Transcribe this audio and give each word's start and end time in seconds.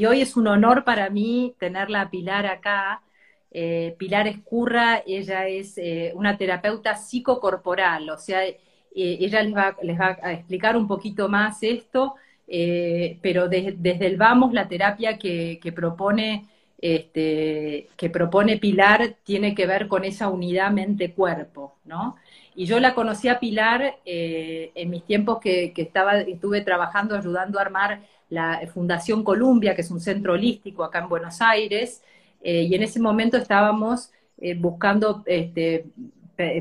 y 0.00 0.06
hoy 0.06 0.22
es 0.22 0.34
un 0.34 0.46
honor 0.46 0.82
para 0.82 1.10
mí 1.10 1.54
tenerla 1.58 2.00
a 2.00 2.10
Pilar 2.10 2.46
acá. 2.46 3.02
Eh, 3.50 3.94
Pilar 3.98 4.26
Escurra, 4.28 5.02
ella 5.06 5.46
es 5.46 5.76
eh, 5.76 6.12
una 6.14 6.38
terapeuta 6.38 6.96
psicocorporal, 6.96 8.08
o 8.08 8.16
sea, 8.16 8.40
ella 8.94 9.42
les 9.42 9.54
va, 9.54 9.76
les 9.82 10.00
va, 10.00 10.16
a 10.22 10.32
explicar 10.32 10.74
un 10.74 10.88
poquito 10.88 11.28
más 11.28 11.62
esto, 11.62 12.14
pero 12.46 13.48
desde 13.48 14.06
el 14.06 14.16
Vamos, 14.16 14.54
la 14.54 14.68
terapia 14.68 15.18
que, 15.18 15.72
propone, 15.76 16.46
este, 16.78 17.88
que 17.94 18.08
propone 18.08 18.56
Pilar 18.56 19.16
tiene 19.22 19.54
que 19.54 19.66
ver 19.66 19.86
con 19.86 20.04
esa 20.04 20.30
unidad 20.30 20.70
mente-cuerpo, 20.70 21.76
¿no? 21.84 22.16
Y 22.60 22.66
yo 22.66 22.78
la 22.78 22.94
conocí 22.94 23.26
a 23.28 23.40
Pilar 23.40 24.00
en 24.04 24.90
mis 24.90 25.02
tiempos 25.06 25.38
que, 25.40 25.72
que 25.72 25.80
estaba, 25.80 26.18
estuve 26.18 26.60
trabajando, 26.60 27.16
ayudando 27.16 27.58
a 27.58 27.62
armar 27.62 28.02
la 28.28 28.60
Fundación 28.74 29.24
Columbia, 29.24 29.74
que 29.74 29.80
es 29.80 29.90
un 29.90 29.98
centro 29.98 30.34
holístico 30.34 30.84
acá 30.84 30.98
en 30.98 31.08
Buenos 31.08 31.40
Aires, 31.40 32.02
eh, 32.42 32.64
y 32.64 32.74
en 32.74 32.82
ese 32.82 33.00
momento 33.00 33.38
estábamos 33.38 34.12
eh, 34.36 34.54
buscando 34.54 35.22
este, 35.24 35.86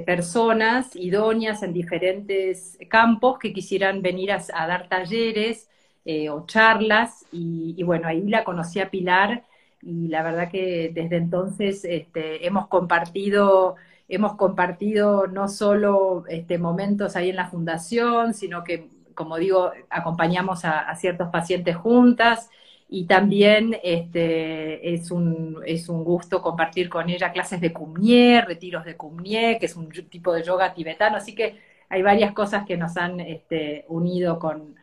personas 0.05 0.95
idóneas 0.95 1.63
en 1.63 1.73
diferentes 1.73 2.77
campos 2.87 3.37
que 3.37 3.51
quisieran 3.51 4.01
venir 4.01 4.31
a, 4.31 4.67
dar 4.67 4.87
talleres 4.87 5.69
eh, 6.05 6.29
o 6.29 6.45
charlas, 6.45 7.25
y, 7.33 7.83
bueno, 7.83 8.07
ahí 8.07 8.21
la 8.23 8.45
conocí 8.45 8.79
a 8.79 8.89
Pilar, 8.89 9.43
y 9.81 10.07
la 10.07 10.23
verdad 10.23 10.49
que 10.49 10.91
desde 10.93 11.17
entonces 11.17 11.83
este, 11.83 12.47
hemos 12.47 12.67
compartido 12.67 13.75
hemos 14.09 14.35
compartido 14.35 15.27
no 15.27 15.47
solo 15.47 16.25
este, 16.27 16.57
momentos 16.57 17.15
ahí 17.15 17.29
en 17.29 17.37
la 17.37 17.47
fundación, 17.49 18.33
sino 18.33 18.63
que 18.63 18.89
como 19.19 19.35
digo, 19.35 19.73
acompañamos 19.89 20.63
a, 20.63 20.95
ciertos 20.95 21.27
pacientes 21.27 21.75
juntas 21.75 22.49
y 22.87 23.05
también 23.05 23.75
este, 23.83 24.93
es, 24.93 25.11
un, 25.11 25.57
es 25.65 25.89
un 25.89 26.05
gusto 26.05 26.41
compartir 26.41 26.87
con 26.87 27.09
ella 27.09 27.33
clases 27.33 27.59
de 27.59 27.73
Kumye, 27.73 28.39
retiros 28.39 28.85
de 28.85 28.95
Kumye, 28.95 29.57
que 29.59 29.65
es 29.65 29.75
un 29.75 29.89
tipo 29.89 30.31
de 30.31 30.43
yoga 30.43 30.73
tibetano, 30.73 31.17
así 31.17 31.35
que 31.35 31.59
hay 31.89 32.01
varias 32.01 32.31
cosas 32.31 32.65
que 32.65 32.77
nos 32.77 32.95
han 32.95 33.19
este, 33.19 33.83
unido 33.89 34.39
con, 34.39 34.75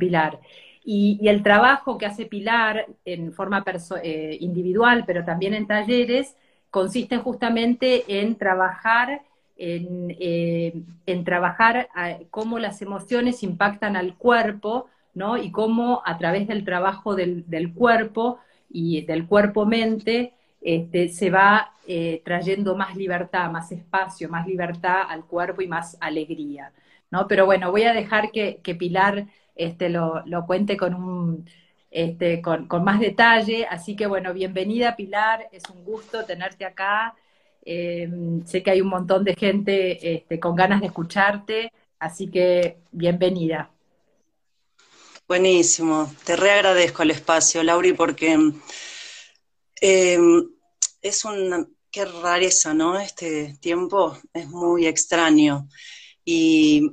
Pilar. 0.00 0.40
Y, 0.84 1.20
el 1.28 1.44
trabajo 1.44 1.96
que 1.96 2.06
hace 2.06 2.26
Pilar 2.26 2.88
en 3.04 3.32
forma 3.32 3.64
eh, 4.02 4.36
individual, 4.40 5.04
pero 5.06 5.24
también 5.24 5.54
en 5.54 5.68
talleres, 5.68 6.34
consiste 6.70 7.18
justamente 7.18 8.20
en 8.20 8.36
trabajar 8.36 9.22
eh, 9.58 10.82
en, 11.06 11.24
trabajar 11.24 11.88
cómo 12.30 12.58
las 12.58 12.82
emociones 12.82 13.42
impactan 13.42 13.96
al 13.96 14.14
cuerpo, 14.16 14.88
¿no? 15.14 15.38
Y 15.38 15.50
cómo 15.50 16.02
a 16.04 16.18
través 16.18 16.46
del 16.46 16.64
trabajo 16.64 17.14
del, 17.14 17.72
cuerpo 17.74 18.38
y 18.68 19.02
del 19.06 19.26
cuerpo-mente 19.26 20.34
este, 20.60 21.08
se 21.08 21.30
va 21.30 21.72
eh, 21.86 22.20
trayendo 22.24 22.76
más 22.76 22.96
libertad, 22.96 23.50
más 23.50 23.72
espacio, 23.72 24.28
más 24.28 24.46
libertad 24.46 25.02
al 25.08 25.24
cuerpo 25.24 25.62
y 25.62 25.68
más 25.68 25.96
alegría, 26.00 26.72
¿no? 27.10 27.26
Pero 27.26 27.46
bueno, 27.46 27.70
voy 27.70 27.84
a 27.84 27.94
dejar 27.94 28.30
que, 28.30 28.60
Pilar 28.78 29.26
este, 29.54 29.88
lo, 29.88 30.22
cuente 30.46 30.76
con 30.76 30.94
un... 30.94 31.46
Este, 31.96 32.42
con, 32.42 32.68
más 32.84 33.00
detalle. 33.00 33.64
Así 33.64 33.96
que 33.96 34.06
bueno, 34.06 34.34
bienvenida 34.34 34.96
Pilar, 34.96 35.48
es 35.50 35.62
un 35.70 35.82
gusto 35.82 36.26
tenerte 36.26 36.66
acá. 36.66 37.16
Em, 37.64 38.44
sé 38.44 38.62
que 38.62 38.70
hay 38.70 38.82
un 38.82 38.88
montón 38.88 39.24
de 39.24 39.34
gente 39.34 40.14
este, 40.14 40.38
con 40.38 40.54
ganas 40.54 40.82
de 40.82 40.88
escucharte, 40.88 41.72
así 41.98 42.30
que 42.30 42.80
bienvenida. 42.92 43.70
Buenísimo, 45.26 46.12
te 46.26 46.36
reagradezco 46.36 47.02
el 47.02 47.12
espacio, 47.12 47.62
Lauri, 47.62 47.94
porque 47.94 48.36
em, 49.80 50.50
es 51.00 51.24
una, 51.24 51.66
qué 51.90 52.04
rareza, 52.04 52.74
¿no? 52.74 53.00
Este 53.00 53.56
tiempo 53.58 54.18
es 54.34 54.46
muy 54.48 54.86
extraño. 54.86 55.66
Y 56.26 56.90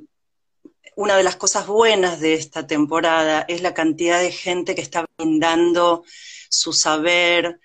una 0.96 1.16
de 1.16 1.22
las 1.22 1.36
cosas 1.36 1.66
buenas 1.66 2.20
de 2.20 2.34
esta 2.34 2.66
temporada 2.66 3.44
es 3.48 3.62
la 3.62 3.74
cantidad 3.74 4.20
de 4.20 4.32
gente 4.32 4.74
que 4.74 4.82
está 4.82 5.06
brindando 5.18 6.04
su 6.48 6.72
saber, 6.72 7.60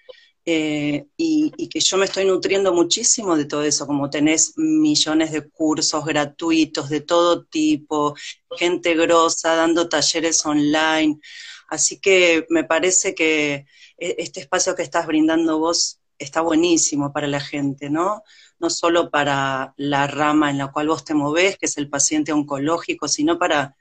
eh, 0.51 1.05
y, 1.15 1.69
que 1.69 1.79
yo 1.79 1.97
me 1.97 2.05
estoy 2.05 2.25
nutriendo 2.25 2.73
muchísimo 2.73 3.37
de 3.37 3.45
todo 3.45 3.63
eso, 3.63 3.85
como 3.85 4.09
tenés 4.09 4.53
millones 4.57 5.31
de 5.31 5.47
cursos 5.47 6.03
gratuitos 6.05 6.89
de 6.89 7.01
todo 7.01 7.45
tipo, 7.45 8.15
gente 8.57 8.95
grosa 8.95 9.53
dando 9.55 9.87
talleres 9.89 10.43
online. 10.45 11.19
Así 11.67 11.99
que 11.99 12.47
me 12.49 12.63
parece 12.63 13.13
que 13.13 13.67
e, 13.97 14.15
este 14.17 14.39
espacio 14.39 14.75
que 14.75 14.81
estás 14.81 15.05
brindando 15.05 15.59
vos 15.59 15.99
está 16.17 16.41
buenísimo 16.41 17.13
para 17.13 17.27
la 17.27 17.39
gente, 17.41 17.89
¿no? 17.91 18.23
No 18.59 18.69
solo 18.69 19.09
para 19.09 19.73
la 19.77 20.07
rama 20.07 20.49
en 20.49 20.57
la 20.57 20.71
cual 20.71 20.89
vos 20.89 21.05
te 21.05 21.13
movés, 21.13 21.57
que 21.57 21.65
es 21.65 21.77
el 21.77 21.89
paciente 21.89 22.31
oncológico, 22.31 23.07
sino 23.07 23.39
para 23.39 23.75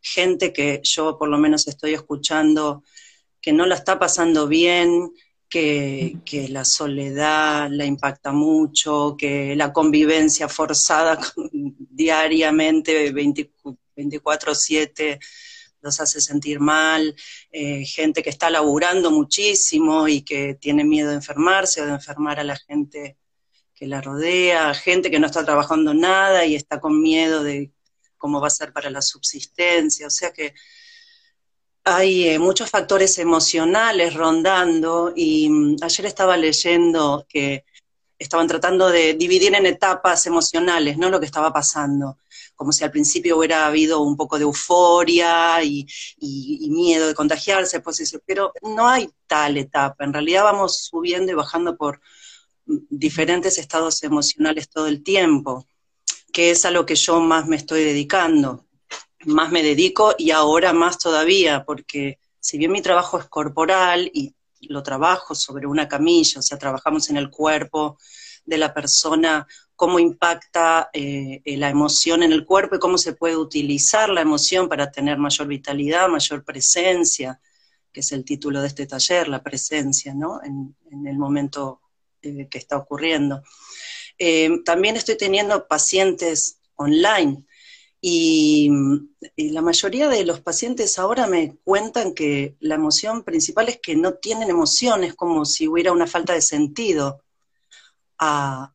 gente 0.00 0.52
que 0.52 0.80
yo 0.82 1.18
por 1.18 1.28
lo 1.28 1.38
menos 1.38 1.66
estoy 1.66 1.94
escuchando 1.94 2.82
que 3.40 3.52
no 3.52 3.66
la 3.66 3.74
está 3.74 3.98
pasando 3.98 4.48
bien, 4.48 5.12
que, 5.54 6.48
la 6.50 6.64
soledad 6.64 7.68
la 7.70 7.84
impacta 7.84 8.32
mucho, 8.32 9.14
que 9.16 9.54
la 9.54 9.72
convivencia 9.72 10.48
forzada 10.48 11.18
diariamente, 11.90 13.12
24/7, 13.12 15.20
los 15.80 16.00
hace 16.00 16.20
sentir 16.20 16.58
mal, 16.58 17.14
eh, 17.52 17.84
gente 17.84 18.22
que 18.22 18.30
está 18.30 18.50
laburando 18.50 19.10
muchísimo 19.10 20.08
y 20.08 20.22
que 20.22 20.54
tiene 20.54 20.82
miedo 20.82 21.10
de 21.10 21.16
enfermarse 21.16 21.82
o 21.82 21.86
de 21.86 21.92
enfermar 21.92 22.40
a 22.40 22.44
la 22.44 22.56
gente 22.56 23.18
que 23.74 23.86
la 23.86 24.00
rodea, 24.00 24.74
gente 24.74 25.10
que 25.10 25.18
no 25.18 25.26
está 25.26 25.44
trabajando 25.44 25.94
nada 25.94 26.44
y 26.44 26.54
está 26.54 26.80
con 26.80 27.02
miedo 27.02 27.42
de 27.42 27.72
cómo 28.16 28.40
va 28.40 28.46
a 28.46 28.50
ser 28.50 28.72
para 28.72 28.90
la 28.90 29.02
subsistencia, 29.02 30.06
o 30.06 30.10
sea 30.10 30.32
que 30.32 30.54
hay 31.84 32.28
eh, 32.28 32.38
muchos 32.38 32.70
factores 32.70 33.18
emocionales 33.18 34.14
rondando 34.14 35.12
y 35.14 35.50
mm, 35.50 35.76
ayer 35.82 36.06
estaba 36.06 36.36
leyendo 36.36 37.26
que 37.28 37.64
estaban 38.18 38.46
tratando 38.46 38.88
de 38.88 39.14
dividir 39.14 39.54
en 39.54 39.66
etapas 39.66 40.26
emocionales, 40.26 40.96
¿no? 40.96 41.10
Lo 41.10 41.20
que 41.20 41.26
estaba 41.26 41.52
pasando, 41.52 42.18
como 42.54 42.72
si 42.72 42.84
al 42.84 42.90
principio 42.90 43.36
hubiera 43.36 43.66
habido 43.66 44.00
un 44.00 44.16
poco 44.16 44.38
de 44.38 44.44
euforia 44.44 45.62
y, 45.62 45.86
miedo 46.70 47.08
de 47.08 47.14
contagiarse, 47.14 47.80
pues, 47.80 48.18
pero 48.24 48.52
no 48.62 48.88
hay 48.88 49.10
tal 49.26 49.58
etapa, 49.58 50.04
en 50.04 50.12
realidad 50.12 50.44
vamos 50.44 50.84
subiendo 50.84 51.32
y 51.32 51.34
bajando 51.34 51.76
por 51.76 52.00
diferentes 52.66 53.58
estados 53.58 54.02
emocionales 54.02 54.68
todo 54.68 54.86
el 54.86 55.02
tiempo, 55.02 55.66
que 56.32 56.50
es 56.50 56.64
a 56.64 56.70
lo 56.70 56.86
que 56.86 56.94
yo 56.94 57.20
más 57.20 57.46
me 57.46 57.56
estoy 57.56 57.84
dedicando 57.84 58.64
más 59.26 59.50
me 59.50 59.62
dedico 59.62 60.14
y 60.18 60.30
ahora 60.30 60.72
más 60.72 60.98
todavía, 60.98 61.64
porque 61.64 62.18
si 62.40 62.58
bien 62.58 62.72
mi 62.72 62.82
trabajo 62.82 63.18
es 63.18 63.26
corporal 63.26 64.10
y 64.12 64.34
lo 64.62 64.82
trabajo 64.82 65.34
sobre 65.34 65.66
una 65.66 65.88
camilla, 65.88 66.40
o 66.40 66.42
sea, 66.42 66.58
trabajamos 66.58 67.10
en 67.10 67.16
el 67.16 67.30
cuerpo 67.30 67.98
de 68.44 68.58
la 68.58 68.72
persona, 68.72 69.46
cómo 69.76 69.98
impacta 69.98 70.90
eh, 70.92 71.42
la 71.44 71.68
emoción 71.68 72.22
en 72.22 72.32
el 72.32 72.44
cuerpo 72.44 72.76
y 72.76 72.78
cómo 72.78 72.98
se 72.98 73.14
puede 73.14 73.36
utilizar 73.36 74.08
la 74.10 74.20
emoción 74.20 74.68
para 74.68 74.90
tener 74.90 75.18
mayor 75.18 75.46
vitalidad, 75.46 76.08
mayor 76.08 76.44
presencia, 76.44 77.40
que 77.92 78.00
es 78.00 78.12
el 78.12 78.24
título 78.24 78.60
de 78.60 78.68
este 78.68 78.86
taller, 78.86 79.28
la 79.28 79.42
presencia, 79.42 80.14
¿no? 80.14 80.40
En, 80.42 80.74
el 81.06 81.18
momento 81.18 81.80
eh, 82.24 82.48
que 82.50 82.58
está 82.58 82.76
ocurriendo. 82.76 83.42
Eh, 84.18 84.50
también 84.64 84.96
estoy 84.96 85.16
teniendo 85.16 85.66
pacientes 85.66 86.58
online 86.76 87.44
y, 88.06 88.70
la 89.36 89.62
mayoría 89.62 90.08
de 90.08 90.26
los 90.26 90.40
pacientes 90.40 90.98
ahora 90.98 91.26
me 91.26 91.56
cuentan 91.64 92.12
que 92.12 92.54
la 92.60 92.74
emoción 92.74 93.24
principal 93.24 93.70
es 93.70 93.78
que 93.80 93.96
no 93.96 94.12
tienen 94.14 94.50
emociones, 94.50 95.14
como 95.14 95.46
si 95.46 95.66
hubiera 95.66 95.90
una 95.90 96.06
falta 96.06 96.34
de 96.34 96.42
sentido 96.42 97.22
a, 98.18 98.74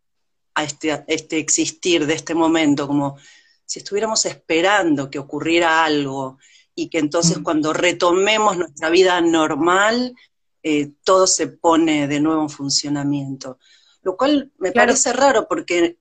este, 0.60 1.04
este, 1.08 1.38
existir 1.38 2.08
de 2.08 2.16
este 2.16 2.34
momento, 2.34 2.88
como 2.88 3.18
si 3.66 3.78
estuviéramos 3.78 4.26
esperando 4.26 5.12
que 5.12 5.20
ocurriera 5.20 5.86
algo 5.86 6.40
y 6.74 6.90
que 6.90 6.98
entonces 6.98 7.38
cuando 7.44 7.72
retomemos 7.72 8.58
nuestra 8.58 8.90
vida 8.90 9.22
normal, 9.22 10.16
eh, 10.64 10.92
todo 11.04 11.28
se 11.28 11.48
pone 11.48 12.08
de 12.08 12.20
nuevo 12.20 12.42
en 12.42 12.50
funcionamiento. 12.50 13.58
Lo 14.02 14.16
cual 14.16 14.52
me 14.58 14.72
parece 14.72 15.14
raro 15.14 15.48
porque 15.48 15.98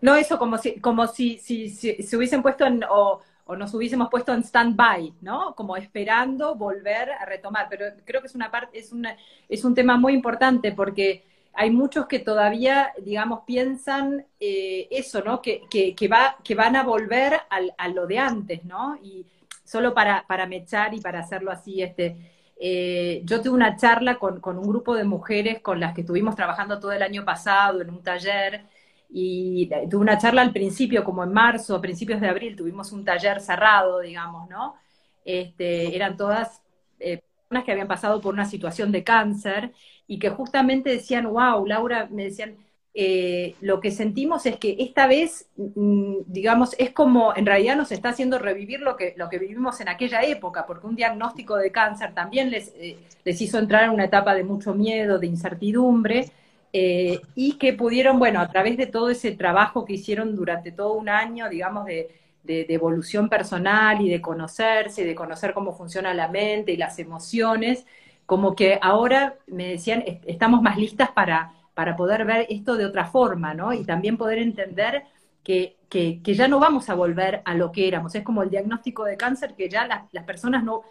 no 0.00 0.14
eso 0.14 0.38
como 0.38 0.58
si, 0.58 0.80
como 0.80 1.06
si, 1.06 1.38
si, 1.38 1.68
se 1.68 2.16
hubiesen 2.16 2.42
puesto 2.42 2.64
en, 2.64 2.84
o, 2.88 3.20
nos 3.56 3.74
hubiésemos 3.74 4.08
puesto 4.10 4.32
en 4.32 4.42
stand-by, 4.42 5.14
¿no? 5.20 5.54
Como 5.54 5.76
esperando 5.76 6.54
volver 6.54 7.12
a 7.12 7.26
retomar. 7.26 7.68
Pero 7.68 7.86
creo 8.04 8.20
que 8.20 8.26
es 8.26 8.34
una 8.34 8.50
parte, 8.50 8.78
es 8.78 8.92
una, 8.92 9.16
es 9.48 9.64
un 9.64 9.74
tema 9.74 9.96
muy 9.98 10.14
importante 10.14 10.72
porque 10.72 11.24
hay 11.52 11.70
muchos 11.70 12.06
que 12.06 12.18
todavía, 12.18 12.92
digamos, 13.02 13.40
piensan 13.46 14.26
eh, 14.40 14.88
eso, 14.90 15.22
¿no? 15.22 15.40
Que, 15.42 15.62
que, 15.70 16.08
va, 16.08 16.36
que 16.42 16.54
van 16.54 16.76
a 16.76 16.82
volver 16.82 17.40
al, 17.50 17.74
a 17.76 17.88
lo 17.88 18.06
de 18.06 18.18
antes, 18.18 18.64
¿no? 18.64 18.96
Y 19.02 19.26
solo 19.62 19.94
para, 19.94 20.24
para 20.26 20.46
mechar 20.46 20.94
y 20.94 21.00
para 21.00 21.20
hacerlo 21.20 21.50
así, 21.50 21.82
este, 21.82 22.33
eh, 22.60 23.22
yo 23.24 23.40
tuve 23.40 23.54
una 23.54 23.76
charla 23.76 24.18
con, 24.18 24.40
un 24.44 24.68
grupo 24.68 24.94
de 24.94 25.04
mujeres 25.04 25.60
con 25.60 25.80
las 25.80 25.94
que 25.94 26.02
estuvimos 26.02 26.36
trabajando 26.36 26.78
todo 26.78 26.92
el 26.92 27.02
año 27.02 27.24
pasado 27.24 27.82
en 27.82 27.90
un 27.90 28.02
taller 28.02 28.64
y 29.10 29.68
tuve 29.90 30.00
una 30.02 30.18
charla 30.18 30.42
al 30.42 30.52
principio, 30.52 31.04
como 31.04 31.22
en 31.24 31.32
marzo, 31.32 31.76
a 31.76 31.80
principios 31.80 32.20
de 32.20 32.28
abril, 32.28 32.56
tuvimos 32.56 32.92
un 32.92 33.04
taller 33.04 33.40
cerrado, 33.40 34.00
digamos, 34.00 34.48
¿no? 34.48 34.76
Este, 35.24 35.94
eran 35.94 36.16
todas 36.16 36.62
eh, 37.00 37.22
personas 37.48 37.64
que 37.64 37.72
habían 37.72 37.88
pasado 37.88 38.20
por 38.20 38.34
una 38.34 38.44
situación 38.44 38.92
de 38.92 39.04
cáncer 39.04 39.72
y 40.06 40.18
que 40.18 40.30
justamente 40.30 40.90
decían, 40.90 41.26
wow, 41.26 41.64
Laura, 41.66 42.08
me 42.10 42.24
decían, 42.24 42.56
eh, 42.96 43.56
lo 43.60 43.80
que 43.80 43.90
sentimos 43.90 44.46
es 44.46 44.56
que 44.56 44.76
esta 44.78 45.08
vez, 45.08 45.48
mm, 45.56 46.18
digamos, 46.26 46.76
es 46.78 46.90
como, 46.92 47.34
en 47.36 47.44
realidad 47.44 47.76
nos 47.76 47.90
está 47.90 48.10
haciendo 48.10 48.38
revivir 48.38 48.80
lo 48.80 48.96
que, 48.96 49.14
lo 49.16 49.28
que 49.28 49.40
vivimos 49.40 49.80
en 49.80 49.88
aquella 49.88 50.22
época, 50.22 50.64
porque 50.64 50.86
un 50.86 50.94
diagnóstico 50.94 51.56
de 51.56 51.72
cáncer 51.72 52.14
también 52.14 52.50
les, 52.50 52.72
eh, 52.76 52.96
les 53.24 53.40
hizo 53.40 53.58
entrar 53.58 53.84
en 53.84 53.90
una 53.90 54.04
etapa 54.04 54.34
de 54.34 54.44
mucho 54.44 54.74
miedo, 54.74 55.18
de 55.18 55.26
incertidumbre, 55.26 56.30
eh, 56.72 57.20
y 57.34 57.58
que 57.58 57.72
pudieron, 57.72 58.18
bueno, 58.20 58.40
a 58.40 58.48
través 58.48 58.76
de 58.76 58.86
todo 58.86 59.10
ese 59.10 59.32
trabajo 59.32 59.84
que 59.84 59.94
hicieron 59.94 60.36
durante 60.36 60.70
todo 60.72 60.94
un 60.94 61.08
año, 61.08 61.48
digamos, 61.48 61.86
de, 61.86 62.08
de, 62.44 62.64
de 62.64 62.74
evolución 62.74 63.28
personal 63.28 64.00
y 64.02 64.08
de 64.08 64.20
conocerse, 64.20 65.04
de 65.04 65.14
conocer 65.16 65.52
cómo 65.52 65.72
funciona 65.72 66.14
la 66.14 66.28
mente 66.28 66.72
y 66.72 66.76
las 66.76 66.98
emociones, 67.00 67.86
como 68.26 68.54
que 68.54 68.78
ahora 68.80 69.36
me 69.46 69.68
decían, 69.68 70.04
estamos 70.26 70.62
más 70.62 70.78
listas 70.78 71.10
para 71.10 71.53
para 71.74 71.96
poder 71.96 72.24
ver 72.24 72.46
esto 72.48 72.76
de 72.76 72.86
otra 72.86 73.04
forma, 73.06 73.52
¿no? 73.52 73.72
Y 73.72 73.84
también 73.84 74.16
poder 74.16 74.38
entender 74.38 75.04
que, 75.42 75.76
que, 75.88 76.20
ya 76.24 76.48
no 76.48 76.58
vamos 76.58 76.88
a 76.88 76.94
volver 76.94 77.42
a 77.44 77.54
lo 77.54 77.70
que 77.70 77.86
éramos. 77.86 78.14
Es 78.14 78.22
como 78.22 78.42
el 78.42 78.50
diagnóstico 78.50 79.04
de 79.04 79.16
cáncer, 79.16 79.54
que 79.54 79.68
ya 79.68 79.86
las, 79.86 80.24
personas 80.24 80.64
no, 80.64 80.82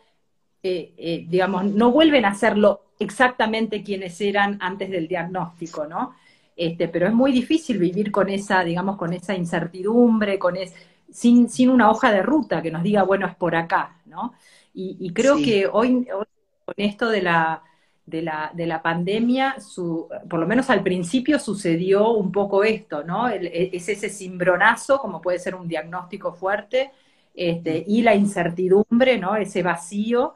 eh, 0.61 0.93
eh, 0.97 1.25
digamos, 1.27 1.65
no 1.65 1.91
vuelven 1.91 2.25
a 2.25 2.35
serlo 2.35 2.81
exactamente 2.99 3.83
quienes 3.83 4.19
eran 4.21 4.57
antes 4.61 4.89
del 4.91 5.07
diagnóstico, 5.07 5.87
¿no? 5.87 6.15
Este, 6.55 6.87
pero 6.87 7.07
es 7.07 7.13
muy 7.13 7.31
difícil 7.31 7.79
vivir 7.79 8.11
con 8.11 8.29
esa, 8.29 8.63
digamos, 8.63 8.97
con 8.97 9.11
esa 9.13 9.33
incertidumbre, 9.35 10.37
con 10.37 10.55
es, 10.55 10.73
sin, 11.09 11.49
sin 11.49 11.69
una 11.69 11.89
hoja 11.89 12.11
de 12.11 12.21
ruta 12.21 12.61
que 12.61 12.71
nos 12.71 12.83
diga, 12.83 13.03
bueno, 13.03 13.25
es 13.27 13.35
por 13.35 13.55
acá, 13.55 13.97
¿no? 14.05 14.33
Y, 14.75 15.13
creo 15.13 15.37
que 15.37 15.67
hoy, 15.71 16.07
hoy, 16.11 16.25
con 16.65 16.73
esto 16.77 17.09
de 17.09 17.21
la, 17.21 17.61
de 18.05 18.21
la, 18.21 18.51
de 18.53 18.67
la 18.67 18.81
pandemia, 18.81 19.59
su, 19.61 20.09
por 20.29 20.39
lo 20.39 20.45
menos 20.45 20.69
al 20.69 20.83
principio 20.83 21.39
sucedió 21.39 22.11
un 22.11 22.31
poco 22.31 22.63
esto, 22.63 23.03
¿no? 23.03 23.29
E, 23.29 23.69
es 23.73 23.87
ese 23.87 24.09
cimbronazo, 24.09 24.99
como 24.99 25.21
puede 25.21 25.39
ser 25.39 25.55
un 25.55 25.67
diagnóstico 25.67 26.33
fuerte, 26.33 26.91
este, 27.33 27.83
y 27.87 28.01
la 28.01 28.13
incertidumbre, 28.13 29.17
¿no? 29.17 29.35
Ese 29.35 29.63
vacío. 29.63 30.33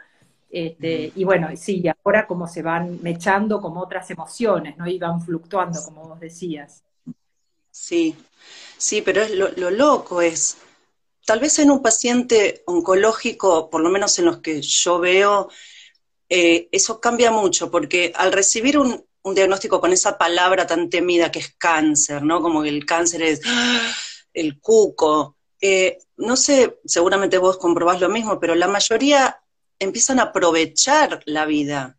Este, 0.50 1.12
y 1.14 1.24
bueno, 1.26 1.50
sí, 1.58 1.82
y 1.84 1.90
ahora 1.90 2.26
como 2.26 2.48
se 2.48 2.62
van 2.62 3.00
mechando 3.04 3.60
como 3.62 3.82
otras 3.82 4.10
emociones, 4.12 4.78
¿no? 4.78 4.88
Y 4.88 4.98
van 4.98 5.22
fluctuando, 5.22 5.84
como 5.84 6.08
vos 6.08 6.20
decías. 6.22 6.84
Sí, 7.70 8.16
sí, 8.78 9.02
pero 9.02 9.22
es 9.22 9.32
lo, 9.32 9.50
lo 9.58 9.70
loco 9.72 10.22
es, 10.22 10.58
tal 11.26 11.42
vez 11.42 11.60
en 11.60 11.70
un 11.70 11.82
paciente 11.82 12.64
oncológico, 12.66 13.70
por 13.70 13.82
lo 13.82 13.90
menos 13.90 14.18
en 14.20 14.26
los 14.26 14.38
que 14.38 14.62
yo 14.62 15.00
veo, 15.00 15.50
eh, 16.30 16.68
eso 16.72 17.00
cambia 17.00 17.32
mucho, 17.32 17.72
porque 17.72 18.12
al 18.16 18.32
recibir 18.32 18.78
un, 18.78 19.06
diagnóstico 19.34 19.82
con 19.82 19.92
esa 19.92 20.18
palabra 20.18 20.66
tan 20.66 20.90
temida 20.90 21.30
que 21.30 21.40
es 21.40 21.54
cáncer, 21.58 22.24
¿no? 22.24 22.42
Como 22.42 22.64
que 22.64 22.70
el 22.70 22.86
cáncer 22.86 23.22
es 23.24 23.42
el 24.34 24.60
cuco. 24.62 25.36
Eh, 25.60 25.98
no 26.16 26.38
sé, 26.38 26.80
seguramente 26.86 27.38
vos 27.38 27.58
comprobás 27.58 28.00
lo 28.00 28.08
mismo, 28.08 28.40
pero 28.40 28.56
la 28.56 28.68
mayoría 28.68 29.42
empiezan 29.80 30.20
a 30.20 30.24
aprovechar 30.24 31.22
la 31.26 31.46
vida. 31.46 31.98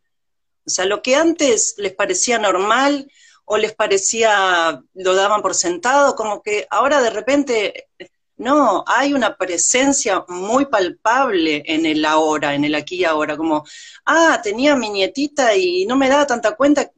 O 0.67 0.71
sea, 0.71 0.87
lo 0.87 1.03
que 1.03 1.17
antes 1.17 1.75
les 1.77 1.95
parecía 1.95 2.39
normal 2.39 3.11
o 3.45 3.57
les 3.57 3.75
parecía, 3.75 4.83
lo 4.95 5.15
daban 5.15 5.43
por 5.43 5.55
sentado, 5.55 6.15
como 6.15 6.43
que 6.43 6.67
ahora 6.71 7.01
de 7.01 7.11
repente 7.11 7.89
no, 8.39 8.85
hay 8.87 9.15
una 9.15 9.37
presencia 9.37 10.25
muy 10.29 10.67
palpable 10.67 11.63
en 11.67 11.85
el 11.87 12.05
ahora, 12.05 12.55
en 12.55 12.65
el 12.65 12.75
aquí 12.77 12.97
y 12.97 13.05
ahora, 13.05 13.37
como, 13.37 13.65
ah, 14.07 14.41
tenía 14.43 14.77
mi 14.77 14.91
nietita 14.91 15.57
y 15.57 15.85
no 15.87 15.97
me 15.97 16.09
daba 16.09 16.27
tanta 16.27 16.57
cuenta 16.57 16.93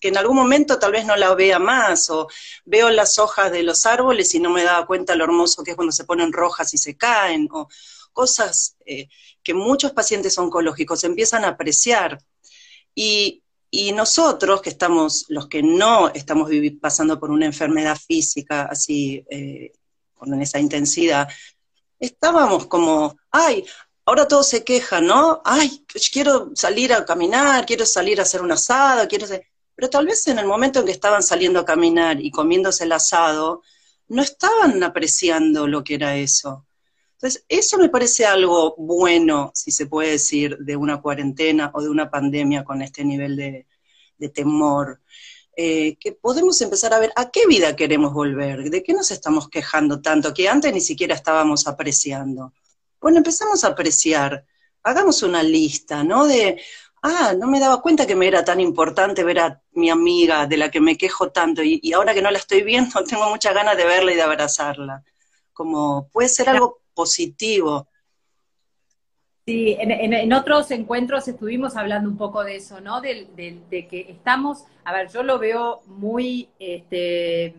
que 0.00 0.08
en 0.08 0.16
algún 0.16 0.36
momento 0.36 0.78
tal 0.78 0.92
vez 0.92 1.04
no 1.04 1.16
la 1.16 1.34
vea 1.34 1.58
más, 1.58 2.08
o 2.10 2.28
veo 2.64 2.88
las 2.90 3.18
hojas 3.18 3.50
de 3.50 3.64
los 3.64 3.84
árboles 3.84 4.32
y 4.34 4.40
no 4.40 4.50
me 4.50 4.62
daba 4.62 4.86
cuenta 4.86 5.16
lo 5.16 5.24
hermoso 5.24 5.64
que 5.64 5.72
es 5.72 5.76
cuando 5.76 5.92
se 5.92 6.04
ponen 6.04 6.32
rojas 6.32 6.72
y 6.72 6.78
se 6.78 6.96
caen, 6.96 7.48
o 7.50 7.68
cosas 8.12 8.76
eh, 8.86 9.08
que 9.42 9.54
muchos 9.54 9.92
pacientes 9.92 10.38
oncológicos 10.38 11.02
empiezan 11.04 11.44
a 11.44 11.48
apreciar. 11.48 12.18
Y, 12.94 13.42
nosotros, 13.94 14.62
que 14.62 14.70
estamos, 14.70 15.26
los 15.28 15.48
que 15.48 15.62
no 15.62 16.08
estamos 16.08 16.50
pasando 16.80 17.20
por 17.20 17.30
una 17.30 17.44
enfermedad 17.44 17.98
física 17.98 18.62
así 18.70 19.22
eh, 19.28 19.72
con 20.16 20.40
esa 20.40 20.58
intensidad, 20.58 21.28
estábamos 21.98 22.66
como, 22.66 23.16
ay, 23.30 23.64
ahora 24.04 24.28
todos 24.28 24.48
se 24.48 24.64
quejan, 24.64 25.06
¿no? 25.06 25.42
Ay, 25.44 25.84
quiero 26.12 26.50
salir 26.54 26.92
a 26.92 27.04
caminar, 27.04 27.66
quiero 27.66 27.86
salir 27.86 28.18
a 28.18 28.22
hacer 28.22 28.42
un 28.42 28.52
asado, 28.52 29.06
quiero 29.08 29.24
hacer... 29.24 29.46
Pero 29.74 29.90
tal 29.90 30.06
vez 30.06 30.26
en 30.28 30.38
el 30.38 30.46
momento 30.46 30.80
en 30.80 30.86
que 30.86 30.92
estaban 30.92 31.22
saliendo 31.22 31.60
a 31.60 31.64
caminar 31.64 32.20
y 32.20 32.30
comiéndose 32.30 32.84
el 32.84 32.92
asado, 32.92 33.62
no 34.08 34.22
estaban 34.22 34.82
apreciando 34.82 35.66
lo 35.66 35.84
que 35.84 35.94
era 35.94 36.16
eso. 36.16 36.66
Entonces, 37.14 37.44
eso 37.48 37.78
me 37.78 37.88
parece 37.88 38.26
algo 38.26 38.74
bueno, 38.78 39.50
si 39.54 39.70
se 39.70 39.86
puede 39.86 40.12
decir, 40.12 40.56
de 40.58 40.76
una 40.76 41.00
cuarentena 41.00 41.70
o 41.74 41.82
de 41.82 41.88
una 41.88 42.10
pandemia 42.10 42.64
con 42.64 42.82
este 42.82 43.04
nivel 43.04 43.36
de, 43.36 43.66
de 44.18 44.28
temor. 44.28 45.00
Eh, 45.58 45.96
que 45.98 46.12
podemos 46.12 46.60
empezar 46.60 46.92
a 46.92 46.98
ver 46.98 47.12
a 47.16 47.30
qué 47.30 47.46
vida 47.46 47.74
queremos 47.74 48.12
volver, 48.12 48.68
de 48.68 48.82
qué 48.82 48.92
nos 48.92 49.10
estamos 49.10 49.48
quejando 49.48 50.02
tanto, 50.02 50.34
que 50.34 50.50
antes 50.50 50.70
ni 50.70 50.82
siquiera 50.82 51.14
estábamos 51.14 51.66
apreciando. 51.66 52.52
Bueno, 53.00 53.16
empezamos 53.16 53.64
a 53.64 53.68
apreciar, 53.68 54.44
hagamos 54.82 55.22
una 55.22 55.42
lista, 55.42 56.04
¿no? 56.04 56.26
De, 56.26 56.60
ah, 57.00 57.34
no 57.38 57.46
me 57.46 57.58
daba 57.58 57.80
cuenta 57.80 58.06
que 58.06 58.14
me 58.14 58.28
era 58.28 58.44
tan 58.44 58.60
importante 58.60 59.24
ver 59.24 59.38
a 59.38 59.62
mi 59.72 59.88
amiga 59.88 60.46
de 60.46 60.58
la 60.58 60.70
que 60.70 60.80
me 60.80 60.98
quejo 60.98 61.30
tanto 61.30 61.62
y, 61.62 61.90
ahora 61.94 62.12
que 62.12 62.20
no 62.20 62.30
la 62.30 62.38
estoy 62.38 62.62
viendo 62.62 63.02
tengo 63.08 63.30
muchas 63.30 63.54
ganas 63.54 63.78
de 63.78 63.86
verla 63.86 64.12
y 64.12 64.16
de 64.16 64.22
abrazarla. 64.22 65.04
Como 65.54 66.10
puede 66.10 66.28
ser 66.28 66.50
algo 66.50 66.82
positivo. 66.92 67.88
Sí, 69.46 69.76
en, 69.78 70.32
otros 70.32 70.72
encuentros 70.72 71.28
estuvimos 71.28 71.76
hablando 71.76 72.10
un 72.10 72.16
poco 72.16 72.42
de 72.42 72.56
eso, 72.56 72.80
¿no? 72.80 73.00
De, 73.00 73.28
que 73.70 74.06
estamos, 74.08 74.64
a 74.82 74.92
ver, 74.92 75.08
yo 75.08 75.22
lo 75.22 75.38
veo 75.38 75.82
muy, 75.86 76.48
este, 76.58 77.54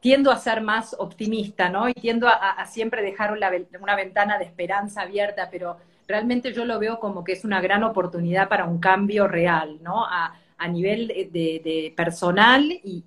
tiendo 0.00 0.32
a 0.32 0.38
ser 0.38 0.60
más 0.60 0.96
optimista, 0.98 1.68
¿no? 1.68 1.88
Y 1.88 1.94
tiendo 1.94 2.26
a, 2.26 2.66
siempre 2.66 3.00
dejar 3.00 3.32
una, 3.32 3.94
ventana 3.94 4.38
de 4.38 4.44
esperanza 4.44 5.02
abierta, 5.02 5.48
pero 5.52 5.76
realmente 6.08 6.52
yo 6.52 6.64
lo 6.64 6.80
veo 6.80 6.98
como 6.98 7.22
que 7.22 7.34
es 7.34 7.44
una 7.44 7.60
gran 7.60 7.84
oportunidad 7.84 8.48
para 8.48 8.64
un 8.64 8.80
cambio 8.80 9.28
real, 9.28 9.78
¿no? 9.82 10.04
A, 10.04 10.34
nivel 10.68 11.08
de, 11.30 11.92
personal 11.96 12.64
y, 12.72 13.04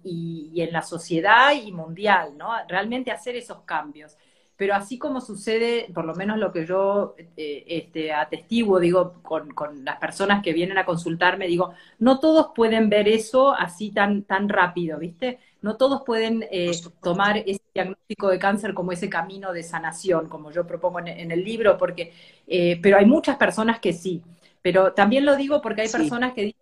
y, 0.53 0.61
en 0.61 0.71
la 0.71 0.81
sociedad 0.81 1.51
y 1.51 1.73
mundial, 1.73 2.37
¿no? 2.37 2.51
Realmente 2.69 3.11
hacer 3.11 3.35
esos 3.35 3.63
cambios 3.63 4.15
pero 4.57 4.73
así 4.73 4.97
como 4.97 5.21
sucede, 5.21 5.87
por 5.93 6.03
lo 6.03 6.15
menos 6.15 6.39
lo 6.39 6.51
que 6.51 6.65
yo 6.65 7.15
eh, 7.37 7.63
este, 7.67 8.11
atestiguo, 8.11 8.79
digo, 8.79 9.21
con, 9.21 9.53
las 9.85 9.97
personas 9.97 10.43
que 10.43 10.51
vienen 10.51 10.79
a 10.79 10.85
consultarme, 10.85 11.45
digo, 11.45 11.73
no 11.99 12.19
todos 12.19 12.49
pueden 12.55 12.89
ver 12.89 13.07
eso 13.07 13.53
así 13.53 13.91
tan, 13.91 14.23
tan 14.23 14.49
rápido, 14.49 14.97
¿viste? 14.97 15.37
No 15.61 15.77
todos 15.77 16.01
pueden 16.03 16.43
eh, 16.51 16.71
tomar 17.03 17.37
ese 17.37 17.61
diagnóstico 17.71 18.29
de 18.29 18.39
cáncer 18.39 18.73
como 18.73 18.91
ese 18.91 19.09
camino 19.09 19.53
de 19.53 19.61
sanación, 19.61 20.27
como 20.27 20.51
yo 20.51 20.65
propongo 20.65 20.99
en, 20.99 21.31
el 21.31 21.43
libro, 21.43 21.77
porque, 21.77 22.11
eh, 22.47 22.79
pero 22.81 22.97
hay 22.97 23.05
muchas 23.05 23.37
personas 23.37 23.79
que 23.79 23.93
sí. 23.93 24.23
Pero 24.63 24.93
también 24.93 25.23
lo 25.23 25.35
digo 25.35 25.61
porque 25.61 25.81
hay 25.81 25.89
personas 25.89 26.33
que 26.33 26.41
dicen, 26.41 26.61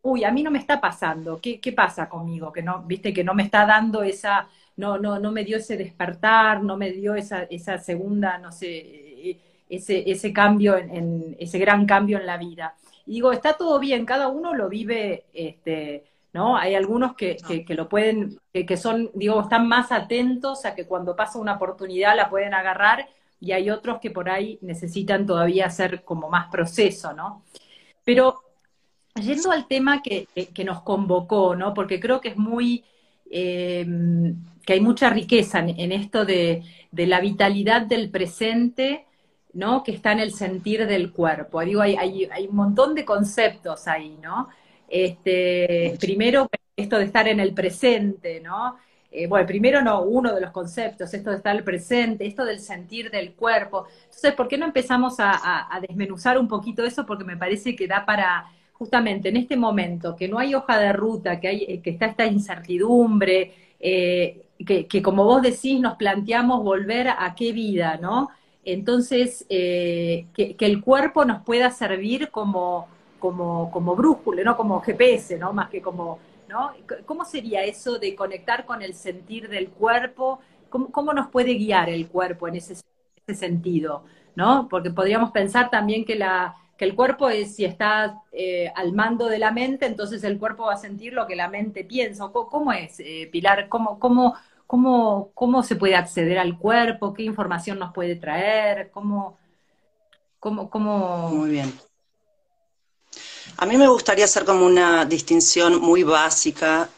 uy, 0.00 0.24
a 0.24 0.32
mí 0.32 0.42
no 0.42 0.50
me 0.50 0.58
está 0.58 0.80
pasando, 0.80 1.40
¿qué, 1.42 1.60
qué 1.60 1.72
pasa 1.72 2.08
conmigo? 2.08 2.50
Que 2.52 2.62
no, 2.62 2.82
viste, 2.84 3.12
que 3.12 3.22
no 3.22 3.34
me 3.34 3.42
está 3.42 3.66
dando 3.66 4.02
esa 4.02 4.48
no, 4.76 4.98
no, 4.98 5.18
no 5.18 5.30
me 5.30 5.44
dio 5.44 5.56
ese 5.56 5.76
despertar, 5.76 6.62
no 6.62 6.76
me 6.76 6.90
dio 6.90 7.14
esa, 7.14 7.44
esa 7.44 7.78
segunda, 7.78 8.38
no 8.38 8.50
sé, 8.50 9.38
ese, 9.68 10.10
ese 10.10 10.32
cambio, 10.32 10.76
en, 10.76 11.36
ese 11.38 11.58
gran 11.58 11.86
cambio 11.86 12.18
en 12.18 12.26
la 12.26 12.36
vida. 12.36 12.74
Y 13.06 13.12
digo, 13.12 13.32
está 13.32 13.54
todo 13.54 13.78
bien, 13.78 14.04
cada 14.04 14.28
uno 14.28 14.54
lo 14.54 14.68
vive, 14.68 15.24
este, 15.32 16.04
¿no? 16.32 16.56
Hay 16.56 16.74
algunos 16.74 17.14
que, 17.14 17.36
que, 17.36 17.74
lo 17.74 17.88
pueden, 17.88 18.38
que, 18.52 18.76
son, 18.76 19.10
digo, 19.14 19.40
están 19.40 19.68
más 19.68 19.92
atentos 19.92 20.64
a 20.64 20.74
que 20.74 20.86
cuando 20.86 21.14
pasa 21.14 21.38
una 21.38 21.54
oportunidad 21.54 22.16
la 22.16 22.28
pueden 22.28 22.54
agarrar 22.54 23.08
y 23.40 23.52
hay 23.52 23.70
otros 23.70 24.00
que 24.00 24.10
por 24.10 24.28
ahí 24.28 24.58
necesitan 24.62 25.26
todavía 25.26 25.66
hacer 25.66 26.02
como 26.02 26.28
más 26.28 26.48
proceso, 26.50 27.12
¿no? 27.12 27.42
Pero 28.04 28.42
yendo 29.14 29.52
al 29.52 29.68
tema 29.68 30.02
que, 30.02 30.26
que 30.52 30.64
nos 30.64 30.82
convocó, 30.82 31.54
¿no? 31.54 31.74
Porque 31.74 32.00
creo 32.00 32.20
que 32.20 32.30
es 32.30 32.36
muy 32.36 32.84
eh, 33.30 33.86
que 34.64 34.74
hay 34.74 34.80
mucha 34.80 35.10
riqueza 35.10 35.60
en, 35.60 35.92
esto 35.92 36.24
de, 36.24 36.62
la 36.92 37.20
vitalidad 37.20 37.82
del 37.82 38.10
presente, 38.10 39.06
¿no? 39.52 39.82
Que 39.82 39.92
está 39.92 40.12
en 40.12 40.20
el 40.20 40.32
sentir 40.32 40.86
del 40.86 41.12
cuerpo. 41.12 41.60
Digo, 41.60 41.82
hay, 41.82 41.96
hay, 41.96 42.46
un 42.48 42.56
montón 42.56 42.94
de 42.94 43.04
conceptos 43.04 43.86
ahí, 43.86 44.18
¿no? 44.22 44.48
Este, 44.88 45.96
primero, 46.00 46.48
esto 46.76 46.98
de 46.98 47.04
estar 47.04 47.28
en 47.28 47.40
el 47.40 47.52
presente, 47.52 48.40
¿no? 48.40 48.76
Eh, 49.16 49.28
bueno, 49.28 49.46
primero 49.46 49.80
no, 49.80 50.02
uno 50.02 50.34
de 50.34 50.40
los 50.40 50.50
conceptos, 50.50 51.14
esto 51.14 51.30
de 51.30 51.36
estar 51.36 51.62
presente, 51.62 52.26
esto 52.26 52.44
del 52.44 52.58
sentir 52.58 53.12
del 53.12 53.34
cuerpo. 53.34 53.86
Entonces, 54.06 54.34
¿por 54.34 54.48
qué 54.48 54.58
no 54.58 54.66
empezamos 54.66 55.14
a, 55.18 55.68
desmenuzar 55.80 56.36
un 56.36 56.48
poquito 56.48 56.84
eso? 56.84 57.06
Porque 57.06 57.22
me 57.22 57.36
parece 57.36 57.76
que 57.76 57.86
da 57.86 58.04
para, 58.04 58.50
justamente 58.72 59.28
en 59.28 59.36
este 59.36 59.56
momento, 59.56 60.16
que 60.16 60.26
no 60.26 60.40
hay 60.40 60.56
hoja 60.56 60.80
de 60.80 60.92
ruta, 60.92 61.38
que, 61.38 61.46
hay, 61.46 61.78
que 61.78 61.90
está 61.90 62.06
esta 62.06 62.26
incertidumbre, 62.26 63.52
eh, 63.78 64.43
que, 64.58 65.02
como 65.02 65.24
vos 65.24 65.42
decís, 65.42 65.80
nos 65.80 65.96
planteamos 65.96 66.62
volver 66.62 67.08
a 67.08 67.34
qué 67.36 67.52
vida, 67.52 67.98
¿no? 68.00 68.30
Entonces, 68.64 69.44
eh, 69.48 70.26
que, 70.34 70.56
el 70.58 70.80
cuerpo 70.82 71.24
nos 71.24 71.42
pueda 71.42 71.70
servir 71.70 72.30
como, 72.30 72.86
como, 73.18 73.70
como 73.70 73.94
brújula, 73.94 74.42
¿no? 74.42 74.56
Como 74.56 74.80
GPS, 74.80 75.38
¿no? 75.38 75.52
Más 75.52 75.68
que 75.70 75.82
como, 75.82 76.18
¿no? 76.48 76.72
¿Cómo 77.04 77.24
sería 77.24 77.64
eso 77.64 77.98
de 77.98 78.14
conectar 78.14 78.64
con 78.64 78.80
el 78.82 78.94
sentir 78.94 79.48
del 79.48 79.68
cuerpo? 79.68 80.40
¿Cómo, 80.70 81.12
nos 81.12 81.28
puede 81.28 81.54
guiar 81.54 81.88
el 81.88 82.08
cuerpo 82.08 82.48
en 82.48 82.56
ese, 82.56 82.76
sentido, 83.34 84.04
¿no? 84.34 84.68
Porque 84.68 84.90
podríamos 84.90 85.30
pensar 85.30 85.70
también 85.70 86.04
que 86.04 86.14
la, 86.16 86.56
que 86.76 86.84
el 86.84 86.94
cuerpo 86.94 87.28
es, 87.28 87.54
si 87.54 87.64
está 87.64 88.22
eh, 88.32 88.70
al 88.74 88.92
mando 88.92 89.26
de 89.26 89.38
la 89.38 89.52
mente, 89.52 89.86
entonces 89.86 90.24
el 90.24 90.38
cuerpo 90.38 90.64
va 90.64 90.74
a 90.74 90.78
sentir 90.78 91.12
lo 91.12 91.26
que 91.26 91.36
la 91.36 91.48
mente 91.48 91.84
piensa. 91.84 92.28
¿Cómo, 92.32 92.72
es, 92.72 92.98
eh, 92.98 93.28
Pilar? 93.30 93.68
¿Cómo, 93.68 93.98
cómo, 93.98 94.34
¿Cómo, 94.66 95.30
¿Cómo 95.34 95.62
se 95.62 95.76
puede 95.76 95.94
acceder 95.94 96.38
al 96.38 96.58
cuerpo? 96.58 97.14
¿Qué 97.14 97.22
información 97.22 97.78
nos 97.78 97.92
puede 97.92 98.16
traer? 98.16 98.90
¿Cómo, 98.90 99.38
cómo, 100.40 100.68
cómo... 100.68 101.28
Muy 101.30 101.50
bien. 101.50 101.72
A 103.56 103.66
mí 103.66 103.76
me 103.76 103.86
gustaría 103.86 104.24
hacer 104.24 104.44
como 104.44 104.66
una 104.66 105.04
distinción 105.04 105.80
muy 105.80 106.02
básica 106.02 106.88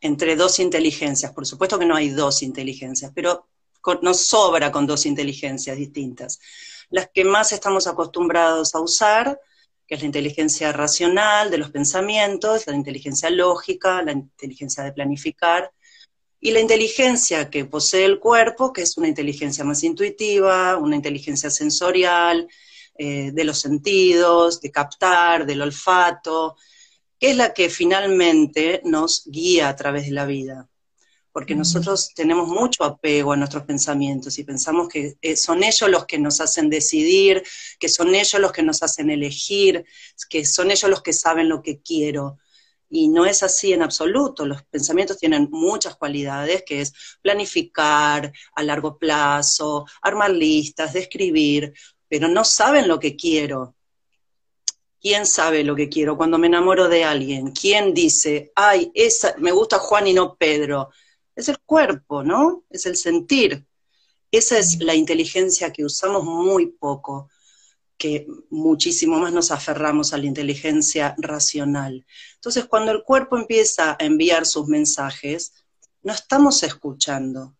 entre 0.00 0.36
dos 0.36 0.60
inteligencias. 0.60 1.32
Por 1.32 1.46
supuesto 1.46 1.78
que 1.78 1.86
no 1.86 1.96
hay 1.96 2.10
dos 2.10 2.42
inteligencias, 2.42 3.10
pero 3.14 3.48
nos 4.02 4.20
sobra 4.20 4.70
con 4.70 4.86
dos 4.86 5.06
inteligencias 5.06 5.76
distintas. 5.76 6.38
Las 6.90 7.08
que 7.12 7.24
más 7.24 7.52
estamos 7.52 7.86
acostumbrados 7.86 8.74
a 8.74 8.80
usar, 8.80 9.40
que 9.86 9.94
es 9.94 10.00
la 10.00 10.06
inteligencia 10.06 10.72
racional 10.72 11.50
de 11.50 11.58
los 11.58 11.70
pensamientos, 11.70 12.66
la 12.66 12.74
inteligencia 12.74 13.30
lógica, 13.30 14.02
la 14.02 14.12
inteligencia 14.12 14.82
de 14.82 14.92
planificar, 14.92 15.72
y 16.40 16.50
la 16.50 16.60
inteligencia 16.60 17.50
que 17.50 17.64
posee 17.64 18.04
el 18.04 18.18
cuerpo, 18.18 18.72
que 18.72 18.82
es 18.82 18.96
una 18.96 19.08
inteligencia 19.08 19.64
más 19.64 19.82
intuitiva, 19.82 20.76
una 20.76 20.96
inteligencia 20.96 21.50
sensorial, 21.50 22.48
eh, 22.98 23.30
de 23.32 23.44
los 23.44 23.58
sentidos, 23.58 24.60
de 24.60 24.70
captar, 24.70 25.44
del 25.44 25.62
olfato, 25.62 26.56
que 27.18 27.30
es 27.30 27.36
la 27.36 27.52
que 27.52 27.68
finalmente 27.68 28.80
nos 28.84 29.24
guía 29.26 29.68
a 29.68 29.76
través 29.76 30.06
de 30.06 30.12
la 30.12 30.26
vida. 30.26 30.68
Porque 31.36 31.54
nosotros 31.54 32.14
tenemos 32.14 32.48
mucho 32.48 32.82
apego 32.82 33.32
a 33.32 33.36
nuestros 33.36 33.64
pensamientos 33.64 34.38
y 34.38 34.44
pensamos 34.44 34.88
que 34.88 35.18
eh, 35.20 35.36
son 35.36 35.62
ellos 35.64 35.90
los 35.90 36.06
que 36.06 36.18
nos 36.18 36.40
hacen 36.40 36.70
decidir, 36.70 37.42
que 37.78 37.90
son 37.90 38.14
ellos 38.14 38.40
los 38.40 38.52
que 38.52 38.62
nos 38.62 38.82
hacen 38.82 39.10
elegir, 39.10 39.84
que 40.30 40.46
son 40.46 40.70
ellos 40.70 40.88
los 40.88 41.02
que 41.02 41.12
saben 41.12 41.50
lo 41.50 41.60
que 41.60 41.82
quiero. 41.82 42.38
Y 42.88 43.08
no 43.08 43.26
es 43.26 43.42
así 43.42 43.74
en 43.74 43.82
absoluto. 43.82 44.46
Los 44.46 44.62
pensamientos 44.62 45.18
tienen 45.18 45.48
muchas 45.50 45.96
cualidades, 45.96 46.62
que 46.64 46.80
es 46.80 46.94
planificar 47.20 48.32
a 48.54 48.62
largo 48.62 48.96
plazo, 48.96 49.84
armar 50.00 50.30
listas, 50.30 50.94
describir, 50.94 51.74
pero 52.08 52.28
no 52.28 52.46
saben 52.46 52.88
lo 52.88 52.98
que 52.98 53.14
quiero. 53.14 53.74
¿Quién 54.98 55.26
sabe 55.26 55.64
lo 55.64 55.76
que 55.76 55.90
quiero 55.90 56.16
cuando 56.16 56.38
me 56.38 56.46
enamoro 56.46 56.88
de 56.88 57.04
alguien? 57.04 57.50
¿Quién 57.50 57.92
dice, 57.92 58.52
ay, 58.56 58.90
esa, 58.94 59.34
me 59.36 59.52
gusta 59.52 59.78
Juan 59.78 60.06
y 60.06 60.14
no 60.14 60.34
Pedro? 60.34 60.88
Es 61.36 61.48
el 61.48 61.60
cuerpo, 61.60 62.24
¿no? 62.24 62.64
Es 62.70 62.86
el 62.86 62.96
sentir. 62.96 63.66
Esa 64.32 64.58
es 64.58 64.80
la 64.80 64.94
inteligencia 64.94 65.72
que 65.72 65.84
usamos 65.84 66.24
muy 66.24 66.66
poco 66.66 67.28
que 67.98 68.26
muchísimo 68.50 69.18
más 69.18 69.32
nos 69.32 69.50
aferramos 69.50 70.12
a 70.12 70.18
la 70.18 70.26
inteligencia 70.26 71.14
racional. 71.18 72.04
Entonces, 72.34 72.66
cuando 72.66 72.92
el 72.92 73.02
cuerpo 73.02 73.38
empieza 73.38 73.92
a 73.92 74.04
enviar 74.04 74.44
sus 74.44 74.66
mensajes, 74.66 75.52
no 76.02 76.12
estamos 76.12 76.62
escuchando. 76.62 77.56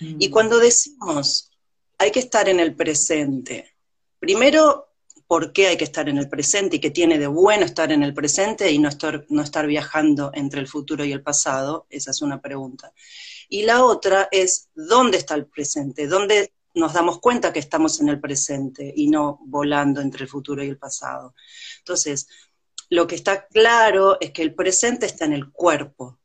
Y 0.00 0.28
mm. 0.28 0.30
cuando 0.30 0.58
decimos, 0.58 1.50
hay 1.98 2.10
que 2.10 2.20
estar 2.20 2.48
en 2.48 2.58
el 2.58 2.74
presente, 2.74 3.76
primero, 4.18 4.89
¿por 5.30 5.52
qué 5.52 5.68
hay 5.68 5.76
que 5.76 5.84
estar 5.84 6.08
en 6.08 6.18
el 6.18 6.28
presente 6.28 6.74
y 6.74 6.80
qué 6.80 6.90
tiene 6.90 7.16
de 7.16 7.28
bueno 7.28 7.64
estar 7.64 7.92
en 7.92 8.02
el 8.02 8.12
presente 8.12 8.68
y 8.72 8.80
no 8.80 8.88
estar, 8.88 9.24
no 9.28 9.42
estar 9.42 9.64
viajando 9.64 10.32
entre 10.34 10.58
el 10.58 10.66
futuro 10.66 11.04
y 11.04 11.12
el 11.12 11.22
pasado? 11.22 11.86
Esa 11.88 12.10
es 12.10 12.20
una 12.20 12.40
pregunta. 12.40 12.92
Y 13.48 13.62
la 13.62 13.84
otra 13.84 14.26
es, 14.32 14.70
¿dónde 14.74 15.18
está 15.18 15.36
el 15.36 15.46
presente? 15.46 16.08
¿Dónde 16.08 16.52
nos 16.74 16.94
damos 16.94 17.20
cuenta 17.20 17.52
que 17.52 17.60
estamos 17.60 18.00
en 18.00 18.08
el 18.08 18.18
presente 18.18 18.92
y 18.96 19.06
no 19.06 19.38
volando 19.44 20.00
entre 20.00 20.24
el 20.24 20.28
futuro 20.28 20.64
y 20.64 20.68
el 20.68 20.78
pasado. 20.78 21.36
Entonces, 21.78 22.26
lo 22.88 23.06
que 23.06 23.14
está 23.14 23.46
claro 23.46 24.18
es 24.20 24.32
que 24.32 24.42
el 24.42 24.56
presente 24.56 25.06
está 25.06 25.26
en 25.26 25.32
el 25.32 25.52
cuerpo, 25.52 26.18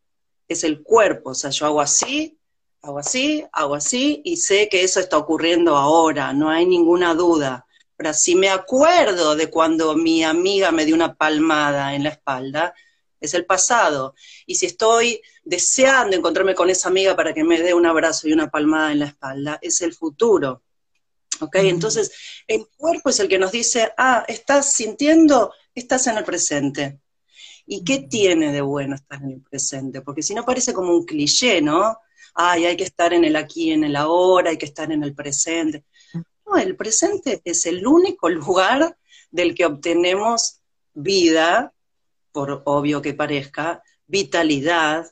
es 0.47 0.63
el 0.63 0.81
cuerpo, 0.81 1.29
o 1.29 1.35
sea, 1.35 1.51
yo 1.51 1.67
hago 1.67 1.79
así, 1.79 2.39
hago 2.81 2.97
así, 2.97 3.45
hago 3.51 3.75
así 3.75 4.23
y 4.25 4.37
sé 4.37 4.67
que 4.67 4.83
eso 4.83 4.99
está 4.99 5.15
ocurriendo 5.15 5.75
ahora, 5.75 6.33
no 6.33 6.49
hay 6.49 6.65
ninguna 6.65 7.13
duda. 7.13 7.64
Pero 7.97 8.13
si 8.13 8.35
me 8.35 8.49
acuerdo 8.49 9.35
de 9.35 9.49
cuando 9.49 9.95
mi 9.95 10.23
amiga 10.23 10.71
me 10.71 10.85
dio 10.85 10.95
una 10.95 11.15
palmada 11.15 11.95
en 11.95 12.03
la 12.03 12.09
espalda, 12.09 12.73
es 13.19 13.33
el 13.33 13.45
pasado. 13.45 14.15
Y 14.45 14.55
si 14.55 14.65
estoy 14.65 15.21
deseando 15.43 16.15
encontrarme 16.15 16.55
con 16.55 16.69
esa 16.69 16.89
amiga 16.89 17.15
para 17.15 17.33
que 17.33 17.43
me 17.43 17.61
dé 17.61 17.73
un 17.73 17.85
abrazo 17.85 18.27
y 18.27 18.33
una 18.33 18.49
palmada 18.49 18.91
en 18.91 18.99
la 18.99 19.05
espalda, 19.05 19.59
es 19.61 19.81
el 19.81 19.93
futuro. 19.93 20.63
¿Ok? 21.41 21.55
Entonces, 21.55 22.11
el 22.47 22.67
cuerpo 22.77 23.09
es 23.09 23.19
el 23.19 23.27
que 23.27 23.39
nos 23.39 23.51
dice, 23.51 23.91
ah, 23.97 24.23
estás 24.27 24.73
sintiendo, 24.73 25.53
estás 25.73 26.07
en 26.07 26.17
el 26.17 26.23
presente. 26.23 26.99
¿Y 27.65 27.83
qué 27.83 27.99
tiene 27.99 28.51
de 28.51 28.61
bueno 28.61 28.95
estar 28.95 29.21
en 29.21 29.31
el 29.31 29.41
presente? 29.41 30.01
Porque 30.01 30.21
si 30.21 30.33
no 30.33 30.45
parece 30.45 30.73
como 30.73 30.93
un 30.93 31.05
cliché, 31.05 31.61
¿no? 31.61 31.97
Ay, 32.35 32.65
hay 32.65 32.77
que 32.77 32.83
estar 32.83 33.13
en 33.13 33.23
el 33.23 33.35
aquí, 33.35 33.71
en 33.71 33.83
el 33.83 33.95
ahora, 33.95 34.51
hay 34.51 34.57
que 34.57 34.65
estar 34.65 34.91
en 34.91 35.03
el 35.03 35.15
presente. 35.15 35.83
El 36.61 36.75
presente 36.75 37.41
es 37.43 37.65
el 37.65 37.85
único 37.85 38.29
lugar 38.29 38.97
del 39.31 39.55
que 39.55 39.65
obtenemos 39.65 40.61
vida 40.93 41.73
por 42.31 42.61
obvio 42.65 43.01
que 43.01 43.13
parezca, 43.13 43.83
vitalidad, 44.07 45.11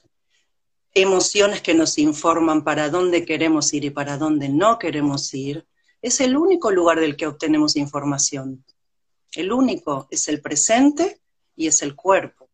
emociones 0.93 1.61
que 1.61 1.73
nos 1.73 1.97
informan 1.97 2.63
para 2.63 2.89
dónde 2.89 3.25
queremos 3.25 3.73
ir 3.73 3.85
y 3.85 3.89
para 3.89 4.17
dónde 4.17 4.49
no 4.49 4.77
queremos 4.77 5.33
ir, 5.33 5.65
es 6.01 6.19
el 6.21 6.37
único 6.37 6.71
lugar 6.71 6.99
del 6.99 7.15
que 7.15 7.27
obtenemos 7.27 7.75
información. 7.75 8.63
El 9.33 9.51
único 9.51 10.07
es 10.11 10.27
el 10.27 10.41
presente 10.41 11.21
y 11.55 11.67
es 11.67 11.81
el 11.81 11.95
cuerpo. 11.95 12.49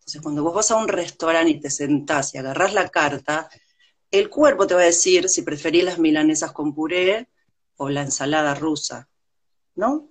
Entonces, 0.00 0.20
cuando 0.20 0.42
vos 0.42 0.54
vas 0.54 0.70
a 0.70 0.76
un 0.76 0.88
restaurante 0.88 1.52
y 1.52 1.60
te 1.60 1.70
sentás 1.70 2.34
y 2.34 2.38
agarrás 2.38 2.74
la 2.74 2.88
carta, 2.88 3.48
el 4.10 4.28
cuerpo 4.28 4.66
te 4.66 4.74
va 4.74 4.82
a 4.82 4.86
decir 4.86 5.28
si 5.28 5.42
preferís 5.42 5.84
las 5.84 5.98
milanesas 5.98 6.52
con 6.52 6.74
puré 6.74 7.28
o 7.76 7.88
la 7.88 8.02
ensalada 8.02 8.54
rusa, 8.54 9.08
¿no? 9.74 10.10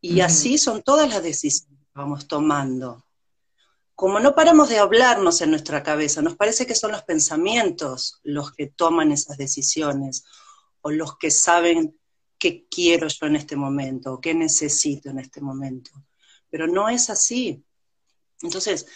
Y 0.00 0.20
así 0.20 0.58
son 0.58 0.82
todas 0.82 1.08
las 1.08 1.22
decisiones 1.22 1.80
que 1.80 1.98
vamos 1.98 2.28
tomando 2.28 3.04
como 3.94 4.18
no 4.18 4.34
paramos 4.34 4.68
de 4.68 4.78
hablarnos 4.78 5.40
en 5.40 5.50
nuestra 5.50 5.82
cabeza, 5.82 6.20
nos 6.20 6.36
parece 6.36 6.66
que 6.66 6.74
son 6.74 6.92
los 6.92 7.02
pensamientos 7.02 8.20
los 8.24 8.52
que 8.52 8.66
toman 8.66 9.12
esas 9.12 9.36
decisiones 9.36 10.24
o 10.80 10.90
los 10.90 11.16
que 11.16 11.30
saben 11.30 11.96
qué 12.38 12.66
quiero 12.68 13.06
yo 13.08 13.26
en 13.26 13.36
este 13.36 13.56
momento 13.56 14.14
o 14.14 14.20
qué 14.20 14.34
necesito 14.34 15.10
en 15.10 15.20
este 15.20 15.40
momento. 15.40 15.92
Pero 16.50 16.66
no 16.66 16.88
es 16.88 17.08
así. 17.08 17.64
Entonces, 18.42 18.86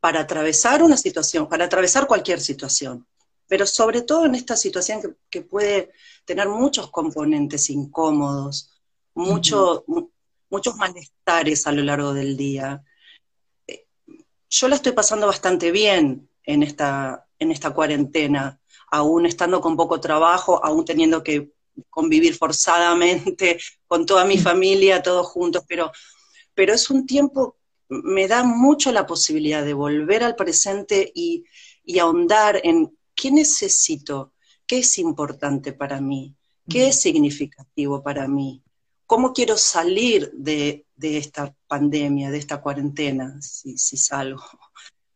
para 0.00 0.20
atravesar 0.20 0.82
una 0.82 0.96
situación, 0.96 1.48
para 1.48 1.66
atravesar 1.66 2.06
cualquier 2.06 2.40
situación, 2.40 3.06
pero 3.48 3.66
sobre 3.66 4.02
todo 4.02 4.26
en 4.26 4.34
esta 4.34 4.56
situación 4.56 5.16
que, 5.30 5.42
puede 5.42 5.90
tener 6.24 6.48
muchos 6.48 6.90
componentes 6.90 7.70
incómodos, 7.70 8.70
muchos 9.14 9.84
malestares 10.76 11.66
a 11.66 11.72
lo 11.72 11.82
largo 11.82 12.12
del 12.12 12.36
día, 12.36 12.84
yo 14.50 14.68
la 14.68 14.76
estoy 14.76 14.92
pasando 14.92 15.26
bastante 15.26 15.70
bien 15.70 16.28
en 16.44 16.62
esta, 16.62 17.26
en 17.38 17.50
esta 17.50 17.70
cuarentena, 17.70 18.60
aún 18.90 19.26
estando 19.26 19.60
con 19.60 19.76
poco 19.76 20.00
trabajo, 20.00 20.64
aún 20.64 20.84
teniendo 20.84 21.22
que 21.22 21.52
convivir 21.90 22.34
forzadamente 22.34 23.58
con 23.86 24.06
toda 24.06 24.24
mi 24.24 24.38
familia, 24.38 25.02
todos 25.02 25.26
juntos, 25.26 25.64
pero, 25.68 25.92
pero 26.54 26.74
es 26.74 26.90
un 26.90 27.06
tiempo, 27.06 27.56
me 27.88 28.28
da 28.28 28.42
mucho 28.42 28.92
la 28.92 29.06
posibilidad 29.06 29.64
de 29.64 29.74
volver 29.74 30.22
al 30.22 30.36
presente 30.36 31.10
y, 31.14 31.44
y 31.84 31.98
ahondar 31.98 32.60
en 32.64 32.97
qué 33.18 33.32
necesito, 33.32 34.32
qué 34.64 34.78
es 34.78 34.98
importante 34.98 35.72
para 35.72 36.00
mí, 36.00 36.36
qué 36.68 36.88
es 36.88 37.00
significativo 37.00 38.00
para 38.00 38.28
mí, 38.28 38.62
¿cómo 39.06 39.32
quiero 39.32 39.56
salir 39.56 40.30
de, 40.32 40.86
esta 41.00 41.52
pandemia, 41.66 42.30
de 42.30 42.38
esta 42.38 42.60
cuarentena, 42.60 43.36
si, 43.42 43.76
salgo? 43.96 44.44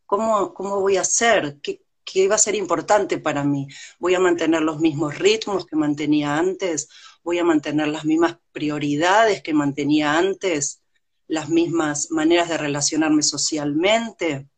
¿Cómo, 0.04 0.52
¿Cómo, 0.52 0.80
voy 0.80 0.96
a 0.96 1.02
hacer? 1.02 1.60
¿Qué, 1.62 1.82
¿Qué 2.04 2.26
va 2.26 2.34
a 2.34 2.38
ser 2.38 2.56
importante 2.56 3.18
para 3.18 3.44
mí? 3.44 3.68
¿Voy 4.00 4.14
a 4.14 4.20
mantener 4.20 4.62
los 4.62 4.80
mismos 4.80 5.16
ritmos 5.18 5.64
que 5.64 5.76
mantenía 5.76 6.36
antes? 6.36 6.88
¿Voy 7.22 7.38
a 7.38 7.44
mantener 7.44 7.88
las 7.88 8.04
mismas 8.04 8.38
prioridades 8.50 9.42
que 9.42 9.54
mantenía 9.54 10.18
antes? 10.18 10.82
¿Las 11.28 11.48
mismas 11.48 12.10
maneras 12.10 12.48
de 12.48 12.58
relacionarme 12.58 13.22
socialmente? 13.22 14.48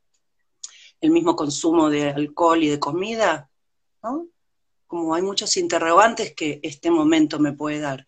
¿El 1.01 1.11
mismo 1.11 1.37
consumo 1.37 1.91
de 1.91 2.11
alcohol 2.11 2.63
y 2.63 2.69
de 2.69 2.79
comida? 2.79 3.51
¿No? 4.03 4.29
Como 4.87 5.15
hay 5.15 5.23
muchos 5.23 5.57
interrogantes 5.57 6.35
que 6.35 6.61
este 6.63 6.91
momento 6.91 7.39
me 7.39 7.53
puede 7.53 7.81
dar. 7.81 8.07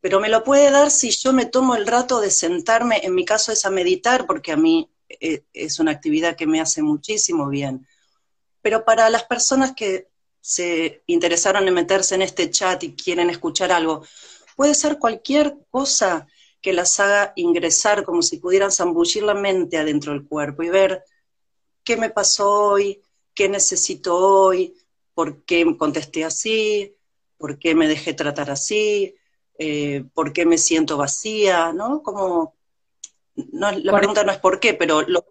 Pero 0.00 0.20
me 0.20 0.28
lo 0.28 0.42
puede 0.44 0.70
dar 0.70 0.90
si 0.90 1.10
yo 1.10 1.32
me 1.32 1.46
tomo 1.46 1.76
el 1.76 1.86
rato 1.86 2.20
de 2.20 2.30
sentarme, 2.30 3.00
en 3.04 3.14
mi 3.14 3.24
caso 3.24 3.52
es 3.52 3.64
a 3.64 3.70
meditar, 3.70 4.26
porque 4.26 4.52
a 4.52 4.56
mí 4.56 4.90
eh, 5.08 5.44
es 5.52 5.78
una 5.78 5.92
actividad 5.92 6.36
que 6.36 6.46
me 6.46 6.60
hace 6.60 6.82
muchísimo 6.82 7.48
bien 7.48 7.86
pero 8.62 8.84
para 8.84 9.10
las 9.10 9.24
personas 9.24 9.74
que 9.74 10.08
se 10.40 11.02
interesaron 11.06 11.68
en 11.68 11.74
meterse 11.74 12.14
en 12.14 12.22
este 12.22 12.50
chat 12.50 12.82
y 12.84 12.94
quieren 12.94 13.28
escuchar 13.28 13.72
algo, 13.72 14.04
puede 14.56 14.74
ser 14.74 14.98
cualquier 14.98 15.56
cosa 15.70 16.26
que 16.60 16.72
las 16.72 16.98
haga 17.00 17.32
ingresar 17.36 18.04
como 18.04 18.22
si 18.22 18.38
pudieran 18.38 18.70
zambullir 18.70 19.24
la 19.24 19.34
mente 19.34 19.78
adentro 19.78 20.12
del 20.12 20.26
cuerpo 20.26 20.62
y 20.62 20.70
ver 20.70 21.04
qué 21.84 21.96
me 21.96 22.10
pasó 22.10 22.50
hoy, 22.50 23.02
qué 23.34 23.48
necesito 23.48 24.16
hoy, 24.16 24.74
por 25.14 25.44
qué 25.44 25.64
contesté 25.76 26.24
así, 26.24 26.94
por 27.38 27.58
qué 27.58 27.74
me 27.74 27.88
dejé 27.88 28.14
tratar 28.14 28.50
así, 28.50 29.14
eh, 29.58 30.04
por 30.14 30.32
qué 30.32 30.46
me 30.46 30.58
siento 30.58 30.96
vacía, 30.96 31.72
¿no? 31.72 32.02
Como, 32.02 32.54
no, 33.34 33.72
la 33.72 33.96
pregunta 33.96 34.24
no 34.24 34.32
es 34.32 34.38
por 34.38 34.60
qué, 34.60 34.74
pero 34.74 35.02
lo 35.02 35.24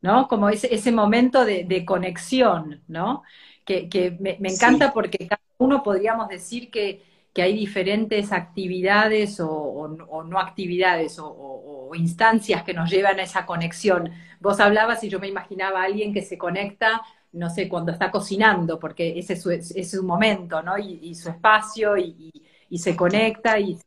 ¿no? 0.00 0.28
Como 0.28 0.48
ese, 0.48 0.72
ese 0.72 0.92
momento 0.92 1.44
de, 1.44 1.84
conexión, 1.84 2.82
¿no? 2.86 3.22
Que, 3.64 4.16
me, 4.20 4.38
encanta 4.48 4.92
porque 4.92 5.26
cada 5.26 5.42
uno 5.58 5.82
podríamos 5.82 6.28
decir 6.28 6.70
que, 6.70 7.02
hay 7.42 7.54
diferentes 7.54 8.32
actividades 8.32 9.40
o, 9.40 9.88
no 10.28 10.38
actividades 10.38 11.18
o, 11.20 11.90
instancias 11.94 12.62
que 12.64 12.74
nos 12.74 12.90
llevan 12.90 13.18
a 13.20 13.22
esa 13.22 13.46
conexión. 13.46 14.10
Vos 14.40 14.60
hablabas 14.60 15.02
y 15.04 15.08
yo 15.08 15.20
me 15.20 15.28
imaginaba 15.28 15.80
a 15.80 15.84
alguien 15.84 16.12
que 16.12 16.22
se 16.22 16.36
conecta, 16.36 17.00
no 17.32 17.48
sé, 17.48 17.68
cuando 17.68 17.92
está 17.92 18.10
cocinando, 18.10 18.78
porque 18.78 19.18
ese 19.18 19.34
es 19.34 19.90
su, 19.90 20.02
momento, 20.02 20.62
¿no? 20.62 20.76
Y, 20.78 21.14
su 21.14 21.30
espacio 21.30 21.96
y, 21.96 22.32
se 22.76 22.96
conecta 22.96 23.58
y... 23.58 23.78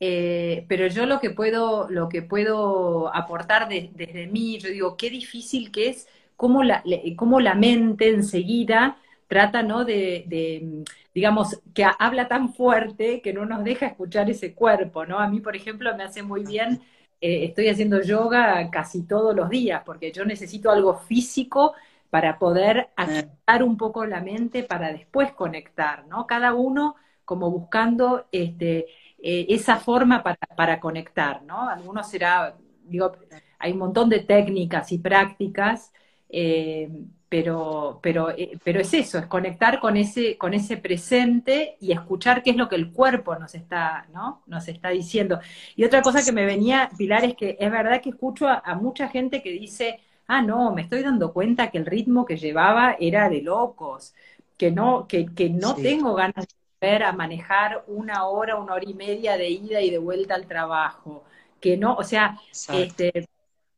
Eh, 0.00 0.66
pero 0.68 0.86
yo 0.88 1.06
lo 1.06 1.20
que 1.20 1.30
puedo, 1.30 1.88
lo 1.88 2.08
que 2.08 2.22
puedo 2.22 3.14
aportar 3.14 3.68
desde 3.68 4.26
mí, 4.26 4.58
yo 4.58 4.68
digo, 4.68 4.96
qué 4.96 5.08
difícil 5.08 5.70
que 5.70 5.88
es 5.90 6.08
cómo 6.36 6.62
la, 6.62 6.82
cómo 7.16 7.40
la 7.40 7.54
mente 7.54 8.08
enseguida 8.08 8.98
trata, 9.28 9.62
¿no? 9.62 9.84
De, 9.84 10.84
digamos, 11.14 11.62
que 11.74 11.86
habla 11.98 12.28
tan 12.28 12.52
fuerte 12.54 13.22
que 13.22 13.32
no 13.32 13.46
nos 13.46 13.64
deja 13.64 13.86
escuchar 13.86 14.28
ese 14.30 14.54
cuerpo, 14.54 15.06
¿no? 15.06 15.18
A 15.18 15.28
mí, 15.28 15.40
por 15.40 15.56
ejemplo, 15.56 15.94
me 15.96 16.02
hace 16.04 16.22
muy 16.22 16.44
bien, 16.44 16.82
eh, 17.20 17.44
estoy 17.44 17.68
haciendo 17.68 18.02
yoga 18.02 18.70
casi 18.70 19.06
todos 19.06 19.34
los 19.34 19.48
días, 19.48 19.82
porque 19.86 20.12
yo 20.12 20.24
necesito 20.24 20.70
algo 20.70 20.94
físico 20.94 21.74
para 22.10 22.38
poder 22.38 22.90
activar 22.96 23.62
un 23.62 23.76
poco 23.76 24.06
la 24.06 24.20
mente 24.20 24.62
para 24.64 24.92
después 24.92 25.32
conectar, 25.32 26.06
¿no? 26.06 26.26
Cada 26.26 26.54
uno 26.54 26.96
como 27.24 27.50
buscando 27.50 28.26
este, 28.32 28.86
eh, 29.22 29.46
esa 29.48 29.76
forma 29.76 30.22
para, 30.56 30.80
conectar, 30.80 31.42
¿no? 31.44 31.68
Algunos 31.68 32.08
será, 32.08 32.56
digo, 32.84 33.12
hay 33.58 33.72
un 33.72 33.78
montón 33.78 34.08
de 34.10 34.20
técnicas 34.20 34.92
y 34.92 34.98
prácticas, 34.98 35.92
eh, 36.36 36.88
pero, 37.28 38.00
pero, 38.02 38.30
eh, 38.30 38.58
pero 38.64 38.80
es 38.80 38.92
eso, 38.92 39.18
es 39.18 39.26
conectar 39.26 39.78
con 39.80 39.96
ese, 39.96 40.36
con 40.36 40.52
ese 40.52 40.76
presente 40.76 41.76
y 41.80 41.92
escuchar 41.92 42.42
qué 42.42 42.50
es 42.50 42.56
lo 42.56 42.68
que 42.68 42.76
el 42.76 42.92
cuerpo 42.92 43.36
nos 43.36 43.54
está, 43.54 44.06
¿no? 44.12 44.42
nos 44.46 44.66
está 44.68 44.88
diciendo. 44.90 45.38
Y 45.76 45.84
otra 45.84 46.02
cosa 46.02 46.24
que 46.24 46.32
me 46.32 46.44
venía, 46.44 46.90
Pilar, 46.98 47.24
es 47.24 47.34
que 47.36 47.56
es 47.58 47.70
verdad 47.70 48.00
que 48.02 48.10
escucho 48.10 48.48
a, 48.48 48.74
mucha 48.74 49.08
gente 49.08 49.42
que 49.42 49.50
dice, 49.50 50.00
ah, 50.26 50.42
no, 50.42 50.72
me 50.74 50.82
estoy 50.82 51.02
dando 51.02 51.32
cuenta 51.32 51.70
que 51.70 51.78
el 51.78 51.86
ritmo 51.86 52.24
que 52.24 52.36
llevaba 52.36 52.96
era 52.98 53.28
de 53.28 53.42
locos, 53.42 54.14
que 54.56 54.70
no, 54.70 55.06
que, 55.06 55.26
que 55.26 55.50
no 55.50 55.74
tengo 55.76 56.14
ganas 56.14 56.46
de 56.80 57.04
a 57.04 57.12
manejar 57.12 57.84
una 57.86 58.26
hora, 58.26 58.56
una 58.56 58.74
hora 58.74 58.84
y 58.86 58.94
media 58.94 59.36
de 59.36 59.48
ida 59.48 59.80
y 59.80 59.90
de 59.90 59.98
vuelta 59.98 60.34
al 60.34 60.46
trabajo. 60.46 61.24
Que 61.60 61.76
no, 61.76 61.94
o 61.94 62.04
sea, 62.04 62.38
este, 62.72 63.28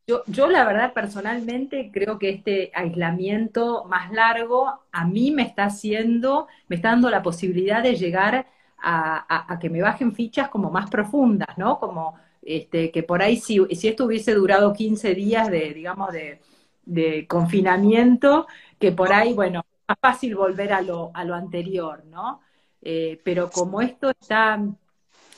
yo, 0.06 0.22
yo 0.26 0.46
la 0.48 0.64
verdad 0.64 0.92
personalmente 0.92 1.90
creo 1.92 2.18
que 2.18 2.30
este 2.30 2.70
aislamiento 2.74 3.84
más 3.86 4.12
largo 4.12 4.80
a 4.92 5.04
mí 5.04 5.30
me 5.32 5.42
está 5.42 5.64
haciendo, 5.64 6.46
me 6.68 6.76
está 6.76 6.90
dando 6.90 7.10
la 7.10 7.22
posibilidad 7.22 7.82
de 7.82 7.96
llegar 7.96 8.46
a, 8.78 9.58
que 9.60 9.70
me 9.70 9.82
bajen 9.82 10.14
fichas 10.14 10.48
como 10.48 10.70
más 10.70 10.88
profundas, 10.90 11.58
¿no? 11.58 11.80
Como 11.80 12.14
este, 12.42 12.92
que 12.92 13.02
por 13.02 13.20
ahí 13.22 13.36
si, 13.36 13.58
si 13.74 13.88
esto 13.88 14.04
hubiese 14.04 14.32
durado 14.34 14.72
15 14.72 15.14
días 15.14 15.50
de, 15.50 15.74
digamos, 15.74 16.12
de, 16.12 16.40
de 16.84 17.26
confinamiento, 17.26 18.46
que 18.78 18.92
por 18.92 19.12
ahí, 19.12 19.32
bueno, 19.34 19.64
más 19.88 19.98
fácil 20.00 20.36
volver 20.36 20.72
a 20.72 20.82
lo, 20.82 21.10
a 21.14 21.24
lo 21.24 21.34
anterior, 21.34 22.04
¿no? 22.06 22.40
Eh, 22.82 23.20
pero 23.24 23.50
como 23.50 23.80
esto 23.80 24.10
está, 24.10 24.60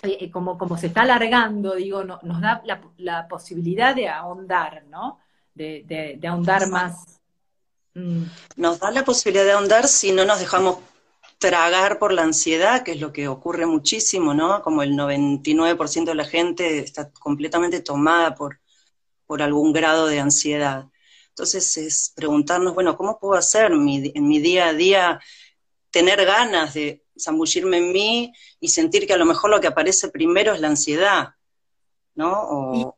eh, 0.02 0.30
como, 0.30 0.56
como 0.56 0.76
se 0.78 0.88
está 0.88 1.02
alargando, 1.02 1.74
digo, 1.74 2.04
nos 2.04 2.40
da 2.40 2.62
la, 2.96 3.28
posibilidad 3.28 3.94
de 3.94 4.08
ahondar, 4.08 4.84
¿no? 4.88 5.18
De, 5.54 6.18
ahondar 6.28 6.68
más. 6.68 7.20
Mm. 7.94 8.22
Nos 8.56 8.78
da 8.78 8.90
la 8.90 9.04
posibilidad 9.04 9.44
de 9.44 9.52
ahondar 9.52 9.88
si 9.88 10.12
no 10.12 10.24
nos 10.24 10.38
dejamos 10.38 10.78
tragar 11.38 11.98
por 11.98 12.12
la 12.12 12.22
ansiedad, 12.22 12.82
que 12.82 12.92
es 12.92 13.00
lo 13.00 13.12
que 13.12 13.28
ocurre 13.28 13.66
muchísimo, 13.66 14.34
¿no? 14.34 14.62
Como 14.62 14.82
el 14.82 14.92
99% 14.92 16.04
de 16.04 16.14
la 16.14 16.24
gente 16.24 16.78
está 16.78 17.10
completamente 17.10 17.80
tomada 17.80 18.34
por, 18.34 18.60
por 19.26 19.42
algún 19.42 19.72
grado 19.72 20.06
de 20.06 20.20
ansiedad. 20.20 20.86
Entonces 21.30 21.76
es 21.76 22.12
preguntarnos, 22.14 22.74
bueno, 22.74 22.96
¿cómo 22.96 23.18
puedo 23.18 23.34
hacer 23.34 23.72
en 23.72 23.84
mi 24.28 24.38
día 24.40 24.68
a 24.68 24.72
día 24.74 25.20
tener 25.90 26.24
ganas 26.24 26.74
de 26.74 27.02
zambullirme 27.18 27.78
en 27.78 27.92
mí 27.92 28.32
y 28.60 28.68
sentir 28.68 29.06
que 29.06 29.12
a 29.12 29.18
lo 29.18 29.26
mejor 29.26 29.50
lo 29.50 29.60
que 29.60 29.66
aparece 29.66 30.08
primero 30.08 30.52
es 30.52 30.60
la 30.60 30.68
ansiedad, 30.68 31.30
¿no? 32.14 32.32
O, 32.32 32.96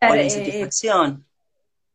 la 0.00 0.16
eh, 0.16 0.24
insatisfacción. 0.24 1.26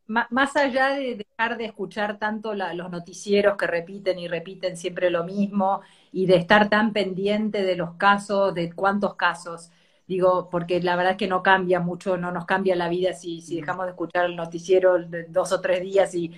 más 0.08 0.56
allá 0.56 0.90
de 0.90 1.16
dejar 1.16 1.58
de 1.58 1.66
escuchar 1.66 2.20
tanto 2.20 2.54
los 2.54 2.92
noticieros 2.92 3.58
que 3.58 3.68
repiten 3.68 4.20
y 4.20 4.28
repiten 4.28 4.78
siempre 4.78 5.10
lo 5.10 5.24
mismo 5.24 5.82
y 6.12 6.28
de 6.28 6.36
estar 6.36 6.70
tan 6.70 6.94
pendiente 6.94 7.64
de 7.64 7.76
los 7.76 7.96
casos, 7.96 8.54
de 8.54 8.72
cuántos 8.74 9.16
casos, 9.16 9.72
digo, 10.08 10.50
porque 10.50 10.82
la 10.82 10.96
verdad 10.96 11.14
es 11.14 11.18
que 11.18 11.28
no 11.28 11.42
cambia 11.42 11.80
mucho, 11.80 12.18
no 12.18 12.32
nos 12.32 12.46
cambia 12.46 12.76
la 12.76 12.90
vida 12.90 13.14
si, 13.14 13.42
si 13.42 13.56
dejamos 13.56 13.86
de 13.86 13.92
escuchar 13.92 14.26
el 14.26 14.36
noticiero 14.36 15.00
de 15.00 15.24
dos 15.24 15.52
o 15.52 15.62
tres 15.62 15.82
días 15.82 16.14
y 16.14 16.32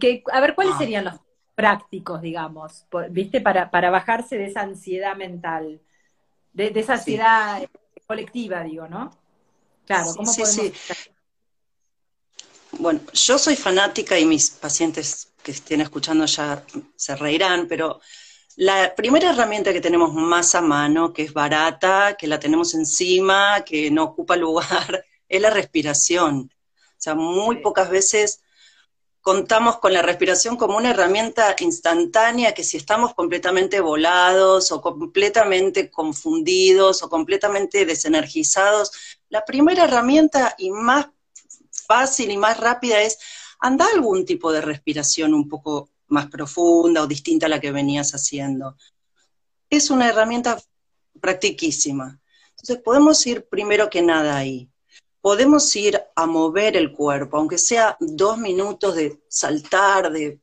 que, 0.00 0.22
a 0.32 0.40
ver, 0.40 0.54
¿cuáles 0.54 0.74
ah. 0.74 0.78
serían 0.78 1.04
los 1.04 1.14
prácticos, 1.54 2.20
digamos, 2.20 2.86
¿viste? 3.10 3.40
Para, 3.40 3.70
para 3.70 3.90
bajarse 3.90 4.36
de 4.36 4.46
esa 4.46 4.62
ansiedad 4.62 5.16
mental, 5.16 5.80
de, 6.52 6.72
esa 6.74 6.94
ansiedad 6.94 7.62
colectiva, 8.06 8.62
digo, 8.62 8.88
¿no? 8.88 9.10
Claro, 9.86 10.14
¿cómo 10.16 10.32
sí, 10.32 10.42
podemos... 10.42 10.72
Bueno, 12.78 13.00
yo 13.12 13.38
soy 13.38 13.56
fanática 13.56 14.18
y 14.18 14.24
mis 14.24 14.50
pacientes 14.50 15.32
que 15.42 15.52
estén 15.52 15.80
escuchando 15.80 16.24
ya 16.26 16.64
se 16.96 17.16
reirán, 17.16 17.68
pero 17.68 18.00
la 18.56 18.94
primera 18.94 19.30
herramienta 19.30 19.72
que 19.72 19.80
tenemos 19.80 20.12
más 20.14 20.54
a 20.54 20.60
mano, 20.60 21.12
que 21.12 21.22
es 21.22 21.32
barata, 21.32 22.16
que 22.16 22.26
la 22.26 22.38
tenemos 22.38 22.74
encima, 22.74 23.62
que 23.64 23.90
no 23.90 24.04
ocupa 24.04 24.36
lugar, 24.36 25.04
es 25.28 25.40
la 25.40 25.50
respiración. 25.50 26.50
O 26.72 27.00
sea, 27.04 27.14
muy 27.14 27.56
pocas 27.56 27.90
veces 27.90 28.43
contamos 29.24 29.78
con 29.78 29.94
la 29.94 30.02
respiración 30.02 30.58
como 30.58 30.76
una 30.76 30.90
herramienta 30.90 31.56
instantánea 31.60 32.52
que 32.52 32.62
si 32.62 32.76
estamos 32.76 33.14
completamente 33.14 33.80
volados 33.80 34.70
o 34.70 34.82
completamente 34.82 35.90
confundidos 35.90 37.02
o 37.02 37.08
completamente 37.08 37.86
desenergizados, 37.86 38.92
la 39.30 39.42
primera 39.46 39.84
herramienta 39.84 40.54
y 40.58 40.70
más 40.70 41.06
fácil 41.86 42.32
y 42.32 42.36
más 42.36 42.60
rápida 42.60 43.00
es 43.00 43.18
anda 43.60 43.86
algún 43.94 44.26
tipo 44.26 44.52
de 44.52 44.60
respiración 44.60 45.32
un 45.32 45.48
poco 45.48 45.88
más 46.08 46.26
profunda 46.26 47.00
o 47.00 47.06
distinta 47.06 47.46
a 47.46 47.48
la 47.48 47.60
que 47.60 47.72
venías 47.72 48.14
haciendo. 48.14 48.76
Es 49.70 49.88
una 49.88 50.10
herramienta 50.10 50.60
practiquísima. 51.18 52.20
Entonces 52.50 52.76
podemos 52.84 53.26
ir 53.26 53.48
primero 53.48 53.88
que 53.88 54.02
nada 54.02 54.36
ahí 54.36 54.68
podemos 55.24 55.74
ir 55.74 56.03
a 56.14 56.26
mover 56.26 56.76
el 56.76 56.92
cuerpo, 56.92 57.36
aunque 57.36 57.58
sea 57.58 57.96
dos 58.00 58.38
minutos 58.38 58.94
de 58.94 59.22
saltar, 59.28 60.12
de, 60.12 60.40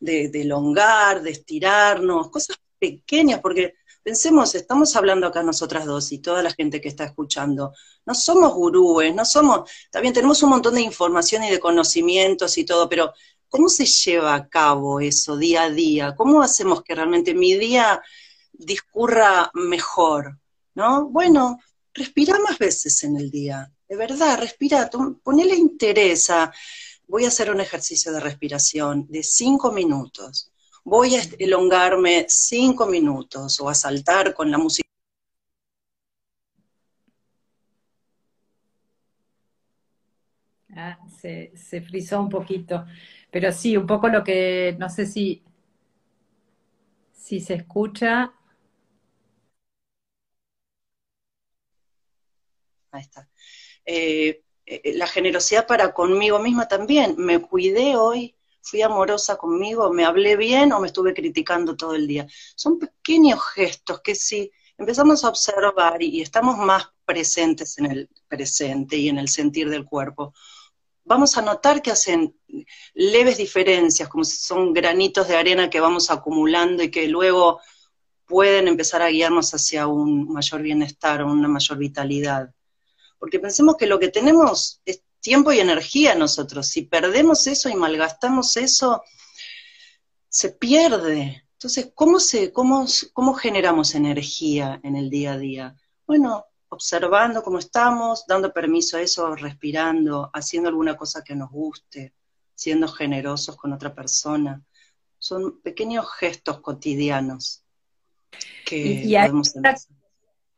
de, 0.00 0.30
elongar, 0.40 1.22
de 1.22 1.30
estirarnos, 1.30 2.30
cosas 2.30 2.56
pequeñas, 2.78 3.40
porque 3.40 3.74
Pensemos, 4.02 4.56
estamos 4.56 4.96
hablando 4.96 5.28
acá 5.28 5.44
nosotras 5.44 5.86
dos 5.86 6.10
y 6.10 6.18
toda 6.18 6.42
la 6.42 6.50
gente 6.50 6.80
que 6.80 6.88
está 6.88 7.04
escuchando. 7.04 7.72
No 8.04 8.14
somos 8.14 8.52
gurúes, 8.52 9.14
no 9.14 9.24
somos, 9.24 9.70
también 9.92 10.12
tenemos 10.12 10.42
un 10.42 10.50
montón 10.50 10.74
de 10.74 10.80
información 10.80 11.44
y 11.44 11.50
de 11.50 11.60
conocimientos 11.60 12.58
y 12.58 12.64
todo, 12.64 12.88
pero 12.88 13.12
¿cómo 13.48 13.68
se 13.68 13.86
lleva 13.86 14.34
a 14.34 14.48
cabo 14.48 14.98
eso 14.98 15.36
día 15.36 15.64
a 15.64 15.70
día? 15.70 16.16
¿Cómo 16.16 16.42
hacemos 16.42 16.82
que 16.82 16.96
realmente 16.96 17.32
mi 17.32 17.54
día 17.56 18.02
discurra 18.52 19.52
mejor? 19.54 20.36
¿No? 20.74 21.08
Bueno, 21.08 21.60
respira 21.94 22.40
más 22.40 22.58
veces 22.58 23.04
en 23.04 23.16
el 23.16 23.30
día, 23.30 23.70
de 23.92 23.98
verdad, 23.98 24.38
respira, 24.38 24.88
ponele 25.22 25.54
interés 25.54 26.30
a, 26.30 26.50
voy 27.06 27.26
a 27.26 27.28
hacer 27.28 27.50
un 27.50 27.60
ejercicio 27.60 28.10
de 28.10 28.20
respiración 28.20 29.06
de 29.10 29.22
cinco 29.22 29.70
minutos 29.70 30.50
voy 30.82 31.16
a 31.16 31.22
elongarme 31.38 32.24
cinco 32.28 32.86
minutos 32.86 33.60
o 33.60 33.68
a 33.68 33.74
saltar 33.74 34.32
con 34.32 34.50
la 34.50 34.56
música. 34.56 34.88
Ah, 40.74 40.98
se, 41.20 41.52
se 41.54 41.82
frizó 41.82 42.20
un 42.20 42.28
poquito, 42.30 42.86
pero 43.30 43.52
sí, 43.52 43.76
un 43.76 43.86
poco 43.86 44.08
lo 44.08 44.24
que, 44.24 44.74
no 44.78 44.88
sé 44.88 45.06
si, 45.06 45.42
si 47.12 47.40
se 47.40 47.54
escucha. 47.54 48.32
Ahí 52.92 53.00
está. 53.02 53.28
Eh, 53.84 54.42
eh, 54.66 54.94
la 54.94 55.06
generosidad 55.06 55.66
para 55.66 55.92
conmigo 55.92 56.38
misma 56.38 56.68
también. 56.68 57.14
Me 57.18 57.40
cuidé 57.40 57.96
hoy, 57.96 58.36
fui 58.60 58.82
amorosa 58.82 59.36
conmigo, 59.36 59.92
me 59.92 60.04
hablé 60.04 60.36
bien 60.36 60.72
o 60.72 60.80
me 60.80 60.86
estuve 60.86 61.14
criticando 61.14 61.76
todo 61.76 61.94
el 61.94 62.06
día. 62.06 62.26
Son 62.54 62.78
pequeños 62.78 63.40
gestos 63.54 64.00
que 64.00 64.14
si 64.14 64.50
empezamos 64.78 65.24
a 65.24 65.28
observar 65.28 66.02
y, 66.02 66.20
estamos 66.20 66.56
más 66.58 66.90
presentes 67.04 67.78
en 67.78 67.86
el 67.86 68.10
presente 68.28 68.96
y 68.96 69.08
en 69.08 69.18
el 69.18 69.28
sentir 69.28 69.68
del 69.68 69.84
cuerpo, 69.84 70.32
vamos 71.04 71.36
a 71.36 71.42
notar 71.42 71.82
que 71.82 71.90
hacen 71.90 72.36
leves 72.94 73.38
diferencias, 73.38 74.08
como 74.08 74.24
si 74.24 74.36
son 74.38 74.72
granitos 74.72 75.28
de 75.28 75.36
arena 75.36 75.70
que 75.70 75.80
vamos 75.80 76.10
acumulando 76.10 76.82
y 76.82 76.90
que 76.90 77.08
luego 77.08 77.60
pueden 78.26 78.68
empezar 78.68 79.02
a 79.02 79.08
guiarnos 79.08 79.52
hacia 79.52 79.86
un 79.88 80.32
mayor 80.32 80.62
bienestar 80.62 81.22
o 81.22 81.32
una 81.32 81.48
mayor 81.48 81.78
vitalidad. 81.78 82.54
Porque 83.22 83.38
pensemos 83.38 83.76
que 83.76 83.86
lo 83.86 84.00
que 84.00 84.08
tenemos 84.08 84.80
es 84.84 85.04
tiempo 85.20 85.52
y 85.52 85.60
energía 85.60 86.16
nosotros. 86.16 86.66
Si 86.66 86.82
perdemos 86.82 87.46
eso 87.46 87.68
y 87.68 87.76
malgastamos 87.76 88.56
eso, 88.56 89.04
se 90.28 90.48
pierde. 90.48 91.46
Entonces, 91.52 91.92
¿cómo, 91.94 92.18
se, 92.18 92.52
cómo, 92.52 92.84
cómo 93.12 93.34
generamos 93.34 93.94
energía 93.94 94.80
en 94.82 94.96
el 94.96 95.08
día 95.08 95.34
a 95.34 95.38
día? 95.38 95.76
Bueno, 96.04 96.46
observando 96.68 97.44
cómo 97.44 97.60
estamos, 97.60 98.26
dando 98.26 98.52
permiso 98.52 98.96
a 98.96 99.02
eso, 99.02 99.36
respirando, 99.36 100.28
haciendo 100.34 100.68
alguna 100.68 100.96
cosa 100.96 101.22
que 101.22 101.36
nos 101.36 101.48
guste, 101.48 102.14
siendo 102.56 102.88
generosos 102.88 103.54
con 103.54 103.72
otra 103.72 103.94
persona. 103.94 104.60
Son 105.20 105.60
pequeños 105.60 106.10
gestos 106.18 106.60
cotidianos 106.60 107.62
que 108.66 109.04
podemos 109.06 109.54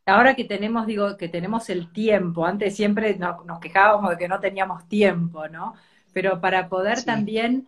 ahora 0.07 0.35
que 0.35 0.45
tenemos, 0.45 0.87
digo, 0.87 1.17
que 1.17 1.29
tenemos 1.29 1.71
el 1.71 1.93
tiempo, 1.93 2.45
antes 2.47 2.77
siempre 2.77 3.17
nos, 3.17 3.61
quejábamos 3.61 4.11
de 4.11 4.17
que 4.19 4.29
no 4.29 4.41
teníamos 4.41 4.89
tiempo, 4.89 5.49
¿no? 5.49 5.75
Pero 6.13 6.41
para 6.41 6.69
poder 6.69 7.05
también 7.05 7.67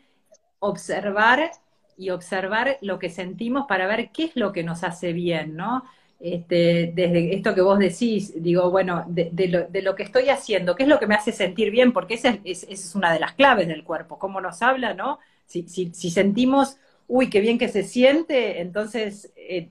observar 0.59 1.51
y 1.97 2.11
observar 2.11 2.77
lo 2.83 2.99
que 2.99 3.09
sentimos 3.09 3.67
para 3.67 3.87
ver 3.87 4.11
qué 4.11 4.25
es 4.25 4.37
lo 4.37 4.53
que 4.53 4.63
nos 4.63 4.85
hace 4.85 5.13
bien, 5.13 5.57
¿no? 5.57 5.85
Este, 6.19 6.93
desde 6.95 7.35
esto 7.35 7.55
que 7.55 7.61
vos 7.61 7.79
decís, 7.79 8.33
digo, 8.43 8.71
bueno, 8.71 9.05
de, 9.07 9.71
lo, 9.83 9.95
que 9.95 10.03
estoy 10.03 10.29
haciendo, 10.29 10.75
qué 10.75 10.85
es 10.85 10.89
lo 10.89 10.99
que 10.99 11.07
me 11.07 11.15
hace 11.15 11.33
sentir 11.33 11.71
bien, 11.71 11.93
porque 11.93 12.15
esa 12.15 12.39
es, 12.45 12.95
una 12.95 13.13
de 13.13 13.21
las 13.21 13.33
claves 13.33 13.69
del 13.69 13.85
cuerpo, 13.85 14.19
cómo 14.19 14.41
nos 14.41 14.63
habla, 14.63 14.95
¿no? 14.95 15.19
Si, 15.47 15.63
si, 15.69 16.11
sentimos, 16.11 16.79
uy, 17.07 17.31
qué 17.31 17.41
bien 17.41 17.59
que 17.59 17.69
se 17.69 17.83
siente, 17.83 18.61
entonces 18.61 19.33
eh, 19.37 19.69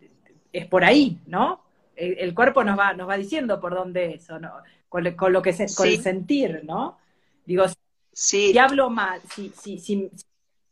es 0.54 0.66
por 0.68 0.84
ahí, 0.84 1.20
¿no? 1.26 1.65
El, 1.96 2.34
cuerpo 2.34 2.64
nos 2.64 2.78
va, 2.78 2.94
nos 2.94 3.08
va 3.08 3.18
diciendo 3.18 3.60
por 3.60 3.74
dónde 3.74 4.16
es, 4.16 4.30
¿no? 4.30 4.52
Con, 4.90 5.04
lo 5.34 5.42
que 5.42 5.54
se, 5.54 5.74
con 5.76 5.88
el 5.88 6.02
sentir, 6.02 6.64
¿no? 6.64 6.98
Digo, 7.46 7.66
si 8.12 8.58
hablo 8.58 8.90
mal, 8.90 9.22
si, 9.34 9.50
si, 9.50 9.80
si, 9.80 10.10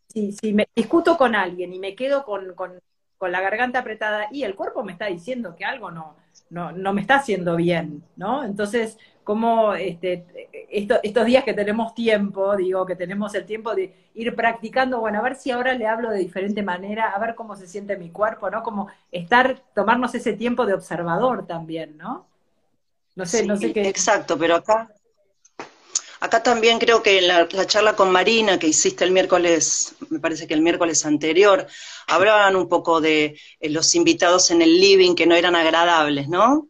si, 0.08 0.54
me 0.54 0.68
discuto 0.76 1.18
con 1.18 1.36
alguien 1.36 1.74
y 1.74 1.80
me 1.80 1.96
quedo 1.96 2.24
con, 2.24 2.54
con, 2.56 2.80
con, 3.18 3.32
la 3.32 3.42
garganta 3.42 3.80
apretada 3.80 4.28
y 4.32 4.44
el 4.44 4.56
cuerpo 4.56 4.84
me 4.84 4.94
está 4.94 5.08
diciendo 5.08 5.56
que 5.56 5.66
algo 5.66 5.92
no, 5.92 6.16
no, 6.50 6.72
no 6.72 6.94
me 6.94 7.02
está 7.02 7.16
haciendo 7.16 7.56
bien, 7.56 8.04
¿no? 8.16 8.44
Entonces, 8.44 8.98
como 9.24 9.74
este, 9.74 10.26
estos 10.70 11.26
días 11.26 11.44
que 11.44 11.54
tenemos 11.54 11.94
tiempo, 11.94 12.56
digo, 12.56 12.86
que 12.86 12.96
tenemos 12.96 13.34
el 13.36 13.46
tiempo 13.46 13.74
de 13.74 13.94
ir 14.16 14.36
practicando, 14.36 15.00
bueno, 15.00 15.20
a 15.20 15.24
ver 15.24 15.36
si 15.36 15.52
ahora 15.52 15.74
le 15.74 15.88
hablo 15.88 16.12
de 16.12 16.20
diferente 16.20 16.62
manera, 16.62 17.12
a 17.12 17.20
ver 17.20 17.36
cómo 17.36 17.56
se 17.56 17.68
siente 17.68 17.98
mi 17.98 18.10
cuerpo, 18.10 18.50
¿no? 18.50 18.64
Como 18.64 18.90
estar, 19.12 19.62
tomarnos 19.74 20.14
ese 20.16 20.34
tiempo 20.34 20.66
de 20.66 20.74
observador 20.74 21.48
también, 21.48 21.98
¿no? 21.98 22.28
No 23.16 23.26
sé, 23.26 23.46
no 23.46 23.56
sé 23.56 23.72
qué. 23.72 23.88
Exacto, 23.88 24.38
pero 24.38 24.56
acá, 24.56 24.90
acá 26.24 26.42
también 26.42 26.80
creo 26.80 27.04
que 27.04 27.20
en 27.20 27.28
la, 27.28 27.50
la, 27.52 27.68
charla 27.68 27.98
con 27.98 28.10
Marina 28.10 28.58
que 28.58 28.68
hiciste 28.68 29.04
el 29.04 29.12
miércoles, 29.12 29.94
me 30.10 30.22
parece 30.22 30.48
que 30.48 30.54
el 30.54 30.62
miércoles 30.62 31.06
anterior, 31.06 31.68
hablaban 32.08 32.56
un 32.56 32.70
poco 32.70 33.02
de 33.02 33.38
eh, 33.60 33.70
los 33.70 33.94
invitados 33.94 34.50
en 34.50 34.62
el 34.62 34.80
living 34.80 35.16
que 35.16 35.28
no 35.28 35.36
eran 35.36 35.54
agradables, 35.54 36.30
¿no? 36.30 36.70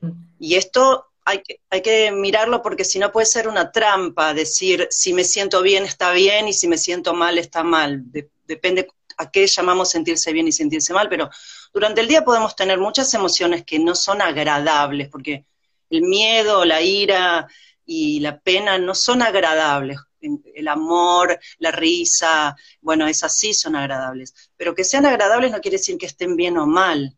Mm. 0.00 0.10
Y 0.38 0.54
esto 0.54 1.06
hay 1.24 1.42
que, 1.42 1.60
hay 1.68 1.82
que 1.82 2.12
mirarlo 2.12 2.62
porque 2.62 2.84
si 2.84 3.00
no 3.00 3.10
puede 3.10 3.26
ser 3.26 3.48
una 3.48 3.72
trampa, 3.72 4.34
decir 4.34 4.86
si 4.90 5.12
me 5.12 5.24
siento 5.24 5.62
bien 5.62 5.84
está 5.84 6.12
bien 6.12 6.46
y 6.46 6.52
si 6.52 6.68
me 6.68 6.78
siento 6.78 7.12
mal 7.12 7.38
está 7.38 7.64
mal. 7.64 8.04
depende 8.46 8.86
a 9.16 9.32
qué 9.32 9.48
llamamos 9.48 9.90
sentirse 9.90 10.32
bien 10.32 10.46
y 10.46 10.52
sentirse 10.52 10.92
mal, 10.92 11.08
pero 11.08 11.28
durante 11.74 12.00
el 12.02 12.06
día 12.06 12.24
podemos 12.24 12.54
tener 12.54 12.78
muchas 12.78 13.12
emociones 13.14 13.64
que 13.64 13.80
no 13.80 13.96
son 13.96 14.22
agradables, 14.22 15.08
porque 15.08 15.44
el 15.90 16.02
miedo, 16.02 16.64
la 16.64 16.80
ira 16.82 17.48
y 17.84 18.20
la 18.20 18.38
pena 18.38 18.78
no 18.78 18.94
son 18.94 19.22
agradables. 19.22 19.98
El 20.20 20.68
amor, 20.68 21.38
la 21.58 21.72
risa, 21.72 22.56
bueno, 22.80 23.06
esas 23.06 23.36
sí 23.36 23.54
son 23.54 23.76
agradables. 23.76 24.34
Pero 24.56 24.74
que 24.74 24.84
sean 24.84 25.06
agradables 25.06 25.50
no 25.50 25.60
quiere 25.60 25.78
decir 25.78 25.98
que 25.98 26.06
estén 26.06 26.36
bien 26.36 26.58
o 26.58 26.66
mal 26.66 27.16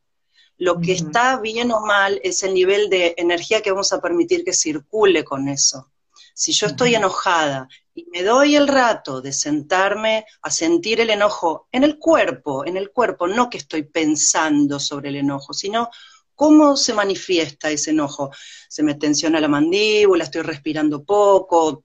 lo 0.58 0.80
que 0.80 0.92
está 0.92 1.38
bien 1.40 1.72
o 1.72 1.80
mal 1.80 2.20
es 2.22 2.42
el 2.42 2.54
nivel 2.54 2.88
de 2.88 3.14
energía 3.16 3.60
que 3.60 3.70
vamos 3.70 3.92
a 3.92 4.00
permitir 4.00 4.44
que 4.44 4.52
circule 4.52 5.24
con 5.24 5.48
eso. 5.48 5.90
Si 6.32 6.52
yo 6.52 6.66
estoy 6.66 6.94
enojada 6.94 7.68
y 7.94 8.06
me 8.10 8.22
doy 8.22 8.56
el 8.56 8.68
rato 8.68 9.20
de 9.20 9.32
sentarme 9.32 10.26
a 10.42 10.50
sentir 10.50 11.00
el 11.00 11.10
enojo 11.10 11.68
en 11.70 11.84
el 11.84 11.98
cuerpo, 11.98 12.64
en 12.64 12.76
el 12.76 12.90
cuerpo, 12.90 13.26
no 13.26 13.50
que 13.50 13.58
estoy 13.58 13.84
pensando 13.84 14.80
sobre 14.80 15.10
el 15.10 15.16
enojo, 15.16 15.52
sino 15.52 15.90
cómo 16.34 16.76
se 16.76 16.94
manifiesta 16.94 17.70
ese 17.70 17.90
enojo. 17.90 18.30
Se 18.68 18.82
me 18.82 18.94
tensiona 18.94 19.40
la 19.40 19.48
mandíbula, 19.48 20.24
estoy 20.24 20.42
respirando 20.42 21.04
poco, 21.04 21.84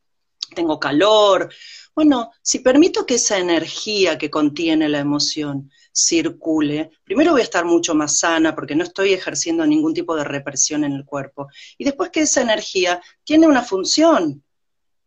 tengo 0.55 0.79
calor. 0.79 1.51
Bueno, 1.95 2.31
si 2.41 2.59
permito 2.59 3.05
que 3.05 3.15
esa 3.15 3.37
energía 3.37 4.17
que 4.17 4.29
contiene 4.29 4.87
la 4.89 4.99
emoción 4.99 5.69
circule, 5.91 6.91
primero 7.03 7.31
voy 7.31 7.41
a 7.41 7.43
estar 7.43 7.65
mucho 7.65 7.93
más 7.93 8.19
sana 8.19 8.55
porque 8.55 8.75
no 8.75 8.83
estoy 8.83 9.13
ejerciendo 9.13 9.65
ningún 9.65 9.93
tipo 9.93 10.15
de 10.15 10.23
represión 10.23 10.83
en 10.83 10.93
el 10.93 11.05
cuerpo. 11.05 11.47
Y 11.77 11.83
después 11.83 12.09
que 12.09 12.21
esa 12.21 12.41
energía 12.41 13.01
tiene 13.23 13.47
una 13.47 13.63
función. 13.63 14.43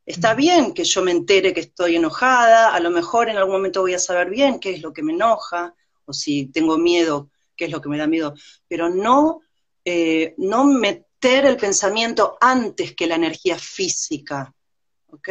Está 0.05 0.35
bien 0.35 0.75
que 0.75 0.85
yo 0.85 1.01
me 1.03 1.13
entere 1.13 1.55
que 1.55 1.61
estoy 1.61 1.97
enojada, 1.97 2.75
a 2.75 2.81
lo 2.81 2.91
mejor 2.91 3.29
en 3.29 3.37
algún 3.37 3.55
momento 3.55 3.83
voy 3.83 3.95
a 3.95 4.01
saber 4.01 4.31
bien 4.31 4.59
qué 4.59 4.75
es 4.75 4.83
lo 4.83 4.93
que 4.93 5.03
me 5.03 5.13
enoja, 5.13 5.75
o 6.05 6.13
si 6.13 6.47
tengo 6.47 6.77
miedo, 6.77 7.31
qué 7.63 7.67
es 7.67 7.71
lo 7.71 7.81
que 7.81 7.89
me 7.89 7.99
da 7.99 8.09
miedo, 8.09 8.35
pero 8.67 8.91
no, 8.91 9.41
eh, 9.85 10.35
no 10.39 10.65
meter 10.65 11.47
el 11.47 11.57
pensamiento 11.57 12.37
antes 12.41 12.97
que 12.97 13.07
la 13.07 13.15
energía 13.15 13.57
física. 13.57 14.53
¿Ok? 15.07 15.29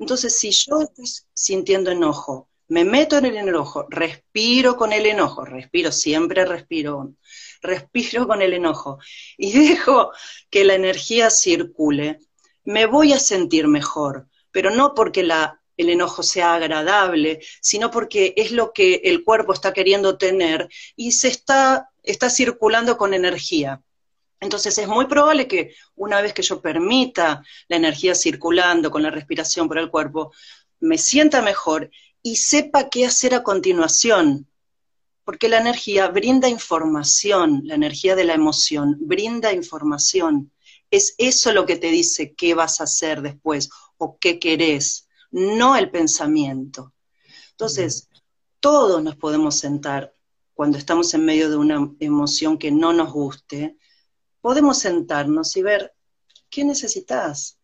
Entonces, 0.00 0.36
si 0.36 0.50
yo 0.50 0.80
estoy 0.80 1.04
sintiendo 1.32 1.92
enojo 1.92 2.50
me 2.70 2.84
meto 2.84 3.18
en 3.18 3.26
el 3.26 3.36
enojo, 3.36 3.86
respiro 3.90 4.76
con 4.76 4.92
el 4.92 5.04
enojo, 5.04 5.44
respiro, 5.44 5.90
siempre 5.90 6.44
respiro, 6.44 7.14
respiro 7.60 8.28
con 8.28 8.42
el 8.42 8.54
enojo 8.54 8.98
y 9.36 9.52
dejo 9.68 10.12
que 10.50 10.64
la 10.64 10.74
energía 10.74 11.30
circule, 11.30 12.20
me 12.64 12.86
voy 12.86 13.12
a 13.12 13.18
sentir 13.18 13.66
mejor, 13.66 14.28
pero 14.52 14.70
no 14.70 14.94
porque 14.94 15.24
la, 15.24 15.59
el 15.80 15.90
enojo 15.90 16.22
sea 16.22 16.54
agradable, 16.54 17.40
sino 17.60 17.90
porque 17.90 18.34
es 18.36 18.52
lo 18.52 18.72
que 18.72 19.02
el 19.04 19.24
cuerpo 19.24 19.52
está 19.52 19.72
queriendo 19.72 20.18
tener 20.18 20.68
y 20.96 21.12
se 21.12 21.28
está, 21.28 21.90
está 22.02 22.28
circulando 22.30 22.96
con 22.96 23.14
energía. 23.14 23.82
Entonces 24.40 24.78
es 24.78 24.88
muy 24.88 25.06
probable 25.06 25.46
que 25.46 25.74
una 25.96 26.20
vez 26.22 26.32
que 26.32 26.42
yo 26.42 26.62
permita 26.62 27.42
la 27.68 27.76
energía 27.76 28.14
circulando 28.14 28.90
con 28.90 29.02
la 29.02 29.10
respiración 29.10 29.68
por 29.68 29.78
el 29.78 29.90
cuerpo, 29.90 30.32
me 30.80 30.96
sienta 30.96 31.42
mejor 31.42 31.90
y 32.22 32.36
sepa 32.36 32.88
qué 32.88 33.06
hacer 33.06 33.34
a 33.34 33.42
continuación. 33.42 34.46
Porque 35.24 35.48
la 35.48 35.58
energía 35.58 36.08
brinda 36.08 36.48
información, 36.48 37.60
la 37.64 37.74
energía 37.74 38.16
de 38.16 38.24
la 38.24 38.34
emoción 38.34 38.96
brinda 39.00 39.52
información. 39.52 40.50
Es 40.90 41.14
eso 41.18 41.52
lo 41.52 41.66
que 41.66 41.76
te 41.76 41.88
dice 41.88 42.34
qué 42.34 42.54
vas 42.54 42.80
a 42.80 42.84
hacer 42.84 43.20
después 43.22 43.70
o 43.98 44.18
qué 44.18 44.38
querés, 44.38 45.06
no 45.30 45.76
el 45.76 45.90
pensamiento. 45.90 46.92
Entonces, 47.52 48.08
todos 48.60 49.02
nos 49.02 49.16
podemos 49.16 49.56
sentar 49.56 50.14
cuando 50.60 50.76
estamos 50.76 51.14
en 51.14 51.24
medio 51.24 51.48
de 51.48 51.56
una 51.56 51.90
emoción 52.00 52.58
que 52.58 52.70
no 52.70 52.92
nos 52.92 53.10
guste, 53.10 53.78
podemos 54.42 54.78
sentarnos 54.78 55.56
y 55.56 55.62
ver 55.62 55.94
qué 56.50 56.64
necesitas 56.64 57.58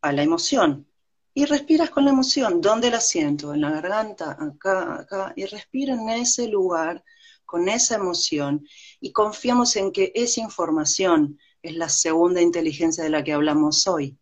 a 0.00 0.10
la 0.12 0.22
emoción. 0.22 0.88
Y 1.34 1.44
respiras 1.44 1.90
con 1.90 2.06
la 2.06 2.10
emoción. 2.10 2.62
¿Dónde 2.62 2.90
la 2.90 3.00
siento? 3.00 3.52
En 3.52 3.60
la 3.60 3.70
garganta, 3.70 4.38
acá, 4.40 5.00
acá. 5.00 5.32
Y 5.36 5.44
respira 5.44 5.92
en 5.92 6.08
ese 6.08 6.48
lugar, 6.48 7.04
con 7.44 7.68
esa 7.68 7.96
emoción. 7.96 8.66
Y 8.98 9.12
confiamos 9.12 9.76
en 9.76 9.92
que 9.92 10.12
esa 10.14 10.40
información 10.40 11.38
es 11.60 11.76
la 11.76 11.90
segunda 11.90 12.40
inteligencia 12.40 13.04
de 13.04 13.10
la 13.10 13.22
que 13.22 13.34
hablamos 13.34 13.86
hoy. 13.86 14.18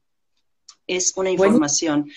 Es 0.90 1.12
una 1.16 1.30
información. 1.30 2.10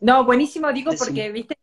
No, 0.00 0.24
buenísimo, 0.24 0.72
digo, 0.72 0.92
porque, 0.98 1.30
viste, 1.30 1.54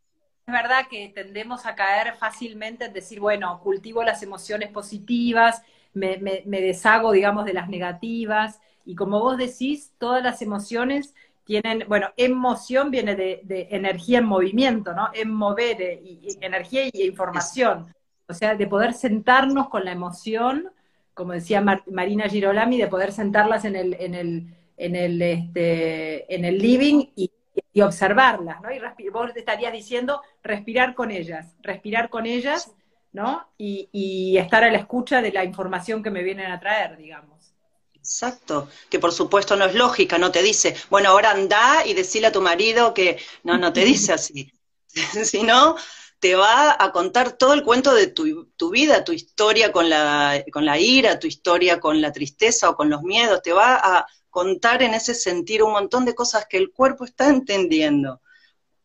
es 0.46 0.54
verdad 0.54 0.86
que 0.88 1.10
tendemos 1.10 1.66
a 1.66 1.74
caer 1.74 2.16
fácilmente 2.16 2.86
en 2.86 2.94
decir, 2.94 3.20
bueno, 3.20 3.60
cultivo 3.64 4.04
las 4.04 4.22
emociones 4.22 4.70
positivas, 4.70 5.64
me, 5.94 6.16
deshago, 6.46 7.12
digamos, 7.12 7.46
de 7.46 7.54
las 7.54 7.70
negativas, 7.70 8.60
y 8.86 8.94
como 8.94 9.20
vos 9.20 9.36
decís, 9.36 9.94
todas 9.98 10.24
las 10.24 10.44
emociones 10.44 11.16
tienen, 11.44 11.86
bueno, 11.88 12.10
emoción 12.18 12.92
viene 12.92 13.16
de, 13.16 13.68
energía 13.72 14.20
en 14.20 14.26
movimiento, 14.26 14.94
¿no? 14.94 15.10
En 15.12 15.32
mover, 15.34 15.82
eh, 15.82 16.02
y, 16.04 16.38
energía 16.40 16.84
y 16.86 17.02
información. 17.02 17.92
O 18.28 18.34
sea, 18.36 18.54
de 18.54 18.68
poder 18.68 18.94
sentarnos 18.94 19.70
con 19.70 19.86
la 19.86 19.92
emoción, 19.92 20.70
como 21.16 21.34
decía 21.34 21.64
Marina 21.88 22.30
Girolami, 22.30 22.78
de 22.78 22.88
poder 22.88 23.12
sentarlas 23.12 23.66
en 23.66 23.76
el, 23.76 23.96
en 24.00 24.14
el, 24.14 24.56
en 24.86 24.96
el, 24.96 25.22
este, 25.22 26.34
en 26.34 26.46
el 26.46 26.58
living 26.58 27.06
y 27.16 27.32
y 27.74 27.82
observarlas, 27.82 28.62
¿no? 28.62 28.70
Y 28.72 29.10
vos 29.10 29.32
estarías 29.36 29.74
diciendo 29.74 30.22
respirar 30.44 30.94
con 30.94 31.12
ellas, 31.12 31.56
respirar 31.62 32.10
con 32.10 32.26
ellas, 32.26 32.72
¿no? 33.12 33.50
Y, 33.58 34.38
estar 34.38 34.64
a 34.64 34.72
la 34.72 34.78
escucha 34.78 35.22
de 35.22 35.32
la 35.32 35.44
información 35.44 36.04
que 36.04 36.12
me 36.12 36.24
vienen 36.24 36.52
a 36.52 36.60
traer, 36.60 36.98
digamos. 36.98 37.54
Exacto, 37.94 38.68
que 38.90 39.00
por 39.00 39.12
supuesto 39.12 39.56
no 39.56 39.66
es 39.66 39.76
lógica, 39.76 40.18
no 40.18 40.32
te 40.32 40.42
dice, 40.42 40.76
bueno, 40.90 41.10
ahora 41.10 41.32
anda 41.32 41.86
y 41.86 41.94
decile 41.94 42.28
a 42.28 42.32
tu 42.32 42.42
marido 42.42 42.94
que, 42.94 43.20
no, 43.44 43.58
no 43.58 43.72
te 43.72 43.86
dice 43.86 44.14
así, 44.14 44.52
sino 45.24 45.76
te 46.20 46.36
va 46.36 46.76
a 46.80 46.92
contar 46.92 47.34
todo 47.34 47.54
el 47.54 47.64
cuento 47.64 47.94
de 47.94 48.08
tu, 48.08 48.46
tu, 48.58 48.72
vida, 48.72 49.04
tu 49.04 49.12
historia 49.12 49.72
con 49.72 49.90
la, 49.90 50.44
con 50.52 50.66
la 50.66 50.80
ira, 50.80 51.20
tu 51.20 51.28
historia 51.28 51.80
con 51.80 52.02
la 52.02 52.12
tristeza 52.12 52.70
o 52.70 52.76
con 52.76 52.90
los 52.90 53.04
miedos, 53.04 53.42
te 53.42 53.54
va 53.54 53.76
a 53.76 54.08
contar 54.32 54.82
en 54.82 54.96
ese 54.96 55.14
sentir 55.14 55.62
un 55.62 55.74
montón 55.74 56.06
de 56.06 56.16
cosas 56.16 56.48
que 56.50 56.58
el 56.58 56.72
cuerpo 56.72 57.06
está 57.06 57.28
entendiendo. 57.28 58.22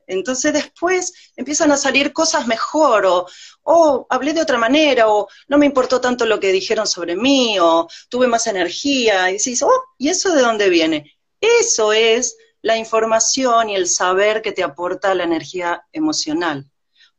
Entonces 0.06 0.52
después 0.52 1.32
empiezan 1.36 1.72
a 1.72 1.76
salir 1.76 2.12
cosas 2.12 2.46
mejor, 2.46 3.06
o 3.06 3.26
oh, 3.62 4.06
hablé 4.10 4.32
de 4.32 4.42
otra 4.42 4.58
manera, 4.58 5.08
o 5.08 5.28
no 5.48 5.58
me 5.58 5.66
importó 5.66 6.00
tanto 6.00 6.26
lo 6.26 6.38
que 6.38 6.52
dijeron 6.52 6.86
sobre 6.86 7.16
mí, 7.16 7.58
o 7.58 7.88
tuve 8.08 8.28
más 8.28 8.46
energía, 8.46 9.30
y 9.30 9.38
decís, 9.38 9.62
oh, 9.62 9.84
¿y 9.98 10.08
eso 10.08 10.32
de 10.32 10.42
dónde 10.42 10.68
viene? 10.68 11.16
Eso 11.40 11.92
es 11.92 12.36
la 12.62 12.76
información 12.76 13.70
y 13.70 13.76
el 13.76 13.88
saber 13.88 14.42
que 14.42 14.52
te 14.52 14.62
aporta 14.62 15.14
la 15.14 15.24
energía 15.24 15.84
emocional. 15.92 16.70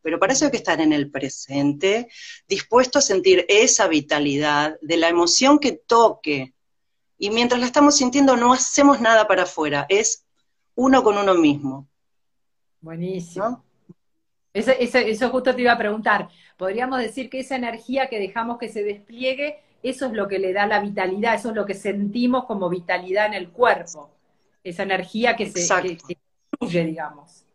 Pero 0.02 0.20
para 0.20 0.34
eso 0.34 0.46
hay 0.46 0.52
que 0.52 0.58
estar 0.58 0.80
en 0.80 0.94
el 0.94 1.12
presente, 1.12 2.08
dispuesto 2.48 3.00
a 3.00 3.02
sentir 3.02 3.46
esa 3.50 3.88
vitalidad 3.88 4.78
de 4.82 4.98
la 4.98 5.10
emoción 5.10 5.60
que 5.60 5.74
toque, 5.74 6.54
y 7.18 7.30
mientras 7.32 7.60
la 7.60 7.66
estamos 7.66 7.98
sintiendo 7.98 8.38
no 8.38 8.54
hacemos 8.54 9.02
nada 9.02 9.28
para 9.28 9.44
afuera, 9.44 9.86
es 9.90 10.26
uno 10.76 11.04
con 11.04 11.18
uno 11.18 11.34
mismo. 11.34 11.88
Buenísimo. 12.82 13.64
Eso, 14.54 14.72
eso, 14.72 15.30
justo 15.30 15.56
te 15.56 15.62
iba 15.62 15.74
a 15.74 15.78
preguntar. 15.78 16.30
Podríamos 16.58 17.00
decir 17.00 17.30
que 17.30 17.40
esa 17.40 17.56
energía 17.56 18.10
que 18.10 18.20
dejamos 18.20 18.58
que 18.58 18.70
se 18.70 18.84
despliegue, 18.84 19.60
eso 19.84 20.08
es 20.08 20.14
lo 20.14 20.28
que 20.28 20.40
le 20.40 20.54
da 20.54 20.66
la 20.66 20.80
vitalidad, 20.80 21.36
eso 21.36 21.50
es 21.50 21.56
lo 21.56 21.66
que 21.66 21.74
sentimos 21.74 22.46
como 22.46 22.70
vitalidad 22.70 23.28
en 23.28 23.34
el 23.34 23.50
cuerpo. 23.50 24.10
Esa 24.64 24.84
energía 24.84 25.36
que 25.36 25.50
se 25.50 25.98
que, 26.60 26.84
digamos. 26.84 27.46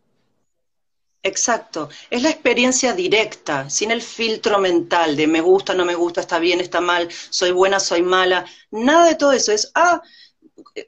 Exacto, 1.24 1.88
es 2.10 2.22
la 2.22 2.30
experiencia 2.30 2.94
directa, 2.94 3.70
sin 3.70 3.92
el 3.92 4.02
filtro 4.02 4.58
mental 4.58 5.14
de 5.16 5.28
me 5.28 5.40
gusta, 5.40 5.72
no 5.72 5.84
me 5.84 5.94
gusta, 5.94 6.20
está 6.20 6.40
bien, 6.40 6.60
está 6.60 6.80
mal, 6.80 7.08
soy 7.30 7.52
buena, 7.52 7.78
soy 7.78 8.02
mala, 8.02 8.44
nada 8.72 9.06
de 9.06 9.14
todo 9.14 9.30
eso, 9.32 9.52
es, 9.52 9.70
ah, 9.76 10.02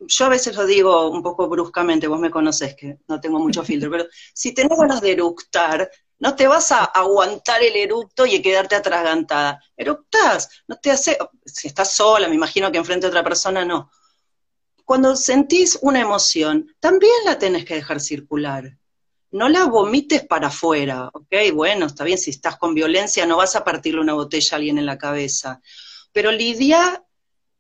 yo 0.00 0.24
a 0.26 0.28
veces 0.28 0.56
lo 0.56 0.66
digo 0.66 1.08
un 1.10 1.22
poco 1.22 1.48
bruscamente, 1.48 2.08
vos 2.08 2.18
me 2.18 2.32
conocés 2.32 2.74
que 2.74 2.98
no 3.06 3.20
tengo 3.20 3.38
mucho 3.38 3.62
filtro, 3.64 3.90
pero 3.92 4.06
si 4.34 4.52
tenés 4.52 4.76
ganas 4.76 5.00
de 5.00 5.12
eructar, 5.12 5.88
no 6.18 6.34
te 6.34 6.48
vas 6.48 6.72
a 6.72 6.84
aguantar 6.84 7.62
el 7.62 7.76
eructo 7.76 8.26
y 8.26 8.42
quedarte 8.42 8.74
atragantada, 8.74 9.62
eructás, 9.76 10.48
no 10.66 10.76
te 10.76 10.90
hace, 10.90 11.16
si 11.46 11.68
estás 11.68 11.92
sola, 11.92 12.26
me 12.28 12.34
imagino 12.34 12.72
que 12.72 12.78
enfrente 12.78 13.06
a 13.06 13.10
otra 13.10 13.22
persona 13.22 13.64
no. 13.64 13.90
Cuando 14.84 15.14
sentís 15.16 15.78
una 15.82 16.00
emoción, 16.00 16.74
también 16.80 17.12
la 17.24 17.38
tenés 17.38 17.64
que 17.64 17.74
dejar 17.74 18.00
circular 18.00 18.78
no 19.34 19.48
la 19.48 19.64
vomites 19.64 20.24
para 20.24 20.46
afuera, 20.46 21.10
¿ok? 21.12 21.34
Bueno, 21.52 21.86
está 21.86 22.04
bien, 22.04 22.18
si 22.18 22.30
estás 22.30 22.56
con 22.56 22.72
violencia 22.72 23.26
no 23.26 23.38
vas 23.38 23.56
a 23.56 23.64
partirle 23.64 24.00
una 24.00 24.14
botella 24.14 24.48
a 24.52 24.56
alguien 24.58 24.78
en 24.78 24.86
la 24.86 24.96
cabeza, 24.96 25.60
pero 26.12 26.30
lidia 26.30 27.04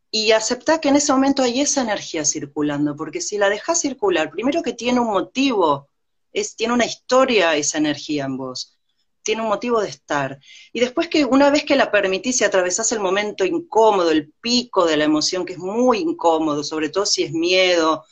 y 0.08 0.30
acepta 0.30 0.80
que 0.80 0.90
en 0.90 0.96
ese 0.96 1.12
momento 1.12 1.42
hay 1.42 1.60
esa 1.60 1.82
energía 1.82 2.24
circulando, 2.24 2.94
porque 2.94 3.20
si 3.20 3.38
la 3.38 3.50
dejas 3.50 3.80
circular, 3.80 4.30
primero 4.30 4.62
que 4.62 4.72
tiene 4.72 5.00
un 5.00 5.08
motivo, 5.08 5.88
es, 6.32 6.54
tiene 6.54 6.74
una 6.74 6.84
historia 6.84 7.56
esa 7.56 7.78
energía 7.78 8.26
en 8.26 8.36
vos, 8.36 8.78
tiene 9.24 9.42
un 9.42 9.48
motivo 9.48 9.80
de 9.80 9.88
estar. 9.88 10.38
Y 10.72 10.78
después 10.78 11.08
que 11.08 11.24
una 11.24 11.50
vez 11.50 11.64
que 11.64 11.74
la 11.74 11.90
permitís 11.90 12.40
y 12.40 12.44
atravesás 12.44 12.92
el 12.92 13.00
momento 13.00 13.44
incómodo, 13.44 14.12
el 14.12 14.32
pico 14.40 14.86
de 14.86 14.96
la 14.96 15.04
emoción, 15.04 15.44
que 15.44 15.54
es 15.54 15.58
muy 15.58 15.98
incómodo, 15.98 16.62
sobre 16.62 16.88
todo 16.90 17.04
si 17.04 17.24
es 17.24 17.32
miedo, 17.32 18.04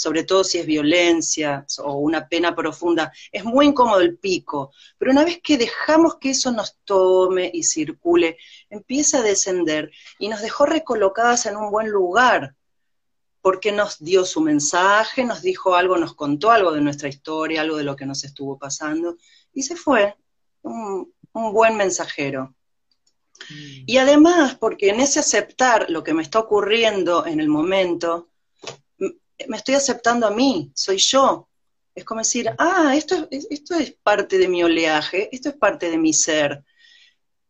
sobre 0.00 0.24
todo 0.24 0.44
si 0.44 0.56
es 0.56 0.64
violencia 0.64 1.66
o 1.84 1.98
una 1.98 2.26
pena 2.26 2.56
profunda, 2.56 3.12
es 3.30 3.44
muy 3.44 3.66
incómodo 3.66 4.00
el 4.00 4.16
pico, 4.16 4.72
pero 4.96 5.10
una 5.10 5.26
vez 5.26 5.40
que 5.42 5.58
dejamos 5.58 6.16
que 6.16 6.30
eso 6.30 6.50
nos 6.52 6.78
tome 6.86 7.50
y 7.52 7.64
circule, 7.64 8.38
empieza 8.70 9.18
a 9.18 9.22
descender 9.22 9.90
y 10.18 10.28
nos 10.28 10.40
dejó 10.40 10.64
recolocadas 10.64 11.44
en 11.44 11.58
un 11.58 11.70
buen 11.70 11.90
lugar, 11.90 12.54
porque 13.42 13.72
nos 13.72 14.02
dio 14.02 14.24
su 14.24 14.40
mensaje, 14.40 15.22
nos 15.22 15.42
dijo 15.42 15.74
algo, 15.74 15.98
nos 15.98 16.14
contó 16.14 16.50
algo 16.50 16.72
de 16.72 16.80
nuestra 16.80 17.10
historia, 17.10 17.60
algo 17.60 17.76
de 17.76 17.84
lo 17.84 17.94
que 17.94 18.06
nos 18.06 18.24
estuvo 18.24 18.58
pasando, 18.58 19.18
y 19.52 19.64
se 19.64 19.76
fue, 19.76 20.16
un, 20.62 21.12
un 21.34 21.52
buen 21.52 21.76
mensajero. 21.76 22.54
Mm. 23.50 23.84
Y 23.84 23.98
además, 23.98 24.54
porque 24.54 24.88
en 24.88 25.00
ese 25.00 25.20
aceptar 25.20 25.90
lo 25.90 26.02
que 26.02 26.14
me 26.14 26.22
está 26.22 26.38
ocurriendo 26.38 27.26
en 27.26 27.38
el 27.38 27.48
momento, 27.50 28.29
me 29.48 29.56
estoy 29.56 29.74
aceptando 29.74 30.26
a 30.26 30.30
mí, 30.30 30.70
soy 30.74 30.98
yo. 30.98 31.48
Es 31.94 32.04
como 32.04 32.20
decir, 32.20 32.50
ah, 32.58 32.94
esto, 32.96 33.28
esto 33.30 33.74
es 33.74 33.92
parte 34.02 34.38
de 34.38 34.48
mi 34.48 34.62
oleaje, 34.62 35.28
esto 35.32 35.48
es 35.50 35.56
parte 35.56 35.90
de 35.90 35.98
mi 35.98 36.12
ser. 36.12 36.64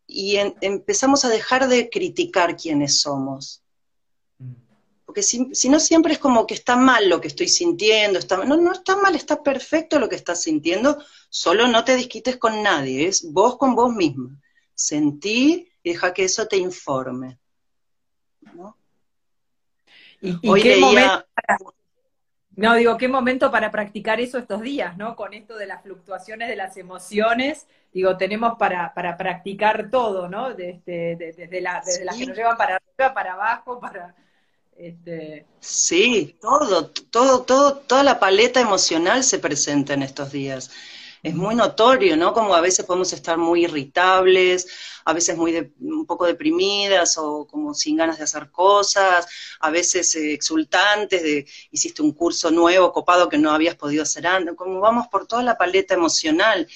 Y 0.06 0.38
empezamos 0.60 1.24
a 1.24 1.28
dejar 1.28 1.68
de 1.68 1.88
criticar 1.88 2.56
quiénes 2.56 3.00
somos. 3.00 3.62
Mm. 4.38 4.54
Porque 5.04 5.22
si, 5.22 5.68
no 5.68 5.78
siempre 5.78 6.14
es 6.14 6.18
como 6.18 6.46
que 6.46 6.54
está 6.54 6.76
mal 6.76 7.08
lo 7.08 7.20
que 7.20 7.28
estoy 7.28 7.48
sintiendo, 7.48 8.18
está, 8.18 8.44
no, 8.44 8.56
no 8.56 8.72
está 8.72 8.96
mal, 8.96 9.14
está 9.14 9.42
perfecto 9.42 9.98
lo 9.98 10.08
que 10.08 10.16
estás 10.16 10.42
sintiendo, 10.42 11.02
solo 11.28 11.68
no 11.68 11.84
te 11.84 11.96
disquites 11.96 12.36
con 12.36 12.62
nadie, 12.62 13.06
es 13.06 13.30
vos 13.30 13.56
con 13.56 13.74
vos 13.74 13.94
misma. 13.94 14.30
Sentí 14.74 15.70
y 15.82 15.90
deja 15.90 16.14
que 16.14 16.24
eso 16.24 16.46
te 16.46 16.56
informe. 16.56 17.38
¿Y, 20.20 20.48
Hoy 20.48 20.62
qué 20.62 20.76
leía... 20.76 21.26
No, 22.56 22.74
digo, 22.74 22.96
qué 22.96 23.08
momento 23.08 23.50
para 23.50 23.70
practicar 23.70 24.20
eso 24.20 24.38
estos 24.38 24.60
días, 24.60 24.96
¿no? 24.96 25.16
Con 25.16 25.34
esto 25.34 25.56
de 25.56 25.66
las 25.66 25.82
fluctuaciones 25.82 26.48
de 26.48 26.56
las 26.56 26.76
emociones, 26.76 27.66
digo, 27.92 28.16
tenemos 28.16 28.58
para, 28.58 28.92
para 28.92 29.16
practicar 29.16 29.88
todo, 29.90 30.28
¿no? 30.28 30.54
Desde, 30.54 31.16
desde, 31.16 31.60
las 31.60 31.98
que 32.18 32.26
nos 32.26 32.36
llevan 32.36 32.56
para 32.56 32.76
arriba, 32.76 33.14
para 33.14 33.32
abajo, 33.34 33.80
para... 33.80 34.14
Este... 34.76 35.46
Sí, 35.60 36.36
todo, 36.40 36.90
todo, 36.90 37.42
todo, 37.42 37.76
toda 37.78 38.02
la 38.02 38.18
paleta 38.18 38.60
emocional 38.60 39.22
se 39.22 39.38
presenta 39.38 39.94
en 39.94 40.02
estos 40.02 40.32
días 40.32 40.70
es 41.22 41.34
muy 41.34 41.54
notorio, 41.54 42.16
¿no? 42.16 42.32
Como 42.32 42.54
a 42.54 42.60
veces 42.60 42.84
podemos 42.86 43.12
estar 43.12 43.36
muy 43.38 43.64
irritables, 43.64 44.66
a 45.04 45.12
veces 45.12 45.36
muy 45.36 45.72
un 45.80 46.06
poco 46.06 46.26
deprimidas 46.26 47.18
o 47.18 47.46
como 47.46 47.74
sin 47.74 47.96
ganas 47.96 48.18
de 48.18 48.24
hacer 48.24 48.50
cosas, 48.50 49.26
a 49.60 49.70
veces 49.70 50.14
eh, 50.14 50.32
exultantes 50.32 51.22
de 51.22 51.46
hiciste 51.70 52.02
un 52.02 52.12
curso 52.12 52.50
nuevo, 52.50 52.92
copado 52.92 53.28
que 53.28 53.38
no 53.38 53.50
habías 53.50 53.76
podido 53.76 54.02
hacer 54.02 54.26
antes, 54.26 54.54
como 54.56 54.80
vamos 54.80 55.08
por 55.08 55.26
toda 55.26 55.42
la 55.42 55.58
paleta 55.58 55.94
emocional. 55.94 56.66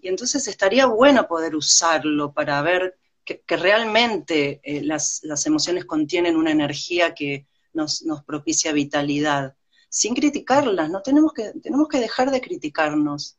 Y 0.00 0.08
entonces 0.08 0.48
estaría 0.48 0.86
bueno 0.86 1.28
poder 1.28 1.54
usarlo 1.54 2.32
para 2.32 2.60
ver 2.62 2.98
que, 3.24 3.42
realmente 3.56 4.60
eh, 4.64 4.82
las, 4.82 5.22
emociones 5.46 5.84
contienen 5.84 6.36
una 6.36 6.50
energía 6.50 7.14
que 7.14 7.46
nos, 7.72 8.02
nos, 8.02 8.24
propicia 8.24 8.72
vitalidad, 8.72 9.54
sin 9.88 10.14
criticarlas, 10.14 10.90
no 10.90 11.02
tenemos 11.02 11.32
que, 11.32 11.52
tenemos 11.62 11.88
que 11.88 12.00
dejar 12.00 12.30
de 12.30 12.40
criticarnos. 12.40 13.38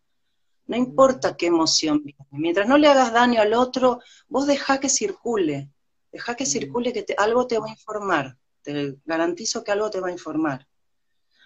No 0.73 0.79
importa 0.79 1.37
qué 1.37 1.45
emoción 1.45 2.01
viene, 2.03 2.25
mientras 2.31 2.67
no 2.67 2.79
le 2.79 2.87
hagas 2.87 3.13
daño 3.13 3.39
al 3.39 3.53
otro, 3.53 3.99
vos 4.27 4.47
deja 4.47 4.79
que 4.79 4.89
circule, 4.89 5.69
deja 6.11 6.35
que 6.35 6.47
circule 6.47 6.91
que 6.91 7.05
algo 7.15 7.45
te 7.45 7.59
va 7.59 7.67
a 7.67 7.69
informar, 7.69 8.35
te 8.63 8.95
garantizo 9.05 9.63
que 9.63 9.71
algo 9.71 9.91
te 9.91 9.99
va 9.99 10.07
a 10.07 10.11
informar. 10.11 10.67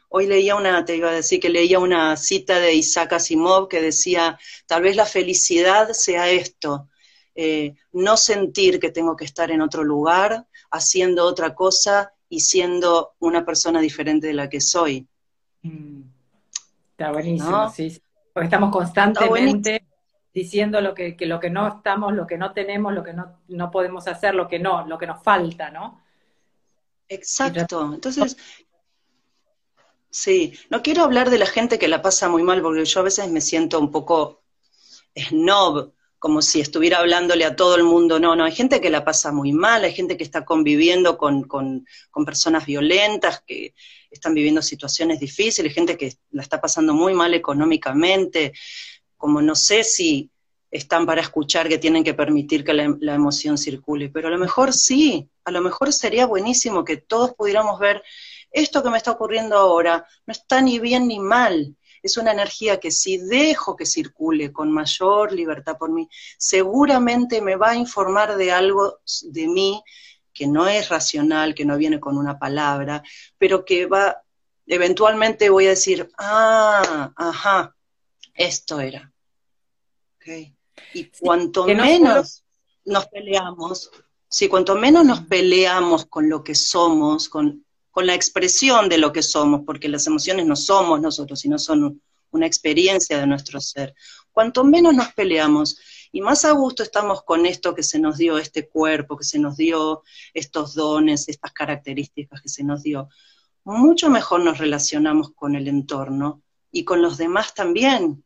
Hoy 0.08 0.28
leía 0.28 0.56
una, 0.56 0.86
te 0.86 0.96
iba 0.96 1.10
a 1.10 1.14
decir 1.14 1.42
que 1.42 1.50
leía 1.50 1.78
una 1.78 2.16
cita 2.16 2.58
de 2.62 2.74
Isaac 2.76 3.12
Asimov 3.12 3.68
que 3.68 3.82
decía, 3.82 4.40
tal 4.66 4.84
vez 4.84 4.96
la 4.96 5.06
felicidad 5.06 5.92
sea 5.92 6.30
esto, 6.30 6.88
eh, 7.36 7.76
no 7.92 8.16
sentir 8.16 8.80
que 8.80 8.92
tengo 8.92 9.18
que 9.18 9.26
estar 9.26 9.52
en 9.52 9.60
otro 9.60 9.84
lugar, 9.84 10.48
haciendo 10.72 11.26
otra 11.26 11.54
cosa 11.54 12.14
y 12.30 12.40
siendo 12.40 13.16
una 13.20 13.46
persona 13.46 13.82
diferente 13.82 14.28
de 14.28 14.34
la 14.36 14.48
que 14.48 14.62
soy. 14.62 15.06
Mm. 15.64 16.04
Está 16.92 17.12
buenísimo, 17.12 17.70
sí, 17.70 18.02
Porque 18.38 18.46
estamos 18.46 18.72
constantemente 18.72 19.88
diciendo 20.32 20.80
lo 20.80 20.94
que, 20.94 21.18
lo 21.22 21.40
que 21.40 21.50
no 21.50 21.68
estamos, 21.68 22.14
lo 22.14 22.28
que 22.28 22.38
no 22.38 22.54
tenemos, 22.54 22.94
lo 22.94 23.04
que 23.04 23.12
no, 23.12 23.40
no 23.48 23.72
podemos 23.72 24.08
hacer, 24.08 24.36
lo 24.36 24.48
que 24.48 24.60
no, 24.60 24.86
lo 24.86 24.96
que 25.00 25.08
nos 25.08 25.24
falta, 25.24 25.72
¿no? 25.72 26.04
Exacto. 27.10 27.96
Entonces, 27.96 28.38
sí, 30.12 30.54
no 30.70 30.84
quiero 30.84 31.02
hablar 31.02 31.32
de 31.32 31.40
la 31.40 31.48
gente 31.48 31.80
que 31.80 31.88
la 31.88 32.04
pasa 32.04 32.30
muy 32.30 32.44
mal, 32.44 32.62
porque 32.62 32.86
yo 32.86 33.00
a 33.00 33.04
veces 33.06 33.28
me 33.32 33.42
siento 33.42 33.80
un 33.80 33.90
poco 33.90 34.44
snob 35.16 35.94
como 36.20 36.42
si 36.42 36.60
estuviera 36.60 37.00
hablándole 37.00 37.46
a 37.46 37.56
todo 37.56 37.76
el 37.76 37.84
mundo. 37.84 38.20
No, 38.20 38.36
no, 38.36 38.46
hay 38.46 38.52
gente 38.52 38.82
que 38.82 38.90
la 38.90 39.04
pasa 39.04 39.32
muy 39.32 39.52
mal, 39.54 39.84
hay 39.84 39.94
gente 39.94 40.18
que 40.18 40.24
está 40.24 40.46
conviviendo 40.46 41.18
con, 41.18 41.44
con, 41.44 41.86
personas 42.26 42.66
violentas, 42.66 43.44
que 43.46 43.74
están 44.10 44.34
viviendo 44.34 44.62
situaciones 44.62 45.20
difíciles, 45.20 45.74
gente 45.74 45.98
que 45.98 46.14
la 46.32 46.42
está 46.42 46.60
pasando 46.60 46.94
muy 46.94 47.14
mal 47.14 47.34
económicamente, 47.34 48.54
como 49.16 49.42
no 49.42 49.56
sé 49.56 49.84
si 49.84 50.32
están 50.72 51.06
para 51.06 51.22
escuchar 51.22 51.70
que 51.70 51.78
tienen 51.78 52.04
que 52.04 52.14
permitir 52.14 52.64
que 52.64 52.74
la, 52.74 52.96
la 53.00 53.16
emoción 53.16 53.58
circule, 53.58 54.10
pero 54.10 54.28
a 54.28 54.32
lo 54.32 54.38
mejor 54.38 54.74
sí, 54.74 55.30
a 55.46 55.52
lo 55.52 55.62
mejor 55.62 55.94
sería 55.94 56.26
buenísimo 56.26 56.84
que 56.84 56.98
todos 56.98 57.34
pudiéramos 57.36 57.80
ver 57.80 58.04
esto 58.52 58.84
que 58.84 58.90
me 58.90 58.98
está 58.98 59.12
ocurriendo 59.12 59.56
ahora, 59.56 60.06
no 60.26 60.32
está 60.32 60.62
ni 60.62 60.80
bien 60.80 61.08
ni 61.08 61.20
mal, 61.20 61.76
es 62.08 62.18
una 62.18 62.32
energía 62.32 62.80
que 62.80 62.92
si 62.92 63.18
dejo 63.18 63.76
que 63.76 63.86
circule 63.86 64.52
con 64.52 64.72
mayor 64.72 65.32
libertad 65.32 65.78
por 65.78 65.92
mí, 65.92 66.10
seguramente 66.38 67.42
me 67.42 67.56
va 67.56 67.72
a 67.72 67.76
informar 67.76 68.36
de 68.36 68.52
algo 68.52 69.00
de 69.24 69.48
mí 69.48 69.84
que 70.34 70.48
no 70.48 70.68
es 70.68 70.90
racional, 70.90 71.56
que 71.56 71.66
no 71.66 71.78
viene 71.78 72.00
con 72.00 72.18
una 72.18 72.38
palabra, 72.38 73.04
pero 73.38 73.66
que 73.66 73.86
va, 73.86 74.24
eventualmente 74.66 75.50
voy 75.50 75.66
a 75.68 75.72
decir, 75.72 76.10
ah, 76.18 77.12
ajá, 77.16 77.76
esto 78.34 78.80
era. 78.80 79.12
Y 80.94 81.06
cuanto 81.20 81.66
menos 81.66 82.44
nos 82.86 83.08
peleamos, 83.08 83.92
sí, 84.30 84.48
cuanto 84.48 84.76
menos 84.76 85.06
nos 85.06 85.22
peleamos 85.22 86.06
con 86.06 86.30
lo 86.30 86.44
que 86.44 86.56
somos, 86.56 87.30
con 87.30 87.66
con 87.98 88.06
la 88.06 88.14
expresión 88.14 88.90
de 88.90 89.00
lo 89.00 89.12
que 89.12 89.24
somos, 89.24 89.62
porque 89.66 89.90
las 89.90 90.06
emociones 90.06 90.46
no 90.46 90.56
somos 90.56 91.02
nosotros, 91.02 91.40
sino 91.40 91.58
son 91.58 92.00
una 92.30 92.46
experiencia 92.46 93.18
de 93.18 93.26
nuestro 93.26 93.60
ser. 93.60 93.96
Cuanto 94.32 94.64
menos 94.64 94.94
nos 94.94 95.12
peleamos 95.14 95.80
y 96.12 96.22
más 96.22 96.46
a 96.46 96.52
gusto 96.52 96.84
estamos 96.84 97.24
con 97.24 97.48
esto 97.48 97.74
que 97.74 97.82
se 97.82 97.98
nos 97.98 98.20
dio, 98.20 98.38
este 98.38 98.70
cuerpo, 98.70 99.18
que 99.18 99.24
se 99.24 99.40
nos 99.40 99.58
dio, 99.58 100.04
estos 100.36 100.76
dones, 100.76 101.28
estas 101.28 101.52
características 101.54 102.40
que 102.40 102.50
se 102.50 102.64
nos 102.64 102.84
dio, 102.84 103.10
mucho 103.64 104.12
mejor 104.12 104.42
nos 104.42 104.60
relacionamos 104.60 105.32
con 105.34 105.56
el 105.56 105.68
entorno 105.68 106.44
y 106.72 106.84
con 106.84 107.02
los 107.02 107.18
demás 107.18 107.56
también. 107.56 108.24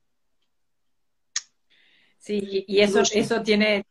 Sí, 2.19 2.65
y 2.67 2.81
eso, 2.81 3.03
eso 3.13 3.41
tiene 3.41 3.85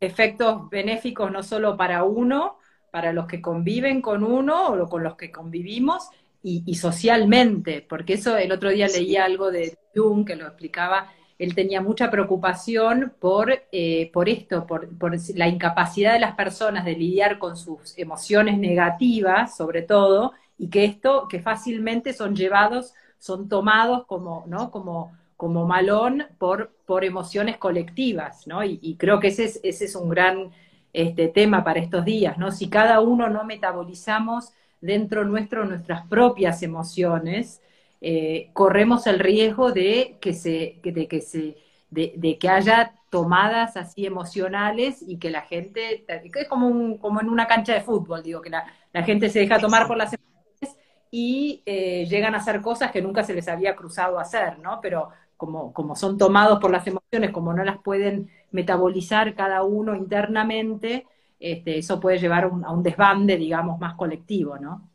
efectos 0.00 0.70
benéficos 0.70 1.30
no 1.30 1.42
solo 1.42 1.76
para 1.76 2.04
uno, 2.04 2.59
para 2.90 3.12
los 3.12 3.26
que 3.26 3.40
conviven 3.40 4.00
con 4.02 4.24
uno 4.24 4.68
o 4.68 4.88
con 4.88 5.02
los 5.02 5.16
que 5.16 5.30
convivimos 5.30 6.08
y, 6.42 6.74
socialmente, 6.74 7.84
porque 7.86 8.14
eso 8.14 8.36
el 8.36 8.50
otro 8.52 8.70
día 8.70 8.88
leía 8.88 9.24
algo 9.24 9.50
de 9.50 9.76
Jung 9.94 10.26
que 10.26 10.36
lo 10.36 10.46
explicaba, 10.46 11.08
él 11.38 11.54
tenía 11.54 11.80
mucha 11.80 12.10
preocupación 12.10 13.12
por, 13.18 13.62
eh, 13.72 14.10
por 14.12 14.28
esto, 14.28 14.66
por, 14.66 14.88
por, 14.98 15.16
la 15.34 15.48
incapacidad 15.48 16.14
de 16.14 16.20
las 16.20 16.34
personas 16.34 16.84
de 16.84 16.96
lidiar 16.96 17.38
con 17.38 17.56
sus 17.56 17.96
emociones 17.98 18.58
negativas, 18.58 19.56
sobre 19.56 19.82
todo, 19.82 20.32
y 20.58 20.68
que 20.68 20.84
esto, 20.84 21.28
que 21.28 21.40
fácilmente 21.40 22.12
son 22.12 22.36
llevados, 22.36 22.92
son 23.18 23.48
tomados 23.48 24.04
como, 24.06 24.44
¿no? 24.46 24.70
como, 24.70 25.12
como 25.36 25.66
malón 25.66 26.24
por, 26.38 26.72
por 26.86 27.04
emociones 27.04 27.56
colectivas, 27.56 28.46
¿no? 28.46 28.62
Y, 28.62 28.78
y 28.82 28.96
creo 28.96 29.20
que 29.20 29.28
ese 29.28 29.44
es, 29.44 29.60
ese 29.62 29.86
es 29.86 29.94
un 29.94 30.10
gran 30.10 30.50
este 30.92 31.28
tema 31.28 31.64
para 31.64 31.80
estos 31.80 32.04
días, 32.04 32.38
¿no? 32.38 32.50
Si 32.50 32.68
cada 32.68 33.00
uno 33.00 33.28
no 33.28 33.44
metabolizamos 33.44 34.52
dentro 34.80 35.24
nuestro 35.24 35.64
nuestras 35.64 36.06
propias 36.06 36.62
emociones, 36.62 37.62
eh, 38.00 38.50
corremos 38.52 39.06
el 39.06 39.18
riesgo 39.18 39.72
de 39.72 40.16
que 40.20 40.32
se, 40.32 40.80
de 40.82 41.06
que 41.06 41.20
se, 41.20 41.56
de, 41.90 42.38
que 42.38 42.48
haya 42.48 42.94
tomadas 43.10 43.76
así 43.76 44.06
emocionales 44.06 45.02
y 45.06 45.18
que 45.18 45.30
la 45.30 45.42
gente, 45.42 46.04
es 46.08 46.48
como, 46.48 46.98
como 46.98 47.20
en 47.20 47.28
una 47.28 47.46
cancha 47.46 47.74
de 47.74 47.82
fútbol, 47.82 48.22
digo, 48.22 48.40
que 48.40 48.50
la, 48.50 48.64
gente 49.04 49.28
se 49.28 49.40
deja 49.40 49.58
tomar 49.58 49.86
por 49.86 49.96
las 49.96 50.12
emociones 50.12 50.78
y 51.10 51.62
eh, 51.66 52.06
llegan 52.08 52.34
a 52.34 52.38
hacer 52.38 52.60
cosas 52.60 52.90
que 52.92 53.02
nunca 53.02 53.24
se 53.24 53.34
les 53.34 53.48
había 53.48 53.74
cruzado 53.76 54.18
hacer, 54.18 54.58
¿no? 54.60 54.80
Pero 54.80 55.10
como, 55.36 55.72
como 55.72 55.96
son 55.96 56.16
tomados 56.18 56.60
por 56.60 56.70
las 56.70 56.86
emociones, 56.86 57.30
como 57.32 57.52
no 57.52 57.64
las 57.64 57.78
pueden 57.78 58.30
metabolizar 58.50 59.34
cada 59.34 59.62
uno 59.62 59.94
internamente, 59.94 61.06
este, 61.38 61.78
eso 61.78 62.00
puede 62.00 62.18
llevar 62.18 62.44
a 62.44 62.72
un 62.72 62.82
desbande, 62.82 63.36
digamos, 63.36 63.78
más 63.78 63.94
colectivo, 63.94 64.58
¿no? 64.58 64.90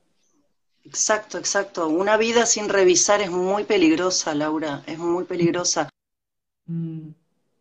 Exacto, 0.86 1.40
exacto. 1.40 1.88
Una 1.88 2.16
vida 2.16 2.46
sin 2.46 2.70
revisar 2.70 3.20
es 3.20 3.32
muy 3.32 3.64
peligrosa, 3.64 4.36
Laura, 4.36 4.84
es 4.86 5.00
muy 5.00 5.24
peligrosa. 5.24 5.90
Mm, 6.68 7.10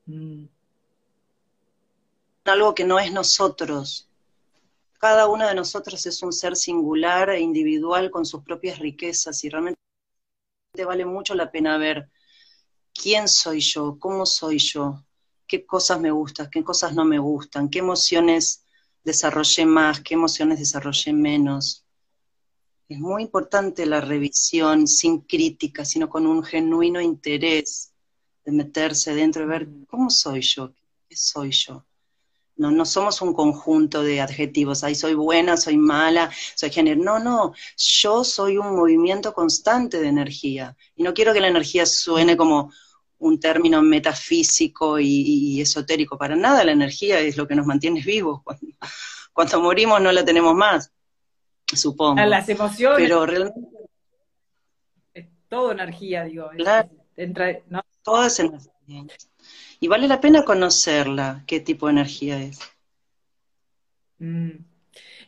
mm. 0.06 0.48
Algo 2.44 2.74
que 2.74 2.84
no 2.84 2.98
es 2.98 3.10
nosotros. 3.10 4.10
Cada 4.98 5.26
uno 5.28 5.48
de 5.48 5.54
nosotros 5.54 6.04
es 6.04 6.22
un 6.22 6.32
ser 6.32 6.54
singular 6.54 7.30
e 7.30 7.40
individual 7.40 8.10
con 8.10 8.26
sus 8.26 8.42
propias 8.42 8.78
riquezas 8.78 9.42
y 9.44 9.48
realmente 9.48 9.78
vale 10.86 11.06
mucho 11.06 11.34
la 11.34 11.50
pena 11.50 11.78
ver 11.78 12.10
quién 12.92 13.26
soy 13.26 13.60
yo, 13.60 13.98
cómo 13.98 14.26
soy 14.26 14.58
yo, 14.58 15.02
qué 15.46 15.64
cosas 15.64 16.00
me 16.00 16.10
gustan, 16.10 16.48
qué 16.50 16.62
cosas 16.62 16.94
no 16.94 17.04
me 17.04 17.18
gustan, 17.18 17.68
qué 17.68 17.80
emociones 17.80 18.64
desarrollé 19.02 19.66
más, 19.66 20.00
qué 20.00 20.14
emociones 20.14 20.58
desarrollé 20.58 21.12
menos. 21.12 21.84
Es 22.88 22.98
muy 22.98 23.22
importante 23.22 23.86
la 23.86 24.00
revisión 24.00 24.86
sin 24.86 25.20
crítica, 25.20 25.84
sino 25.84 26.08
con 26.08 26.26
un 26.26 26.42
genuino 26.42 27.00
interés 27.00 27.92
de 28.44 28.52
meterse 28.52 29.14
dentro 29.14 29.42
y 29.42 29.46
ver 29.46 29.68
cómo 29.88 30.10
soy 30.10 30.42
yo, 30.42 30.72
qué 31.08 31.16
soy 31.16 31.50
yo. 31.50 31.84
No, 32.56 32.70
no 32.70 32.84
somos 32.84 33.20
un 33.20 33.34
conjunto 33.34 34.02
de 34.02 34.20
adjetivos, 34.20 34.84
ahí 34.84 34.94
soy 34.94 35.14
buena, 35.14 35.56
soy 35.56 35.76
mala, 35.76 36.30
soy 36.54 36.70
género. 36.70 37.02
No, 37.02 37.18
no, 37.18 37.52
yo 37.76 38.22
soy 38.22 38.58
un 38.58 38.76
movimiento 38.76 39.34
constante 39.34 40.00
de 40.00 40.06
energía. 40.06 40.76
Y 40.94 41.02
no 41.02 41.14
quiero 41.14 41.32
que 41.32 41.40
la 41.40 41.48
energía 41.48 41.84
suene 41.84 42.36
como 42.36 42.70
un 43.18 43.40
término 43.40 43.80
metafísico 43.82 44.98
y, 44.98 45.60
esotérico 45.60 46.18
para 46.18 46.36
nada, 46.36 46.64
la 46.64 46.72
energía 46.72 47.20
es 47.20 47.36
lo 47.36 47.46
que 47.46 47.54
nos 47.54 47.66
mantiene 47.66 48.02
vivos. 48.02 48.42
Cuando, 49.32 49.60
morimos 49.60 50.00
no 50.00 50.12
la 50.12 50.24
tenemos 50.24 50.54
más, 50.54 50.92
supongo. 51.66 52.24
Las 52.24 52.48
emociones. 52.48 52.98
Pero 52.98 53.26
realmente... 53.26 53.60
Es 55.12 55.26
todo 55.48 55.72
energía, 55.72 56.24
digo. 56.24 56.50
Todo 58.02 58.24
es 58.26 58.38
energía. 58.38 58.72
Y 59.80 59.88
vale 59.88 60.08
la 60.08 60.20
pena 60.20 60.44
conocerla, 60.44 61.42
qué 61.46 61.60
tipo 61.60 61.86
de 61.86 61.92
energía 61.92 62.40
es. 62.40 62.60
Mm. 64.18 64.50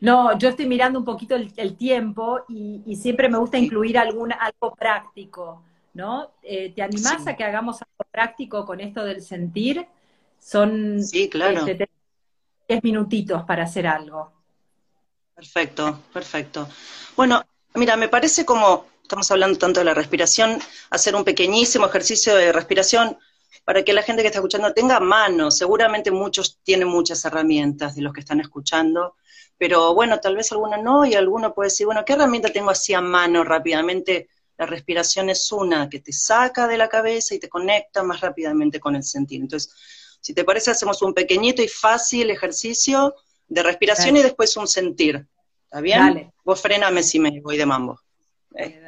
No, 0.00 0.38
yo 0.38 0.50
estoy 0.50 0.66
mirando 0.66 0.98
un 0.98 1.04
poquito 1.04 1.34
el, 1.34 1.76
tiempo 1.76 2.40
y, 2.48 2.96
siempre 2.96 3.28
me 3.28 3.38
gusta 3.38 3.58
incluir 3.58 3.98
algún, 3.98 4.32
algo 4.32 4.74
práctico. 4.74 5.62
¿No? 5.96 6.34
Eh, 6.42 6.72
¿Te 6.74 6.82
animás 6.82 7.26
a 7.26 7.34
que 7.34 7.42
hagamos 7.42 7.80
algo 7.82 8.10
práctico 8.10 8.64
con 8.64 8.80
esto 8.80 9.04
del 9.04 9.22
sentir? 9.22 9.86
Son 10.38 11.02
sí, 11.02 11.28
claro. 11.28 11.64
10 11.64 11.80
este, 12.68 12.80
minutitos 12.82 13.42
para 13.44 13.64
hacer 13.64 13.86
algo. 13.86 14.30
Perfecto, 15.34 16.02
perfecto. 16.12 16.68
Bueno, 17.16 17.42
mira, 17.74 17.96
me 17.96 18.08
parece 18.08 18.44
como, 18.44 18.86
estamos 19.02 19.30
hablando 19.30 19.58
tanto 19.58 19.80
de 19.80 19.84
la 19.84 19.94
respiración, 19.94 20.58
hacer 20.90 21.16
un 21.16 21.24
pequeñísimo 21.24 21.86
ejercicio 21.86 22.36
de 22.36 22.52
respiración, 22.52 23.18
para 23.64 23.82
que 23.82 23.92
la 23.92 24.02
gente 24.02 24.22
que 24.22 24.28
está 24.28 24.38
escuchando 24.38 24.72
tenga 24.72 25.00
manos. 25.00 25.58
Seguramente 25.58 26.10
muchos 26.12 26.60
tienen 26.62 26.88
muchas 26.88 27.24
herramientas 27.24 27.96
de 27.96 28.02
los 28.02 28.12
que 28.12 28.20
están 28.20 28.40
escuchando, 28.40 29.16
pero 29.58 29.94
bueno, 29.94 30.20
tal 30.20 30.36
vez 30.36 30.52
alguna 30.52 30.76
no 30.76 31.04
y 31.04 31.14
alguno 31.14 31.54
puede 31.54 31.68
decir, 31.68 31.86
bueno, 31.86 32.04
¿qué 32.04 32.12
herramienta 32.12 32.50
tengo 32.52 32.70
así 32.70 32.94
a 32.94 33.00
mano 33.00 33.42
rápidamente? 33.42 34.28
La 34.58 34.66
respiración 34.66 35.28
es 35.30 35.52
una 35.52 35.88
que 35.88 36.00
te 36.00 36.12
saca 36.12 36.66
de 36.66 36.78
la 36.78 36.88
cabeza 36.88 37.34
y 37.34 37.38
te 37.38 37.48
conecta 37.48 38.02
más 38.02 38.20
rápidamente 38.20 38.80
con 38.80 38.96
el 38.96 39.02
sentir. 39.02 39.40
Entonces, 39.40 39.72
si 40.20 40.34
te 40.34 40.44
parece, 40.44 40.70
hacemos 40.70 41.02
un 41.02 41.14
pequeñito 41.14 41.62
y 41.62 41.68
fácil 41.68 42.30
ejercicio 42.30 43.14
de 43.48 43.62
respiración 43.62 44.16
y 44.16 44.22
después 44.22 44.56
un 44.56 44.66
sentir. 44.66 45.26
¿Está 45.64 45.80
bien? 45.80 45.98
Dale. 46.00 46.32
Vos 46.44 46.60
frename 46.60 47.02
si 47.02 47.18
me 47.18 47.40
voy 47.40 47.56
de 47.56 47.66
mambo. 47.66 48.00
¿Eh? 48.56 48.80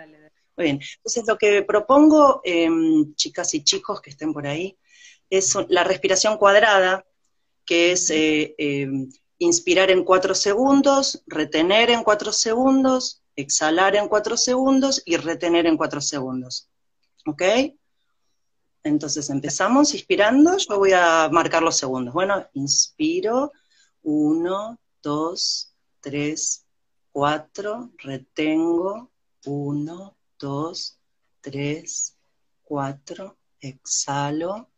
Muy 0.56 0.64
bien. 0.64 0.80
Entonces, 0.96 1.24
lo 1.26 1.36
que 1.36 1.62
propongo, 1.62 2.40
em, 2.44 3.14
chicas 3.14 3.54
y 3.54 3.62
chicos 3.62 4.00
que 4.00 4.10
estén 4.10 4.32
por 4.32 4.46
ahí, 4.46 4.76
es 5.30 5.54
la 5.68 5.84
respiración 5.84 6.36
cuadrada, 6.38 7.04
que 7.64 7.92
es 7.92 8.10
eh, 8.10 8.54
em, 8.58 9.08
inspirar 9.38 9.90
en 9.90 10.04
cuatro 10.04 10.34
segundos, 10.34 11.22
retener 11.26 11.90
en 11.90 12.02
cuatro 12.02 12.32
segundos, 12.32 13.22
exhalar 13.38 13.94
en 13.94 14.08
cuatro 14.08 14.36
segundos 14.36 15.00
y 15.06 15.16
retener 15.16 15.66
en 15.66 15.76
cuatro 15.76 16.00
segundos. 16.00 16.68
¿Ok? 17.24 17.42
Entonces 18.82 19.30
empezamos 19.30 19.94
inspirando, 19.94 20.56
yo 20.56 20.76
voy 20.76 20.92
a 20.92 21.28
marcar 21.30 21.62
los 21.62 21.76
segundos. 21.76 22.12
Bueno, 22.12 22.44
inspiro, 22.54 23.52
uno, 24.02 24.80
dos, 25.00 25.72
tres, 26.00 26.66
cuatro, 27.12 27.92
retengo, 27.98 29.12
uno, 29.46 30.16
dos, 30.36 30.98
tres, 31.40 32.16
cuatro, 32.64 33.36
exhalo, 33.60 34.68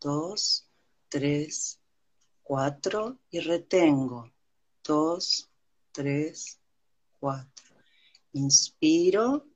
dos, 0.00 0.70
tres, 1.10 1.78
cuatro 2.42 3.18
y 3.30 3.40
retengo, 3.40 4.32
dos, 4.82 5.50
tres, 5.92 6.58
cuatro. 7.20 7.65
Inspiro, 8.36 9.46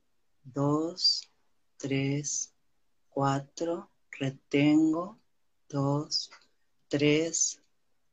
dos, 0.43 1.29
tres, 1.77 2.51
cuatro, 3.11 3.91
retengo, 4.19 5.19
dos, 5.69 6.31
tres, 6.87 7.61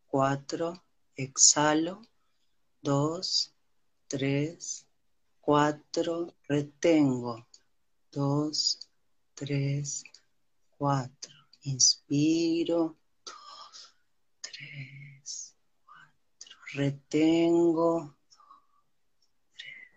cuatro, 0.09 0.85
exhalo, 1.17 2.03
dos, 2.83 3.55
tres, 4.09 4.87
cuatro, 5.41 6.35
retengo, 6.47 7.47
dos, 8.13 8.79
tres, 9.35 10.05
cuatro, 10.77 11.35
inspiro, 11.63 12.95
dos, 13.25 13.97
tres, 14.43 15.57
cuatro, 15.87 16.59
retengo, 16.75 18.15
dos, 18.31 18.69
tres, 19.57 19.89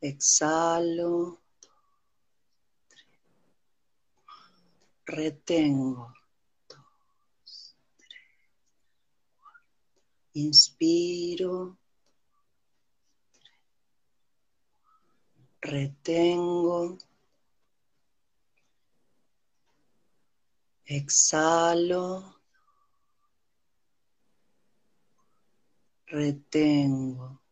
exhalo, 0.00 1.40
retengo, 5.06 6.12
inspiro, 10.34 11.78
retengo, 15.62 16.98
exhalo, 20.86 22.34
retengo. 26.06 27.45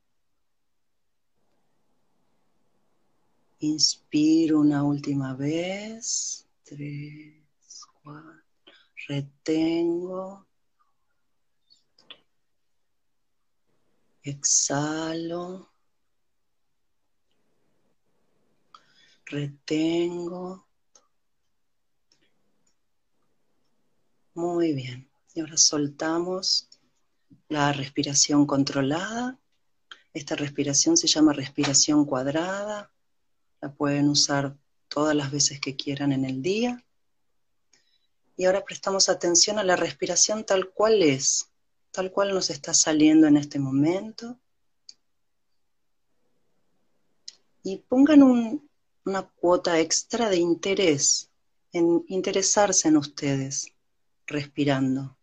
Inspiro 3.65 4.61
una 4.61 4.83
última 4.83 5.35
vez, 5.35 6.47
tres, 6.65 7.43
cuatro, 8.03 8.43
retengo, 9.09 10.47
exhalo. 14.23 15.75
retengo. 19.27 20.67
Muy 24.35 24.75
bien. 24.75 25.09
Y 25.35 25.41
ahora 25.41 25.57
soltamos 25.57 26.69
la 27.49 27.73
respiración 27.73 28.47
controlada. 28.47 29.39
Esta 30.12 30.37
respiración 30.37 30.97
se 30.97 31.09
llama 31.09 31.33
respiración 31.33 32.05
cuadrada. 32.05 32.93
La 33.65 33.73
pueden 33.73 34.11
usar 34.11 34.59
todas 34.89 35.17
las 35.17 35.31
veces 35.31 35.59
que 35.59 35.75
quieran 35.75 36.12
en 36.12 36.27
el 36.27 36.43
día. 36.43 36.85
Y 38.37 38.45
ahora 38.45 38.62
prestamos 38.62 39.09
atención 39.09 39.59
a 39.59 39.65
la 39.65 39.75
respiración 39.75 40.45
tal 40.45 40.69
cual 40.69 41.03
es, 41.03 41.49
tal 41.91 42.12
cual 42.12 42.35
nos 42.35 42.51
está 42.51 42.75
saliendo 42.75 43.27
en 43.27 43.39
este 43.39 43.59
momento. 43.59 44.39
Y 47.62 47.79
pongan 47.79 48.23
un, 48.23 48.69
una 49.07 49.23
cuota 49.23 49.81
extra 49.81 50.29
de 50.29 50.37
interés, 50.37 51.31
en 51.73 52.05
interesarse 52.09 52.89
en 52.89 52.99
ustedes, 52.99 53.73
respirando, 54.27 55.17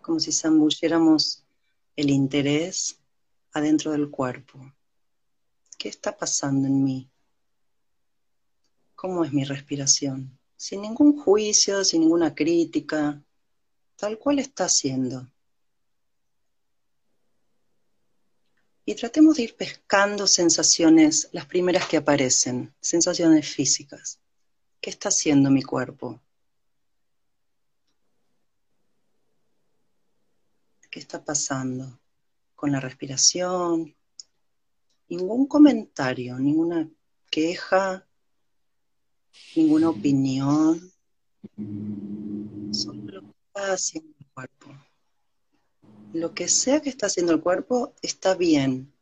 como 0.00 0.20
si 0.20 0.30
zambulléramos 0.30 1.44
el 1.96 2.10
interés 2.10 3.00
adentro 3.50 3.90
del 3.90 4.10
cuerpo. 4.10 4.60
¿Qué 5.80 5.88
está 5.88 6.14
pasando 6.14 6.68
en 6.68 6.84
mí? 6.84 7.10
¿Cómo 8.94 9.24
es 9.24 9.32
mi 9.32 9.44
respiración? 9.44 10.38
Sin 10.54 10.82
ningún 10.82 11.18
juicio, 11.18 11.84
sin 11.84 12.02
ninguna 12.02 12.34
crítica, 12.34 13.24
tal 13.96 14.18
cual 14.18 14.40
está 14.40 14.68
siendo. 14.68 15.26
y 18.84 18.94
tratemos 18.96 19.36
de 19.36 19.44
ir 19.44 19.56
pescando 19.56 20.26
sensaciones, 20.26 21.28
las 21.30 21.46
primeras 21.46 21.86
que 21.86 21.96
aparecen, 21.96 22.74
sensaciones 22.80 23.48
físicas. 23.48 24.18
¿Qué 24.80 24.90
está 24.90 25.10
haciendo 25.10 25.48
mi 25.48 25.62
cuerpo? 25.62 26.20
¿Qué 30.90 30.98
está 30.98 31.24
pasando 31.24 32.00
con 32.56 32.72
la 32.72 32.80
respiración? 32.80 33.94
Ningún 35.10 35.46
comentario, 35.46 36.38
ninguna 36.38 36.88
queja, 37.30 38.06
ninguna 39.54 39.90
opinión, 39.90 40.90
solo 42.72 43.02
lo 43.04 43.20
que 43.20 43.34
está 43.46 43.72
haciendo 43.74 44.14
el 44.18 44.26
cuerpo 44.32 44.74
lo 46.12 46.34
que 46.34 46.48
sea 46.48 46.80
que 46.80 46.88
está 46.88 47.06
haciendo 47.06 47.32
el 47.32 47.40
cuerpo 47.40 47.94
está 48.02 48.34
bien. 48.34 48.92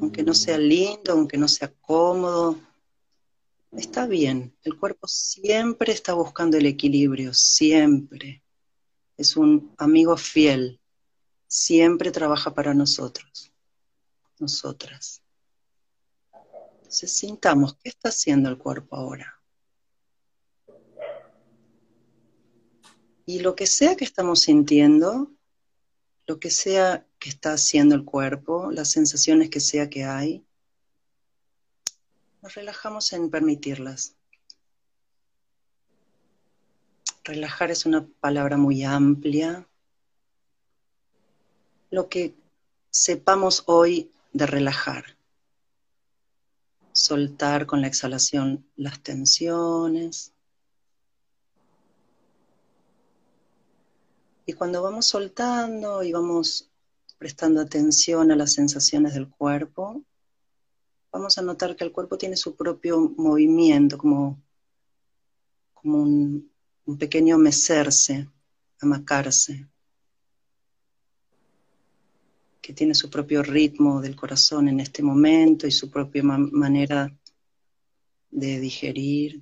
Aunque 0.00 0.22
no 0.22 0.34
sea 0.34 0.58
lindo, 0.58 1.12
aunque 1.12 1.36
no 1.36 1.48
sea 1.48 1.72
cómodo, 1.80 2.60
está 3.72 4.06
bien. 4.06 4.54
El 4.62 4.78
cuerpo 4.78 5.08
siempre 5.08 5.92
está 5.92 6.14
buscando 6.14 6.56
el 6.56 6.66
equilibrio, 6.66 7.34
siempre. 7.34 8.42
Es 9.16 9.36
un 9.36 9.74
amigo 9.78 10.16
fiel, 10.16 10.80
siempre 11.46 12.10
trabaja 12.10 12.54
para 12.54 12.74
nosotros, 12.74 13.52
nosotras. 14.38 15.22
Entonces 16.76 17.10
sintamos, 17.10 17.76
¿qué 17.76 17.88
está 17.88 18.10
haciendo 18.10 18.48
el 18.48 18.58
cuerpo 18.58 18.96
ahora? 18.96 19.40
Y 23.24 23.40
lo 23.40 23.56
que 23.56 23.66
sea 23.66 23.96
que 23.96 24.04
estamos 24.04 24.42
sintiendo, 24.42 25.32
lo 26.26 26.38
que 26.38 26.50
sea 26.50 27.06
que 27.18 27.28
está 27.28 27.54
haciendo 27.54 27.94
el 27.96 28.04
cuerpo, 28.04 28.70
las 28.70 28.90
sensaciones 28.90 29.50
que 29.50 29.60
sea 29.60 29.90
que 29.90 30.04
hay, 30.04 30.46
nos 32.40 32.54
relajamos 32.54 33.12
en 33.12 33.28
permitirlas. 33.28 34.14
Relajar 37.24 37.72
es 37.72 37.84
una 37.86 38.06
palabra 38.20 38.56
muy 38.56 38.84
amplia. 38.84 39.68
Lo 41.90 42.08
que 42.08 42.34
sepamos 42.90 43.64
hoy 43.66 44.10
de 44.32 44.46
relajar. 44.46 45.04
Soltar 46.92 47.66
con 47.66 47.80
la 47.80 47.88
exhalación 47.88 48.66
las 48.76 49.02
tensiones, 49.02 50.32
Y 54.48 54.52
cuando 54.52 54.80
vamos 54.80 55.06
soltando 55.06 56.04
y 56.04 56.12
vamos 56.12 56.70
prestando 57.18 57.60
atención 57.60 58.30
a 58.30 58.36
las 58.36 58.52
sensaciones 58.52 59.12
del 59.14 59.28
cuerpo, 59.28 60.04
vamos 61.10 61.36
a 61.36 61.42
notar 61.42 61.74
que 61.74 61.82
el 61.82 61.90
cuerpo 61.90 62.16
tiene 62.16 62.36
su 62.36 62.54
propio 62.54 63.12
movimiento, 63.16 63.98
como, 63.98 64.40
como 65.74 66.00
un, 66.00 66.48
un 66.84 66.96
pequeño 66.96 67.38
mecerse, 67.38 68.30
amacarse, 68.80 69.66
que 72.66 72.72
tiene 72.72 72.96
su 72.96 73.08
propio 73.08 73.44
ritmo 73.44 74.00
del 74.00 74.16
corazón 74.16 74.66
en 74.66 74.80
este 74.80 75.00
momento 75.00 75.68
y 75.68 75.70
su 75.70 75.88
propia 75.88 76.24
manera 76.24 77.16
de 78.28 78.58
digerir, 78.58 79.40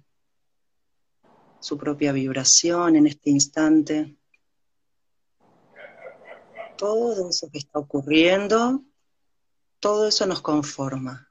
su 1.59 1.79
propia 1.79 2.13
vibración 2.13 2.97
en 2.97 3.07
este 3.07 3.31
instante. 3.31 4.15
Todo 6.77 7.31
eso 7.31 7.49
que 7.51 7.57
está 7.57 7.79
ocurriendo, 7.79 8.85
todo 9.81 10.07
eso 10.07 10.27
nos 10.27 10.43
conforma, 10.43 11.27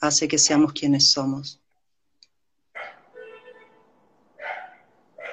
hace 0.00 0.28
que 0.28 0.36
seamos 0.36 0.74
quienes 0.74 1.12
somos. 1.12 1.62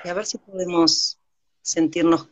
Y 0.06 0.08
a 0.08 0.14
ver 0.14 0.26
si 0.26 0.38
podemos 0.38 1.20
sentirnos 1.62 2.30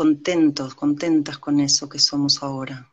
contentos, 0.00 0.74
contentas 0.74 1.36
con 1.36 1.60
eso 1.60 1.86
que 1.86 1.98
somos 1.98 2.42
ahora. 2.42 2.90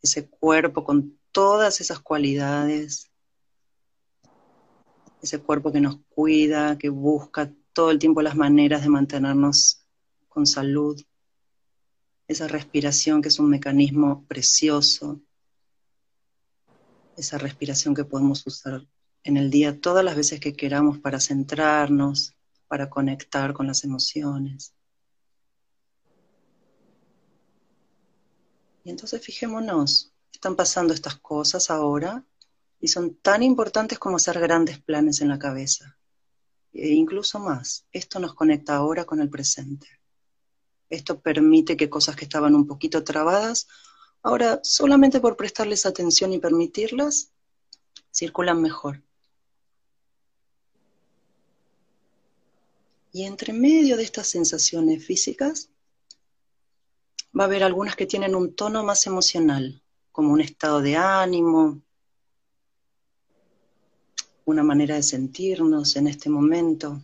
Ese 0.00 0.26
cuerpo 0.26 0.84
con 0.84 1.18
todas 1.32 1.82
esas 1.82 2.00
cualidades, 2.00 3.10
ese 5.20 5.38
cuerpo 5.40 5.70
que 5.70 5.82
nos 5.82 5.98
cuida, 6.08 6.78
que 6.78 6.88
busca 6.88 7.52
todo 7.74 7.90
el 7.90 7.98
tiempo 7.98 8.22
las 8.22 8.36
maneras 8.36 8.80
de 8.80 8.88
mantenernos 8.88 9.84
con 10.30 10.46
salud, 10.46 10.98
esa 12.26 12.48
respiración 12.48 13.20
que 13.20 13.28
es 13.28 13.38
un 13.38 13.50
mecanismo 13.50 14.24
precioso, 14.26 15.20
esa 17.18 17.36
respiración 17.36 17.94
que 17.94 18.06
podemos 18.06 18.46
usar 18.46 18.86
en 19.24 19.36
el 19.36 19.50
día 19.50 19.78
todas 19.78 20.02
las 20.02 20.16
veces 20.16 20.40
que 20.40 20.54
queramos 20.54 21.00
para 21.00 21.20
centrarnos, 21.20 22.34
para 22.66 22.88
conectar 22.88 23.52
con 23.52 23.66
las 23.66 23.84
emociones. 23.84 24.72
Y 28.84 28.90
entonces 28.90 29.22
fijémonos, 29.24 30.12
están 30.32 30.56
pasando 30.56 30.94
estas 30.94 31.16
cosas 31.16 31.70
ahora 31.70 32.24
y 32.80 32.88
son 32.88 33.14
tan 33.16 33.42
importantes 33.42 33.98
como 33.98 34.16
hacer 34.16 34.40
grandes 34.40 34.80
planes 34.80 35.20
en 35.20 35.28
la 35.28 35.38
cabeza. 35.38 35.98
E 36.72 36.88
incluso 36.88 37.38
más, 37.38 37.86
esto 37.92 38.18
nos 38.18 38.34
conecta 38.34 38.76
ahora 38.76 39.04
con 39.04 39.20
el 39.20 39.28
presente. 39.28 39.88
Esto 40.88 41.20
permite 41.20 41.76
que 41.76 41.90
cosas 41.90 42.16
que 42.16 42.24
estaban 42.24 42.54
un 42.54 42.66
poquito 42.66 43.04
trabadas, 43.04 43.68
ahora 44.22 44.60
solamente 44.62 45.20
por 45.20 45.36
prestarles 45.36 45.86
atención 45.86 46.32
y 46.32 46.38
permitirlas, 46.38 47.32
circulan 48.12 48.60
mejor. 48.60 49.02
Y 53.12 53.24
entre 53.24 53.52
medio 53.52 53.96
de 53.96 54.04
estas 54.04 54.28
sensaciones 54.28 55.04
físicas, 55.04 55.69
va 57.38 57.44
a 57.44 57.46
haber 57.46 57.62
algunas 57.62 57.96
que 57.96 58.06
tienen 58.06 58.34
un 58.34 58.54
tono 58.54 58.82
más 58.84 59.06
emocional, 59.06 59.82
como 60.12 60.32
un 60.32 60.40
estado 60.40 60.80
de 60.80 60.96
ánimo, 60.96 61.80
una 64.44 64.62
manera 64.62 64.96
de 64.96 65.02
sentirnos 65.02 65.96
en 65.96 66.08
este 66.08 66.28
momento, 66.28 67.00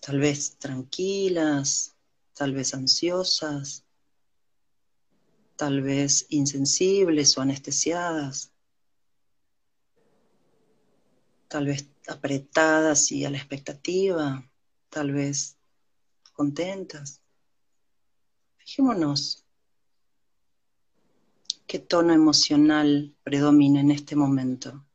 tal 0.00 0.20
vez 0.20 0.56
tranquilas, 0.58 1.96
tal 2.34 2.52
vez 2.52 2.74
ansiosas, 2.74 3.84
tal 5.56 5.82
vez 5.82 6.26
insensibles 6.28 7.36
o 7.36 7.40
anestesiadas, 7.40 8.52
tal 11.48 11.66
vez 11.66 11.88
apretadas 12.06 13.10
y 13.10 13.24
a 13.24 13.30
la 13.30 13.38
expectativa, 13.38 14.48
tal 14.90 15.12
vez 15.12 15.56
contentas. 16.32 17.23
Fijémonos 18.64 19.44
qué 21.66 21.78
tono 21.78 22.12
emocional 22.12 23.14
predomina 23.22 23.80
en 23.80 23.90
este 23.90 24.16
momento. 24.16 24.86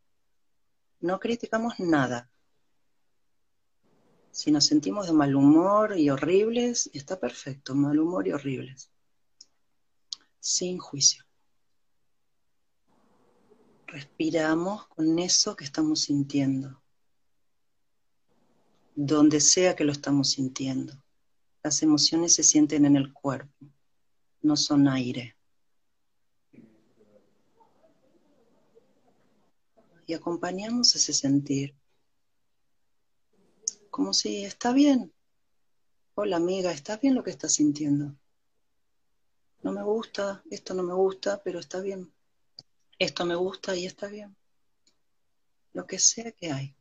No 1.02 1.20
criticamos 1.20 1.80
nada. 1.80 2.30
Si 4.32 4.52
nos 4.52 4.66
sentimos 4.66 5.08
de 5.08 5.14
mal 5.14 5.36
humor 5.36 5.98
y 5.98 6.10
horribles, 6.10 6.90
está 6.94 7.20
perfecto, 7.20 7.76
mal 7.76 8.00
humor 8.00 8.28
y 8.28 8.32
horribles. 8.32 8.90
Sin 10.40 10.78
juicio. 10.80 11.24
Respiramos 13.88 14.88
con 14.88 15.20
eso 15.20 15.56
que 15.56 15.66
estamos 15.66 16.02
sintiendo 16.02 16.82
donde 19.02 19.40
sea 19.40 19.78
que 19.78 19.86
lo 19.86 19.94
estamos 19.94 20.32
sintiendo. 20.32 20.94
Las 21.62 21.84
emociones 21.84 22.34
se 22.34 22.44
sienten 22.44 22.86
en 22.86 22.96
el 22.96 23.12
cuerpo, 23.12 23.54
no 24.42 24.56
son 24.56 24.88
aire. 24.88 25.36
Y 30.08 30.14
acompañamos 30.14 30.96
ese 30.96 31.14
sentir. 31.14 31.76
Como 33.90 34.14
si 34.14 34.46
está 34.46 34.72
bien. 34.72 35.14
Hola 36.16 36.38
amiga, 36.38 36.72
¿está 36.72 36.98
bien 36.98 37.14
lo 37.16 37.24
que 37.24 37.32
estás 37.32 37.54
sintiendo? 37.54 38.16
No 39.62 39.74
me 39.74 39.84
gusta, 39.84 40.42
esto 40.50 40.74
no 40.74 40.84
me 40.84 40.94
gusta, 40.94 41.44
pero 41.44 41.60
está 41.60 41.82
bien. 41.82 42.12
Esto 42.98 43.26
me 43.26 43.36
gusta 43.36 43.76
y 43.76 43.86
está 43.86 44.08
bien. 44.08 44.36
Lo 45.74 45.86
que 45.86 46.00
sea 46.00 46.32
que 46.32 46.52
hay. 46.52 46.76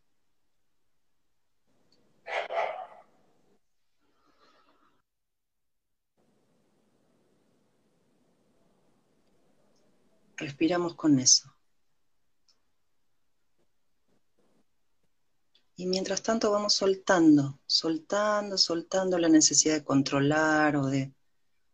Respiramos 10.38 10.94
con 10.94 11.18
eso. 11.18 11.52
Y 15.74 15.86
mientras 15.86 16.22
tanto 16.22 16.50
vamos 16.50 16.74
soltando, 16.74 17.60
soltando, 17.66 18.56
soltando 18.56 19.18
la 19.18 19.28
necesidad 19.28 19.74
de 19.74 19.84
controlar 19.84 20.76
o 20.76 20.86
de, 20.86 21.12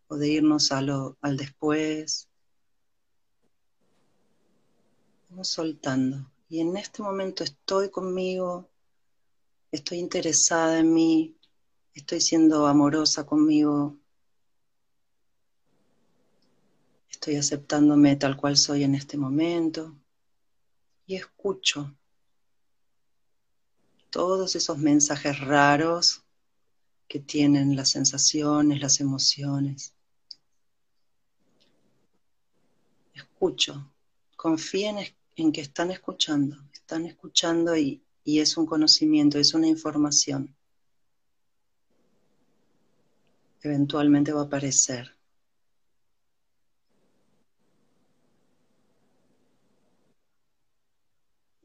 o 0.08 0.16
de 0.16 0.28
irnos 0.28 0.72
al 0.72 1.36
después. 1.36 2.28
Vamos 5.30 5.48
soltando. 5.48 6.30
Y 6.48 6.60
en 6.60 6.76
este 6.76 7.02
momento 7.02 7.44
estoy 7.44 7.90
conmigo, 7.90 8.68
estoy 9.72 9.98
interesada 9.98 10.78
en 10.78 10.92
mí, 10.92 11.36
estoy 11.94 12.20
siendo 12.20 12.66
amorosa 12.66 13.24
conmigo, 13.24 13.98
Estoy 17.14 17.36
aceptándome 17.36 18.16
tal 18.16 18.36
cual 18.36 18.56
soy 18.56 18.82
en 18.82 18.96
este 18.96 19.16
momento 19.16 19.96
y 21.06 21.14
escucho 21.14 21.96
todos 24.10 24.56
esos 24.56 24.78
mensajes 24.78 25.38
raros 25.38 26.24
que 27.06 27.20
tienen 27.20 27.76
las 27.76 27.90
sensaciones, 27.90 28.80
las 28.80 28.98
emociones. 28.98 29.94
Escucho, 33.14 33.92
confíen 34.34 34.96
en 35.36 35.52
que 35.52 35.60
están 35.60 35.92
escuchando, 35.92 36.56
están 36.72 37.06
escuchando 37.06 37.76
y, 37.76 38.02
y 38.24 38.40
es 38.40 38.56
un 38.56 38.66
conocimiento, 38.66 39.38
es 39.38 39.54
una 39.54 39.68
información. 39.68 40.52
Eventualmente 43.62 44.32
va 44.32 44.40
a 44.40 44.44
aparecer. 44.46 45.13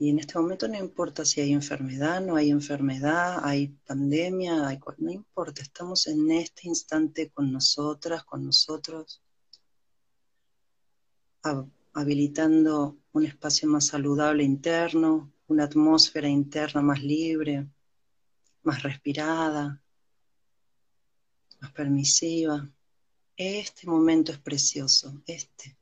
Y 0.01 0.09
en 0.09 0.19
este 0.19 0.39
momento 0.39 0.65
no 0.69 0.77
importa 0.77 1.25
si 1.25 1.41
hay 1.41 1.51
enfermedad, 1.51 2.21
no 2.21 2.37
hay 2.37 2.51
enfermedad, 2.51 3.41
hay 3.43 3.67
pandemia, 3.85 4.65
hay, 4.65 4.79
no 4.97 5.11
importa, 5.11 5.61
estamos 5.61 6.07
en 6.07 6.31
este 6.31 6.69
instante 6.69 7.29
con 7.29 7.51
nosotras, 7.51 8.23
con 8.23 8.45
nosotros, 8.45 9.21
habilitando 11.93 12.97
un 13.11 13.25
espacio 13.25 13.67
más 13.67 13.87
saludable 13.87 14.43
interno, 14.43 15.33
una 15.47 15.65
atmósfera 15.65 16.29
interna 16.29 16.81
más 16.81 17.03
libre, 17.03 17.67
más 18.63 18.81
respirada, 18.83 19.83
más 21.59 21.73
permisiva. 21.73 22.71
Este 23.35 23.85
momento 23.85 24.31
es 24.31 24.39
precioso, 24.39 25.21
este. 25.27 25.78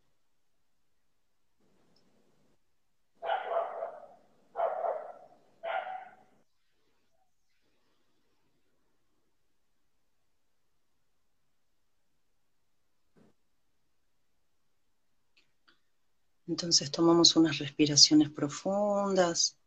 Entonces 16.58 16.90
tomamos 16.90 17.36
unas 17.36 17.60
respiraciones 17.60 18.32
profundas 18.32 19.60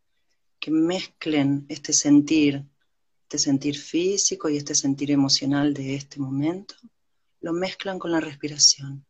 que 0.59 0.73
mezclen 0.73 1.65
este 1.69 1.93
sentir, 1.93 2.67
este 3.23 3.39
sentir 3.39 3.79
físico 3.79 4.49
y 4.49 4.57
este 4.57 4.75
sentir 4.75 5.13
emocional 5.13 5.73
de 5.73 5.95
este 5.95 6.19
momento, 6.19 6.75
lo 7.43 7.53
mezclan 7.53 8.01
con 8.01 8.11
la 8.11 8.19
respiración. 8.19 9.07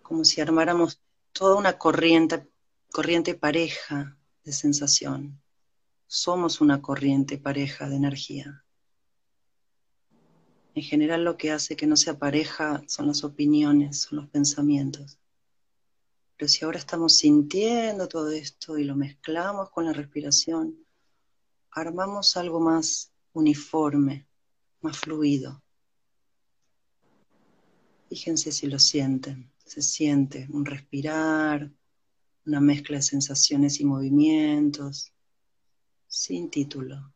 Como 0.00 0.24
si 0.24 0.40
armáramos 0.40 1.02
toda 1.32 1.56
una 1.56 1.76
corriente, 1.76 2.48
corriente 2.90 3.34
pareja 3.34 4.16
de 4.42 4.52
sensación. 4.54 5.38
Somos 6.06 6.62
una 6.62 6.80
corriente 6.80 7.36
pareja 7.36 7.90
de 7.90 7.96
energía. 7.96 8.64
En 10.78 10.84
general 10.84 11.24
lo 11.24 11.36
que 11.36 11.50
hace 11.50 11.74
que 11.74 11.88
no 11.88 11.96
sea 11.96 12.20
pareja 12.20 12.84
son 12.86 13.08
las 13.08 13.24
opiniones, 13.24 14.02
son 14.02 14.18
los 14.18 14.28
pensamientos. 14.28 15.18
Pero 16.36 16.48
si 16.48 16.64
ahora 16.64 16.78
estamos 16.78 17.16
sintiendo 17.16 18.06
todo 18.06 18.30
esto 18.30 18.78
y 18.78 18.84
lo 18.84 18.94
mezclamos 18.94 19.70
con 19.70 19.86
la 19.86 19.92
respiración, 19.92 20.78
armamos 21.72 22.36
algo 22.36 22.60
más 22.60 23.12
uniforme, 23.32 24.28
más 24.80 24.96
fluido. 24.98 25.60
Fíjense 28.08 28.52
si 28.52 28.68
lo 28.68 28.78
sienten. 28.78 29.50
Se 29.64 29.82
siente 29.82 30.46
un 30.48 30.64
respirar, 30.64 31.72
una 32.46 32.60
mezcla 32.60 32.98
de 32.98 33.02
sensaciones 33.02 33.80
y 33.80 33.84
movimientos, 33.84 35.12
sin 36.06 36.48
título. 36.48 37.12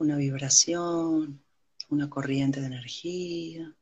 Una 0.00 0.16
vibración, 0.16 1.42
una 1.90 2.08
corriente 2.08 2.60
de 2.60 2.66
energía, 2.66 3.74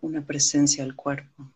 una 0.00 0.24
presencia 0.24 0.82
del 0.82 0.96
cuerpo. 0.96 1.52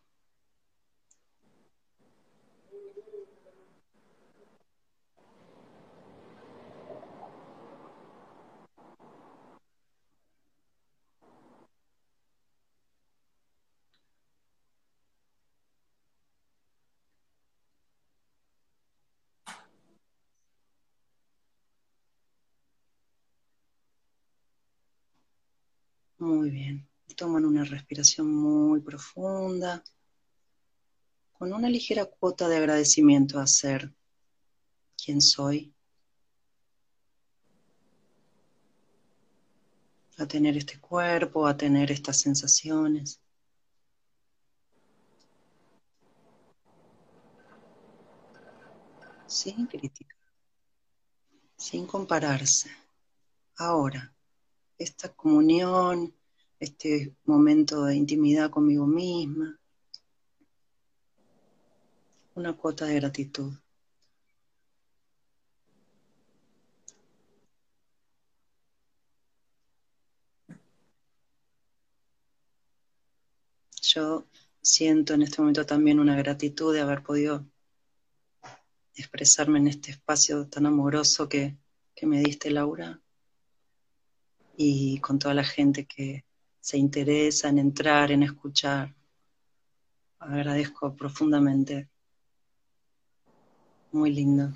Bien. 26.51 26.89
Toman 27.17 27.45
una 27.45 27.65
respiración 27.65 28.33
muy 28.33 28.81
profunda, 28.81 29.83
con 31.33 31.53
una 31.53 31.69
ligera 31.69 32.05
cuota 32.05 32.49
de 32.49 32.59
agradecimiento 32.59 33.41
a 33.41 33.47
ser 33.47 33.93
quien 35.03 35.21
soy, 35.21 35.75
a 40.19 40.27
tener 40.27 40.57
este 40.57 40.79
cuerpo, 40.79 41.47
a 41.47 41.57
tener 41.57 41.91
estas 41.91 42.21
sensaciones. 42.21 43.21
Sin 49.27 49.67
crítica, 49.67 50.15
sin 51.57 51.87
compararse. 51.87 52.71
Ahora, 53.57 54.15
esta 54.79 55.13
comunión 55.15 56.16
este 56.61 57.15
momento 57.25 57.85
de 57.85 57.97
intimidad 57.97 58.51
conmigo 58.51 58.87
misma, 58.87 59.59
una 62.35 62.57
cuota 62.57 62.87
de 62.87 62.97
gratitud. 62.97 63.53
Yo 73.83 74.27
siento 74.61 75.15
en 75.15 75.23
este 75.23 75.41
momento 75.41 75.65
también 75.65 76.01
una 76.01 76.17
gratitud 76.17 76.75
de 76.75 76.81
haber 76.81 77.03
podido 77.03 77.47
expresarme 78.95 79.59
en 79.59 79.69
este 79.69 79.93
espacio 79.93 80.49
tan 80.49 80.67
amoroso 80.67 81.29
que, 81.29 81.57
que 81.95 82.07
me 82.07 82.21
diste, 82.21 82.51
Laura, 82.51 83.01
y 84.57 84.99
con 85.01 85.19
toda 85.19 85.35
la 85.35 85.45
gente 85.45 85.87
que, 85.87 86.25
se 86.67 86.77
interesa 86.79 87.49
en 87.49 87.59
entrar, 87.59 88.11
en 88.11 88.25
escuchar. 88.25 88.93
Agradezco 90.19 90.97
profundamente. 90.97 91.89
Muy 93.93 94.13
lindo. 94.13 94.53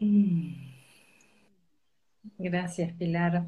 Mm. 0.00 0.54
Gracias, 2.38 2.92
Pilar. 2.94 3.46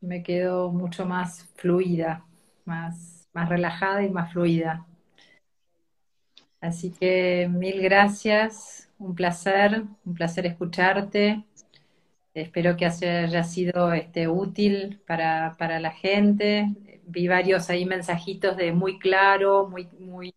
Me 0.00 0.22
quedo 0.22 0.70
mucho 0.70 1.04
más 1.04 1.48
fluida, 1.56 2.24
más, 2.64 3.28
más 3.32 3.48
relajada 3.48 4.04
y 4.04 4.10
más 4.10 4.32
fluida. 4.32 4.86
Así 6.60 6.92
que 6.92 7.48
mil 7.50 7.82
gracias, 7.82 8.88
un 9.00 9.16
placer, 9.16 9.82
un 10.04 10.14
placer 10.14 10.46
escucharte. 10.46 11.44
Espero 12.36 12.76
que 12.76 12.84
haya 12.84 13.44
sido 13.44 13.94
este, 13.94 14.28
útil 14.28 15.00
para, 15.06 15.80
la 15.80 15.90
gente. 15.90 16.68
Vi 17.06 17.28
varios 17.28 17.70
ahí 17.70 17.86
mensajitos 17.86 18.58
de 18.58 18.72
muy 18.72 18.98
claro, 18.98 19.66
muy, 19.68 19.88
muy, 19.98 20.34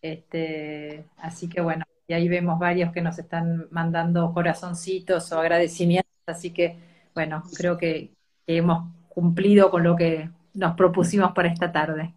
este, 0.00 1.04
así 1.16 1.48
que 1.48 1.60
bueno, 1.60 1.84
y 2.06 2.12
ahí 2.12 2.28
vemos 2.28 2.56
varios 2.60 2.92
que 2.92 3.00
nos 3.00 3.18
están 3.18 3.66
mandando 3.72 4.32
corazoncitos 4.32 5.32
o 5.32 5.40
agradecimientos, 5.40 6.12
así 6.26 6.52
que 6.52 6.76
bueno, 7.14 7.42
creo 7.56 7.76
que, 7.76 8.12
hemos 8.46 8.88
cumplido 9.08 9.70
con 9.70 9.82
lo 9.82 9.96
que 9.96 10.28
nos 10.54 10.76
propusimos 10.76 11.32
para 11.32 11.48
esta 11.48 11.72
tarde. 11.72 12.14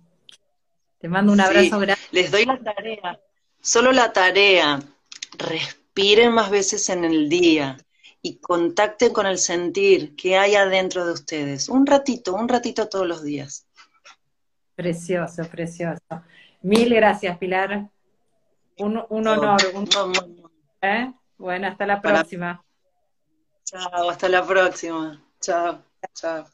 Te 0.99 1.07
mando 1.07 1.33
un 1.33 1.39
abrazo 1.39 1.79
grande. 1.79 2.01
Les 2.11 2.29
doy 2.29 2.45
la 2.45 2.59
tarea, 2.59 3.19
solo 3.61 3.91
la 3.91 4.13
tarea, 4.13 4.79
respiren 5.39 6.33
más 6.33 6.51
veces 6.51 6.89
en 6.89 7.03
el 7.03 7.29
día, 7.29 7.77
y 8.25 8.39
contacten 8.39 9.13
con 9.13 9.27
el 9.27 9.37
sentir 9.37 10.15
que 10.15 10.35
hay 10.35 10.55
adentro 10.55 11.05
de 11.05 11.13
ustedes. 11.13 11.69
Un 11.69 11.85
ratito, 11.85 12.33
un 12.33 12.49
ratito 12.49 12.89
todos 12.89 13.05
los 13.05 13.21
días. 13.21 13.67
Precioso, 14.73 15.43
precioso. 15.43 16.01
Mil 16.63 16.91
gracias, 16.95 17.37
Pilar. 17.37 17.87
Un, 18.79 18.97
honor. 19.09 19.61
¿eh? 20.81 21.13
Bueno, 21.37 21.67
hasta 21.67 21.85
la 21.85 22.01
próxima. 22.01 22.65
Chao, 23.63 24.09
hasta 24.09 24.27
la 24.27 24.43
próxima. 24.43 25.23
Chao, 25.39 25.83
chao. 26.15 26.45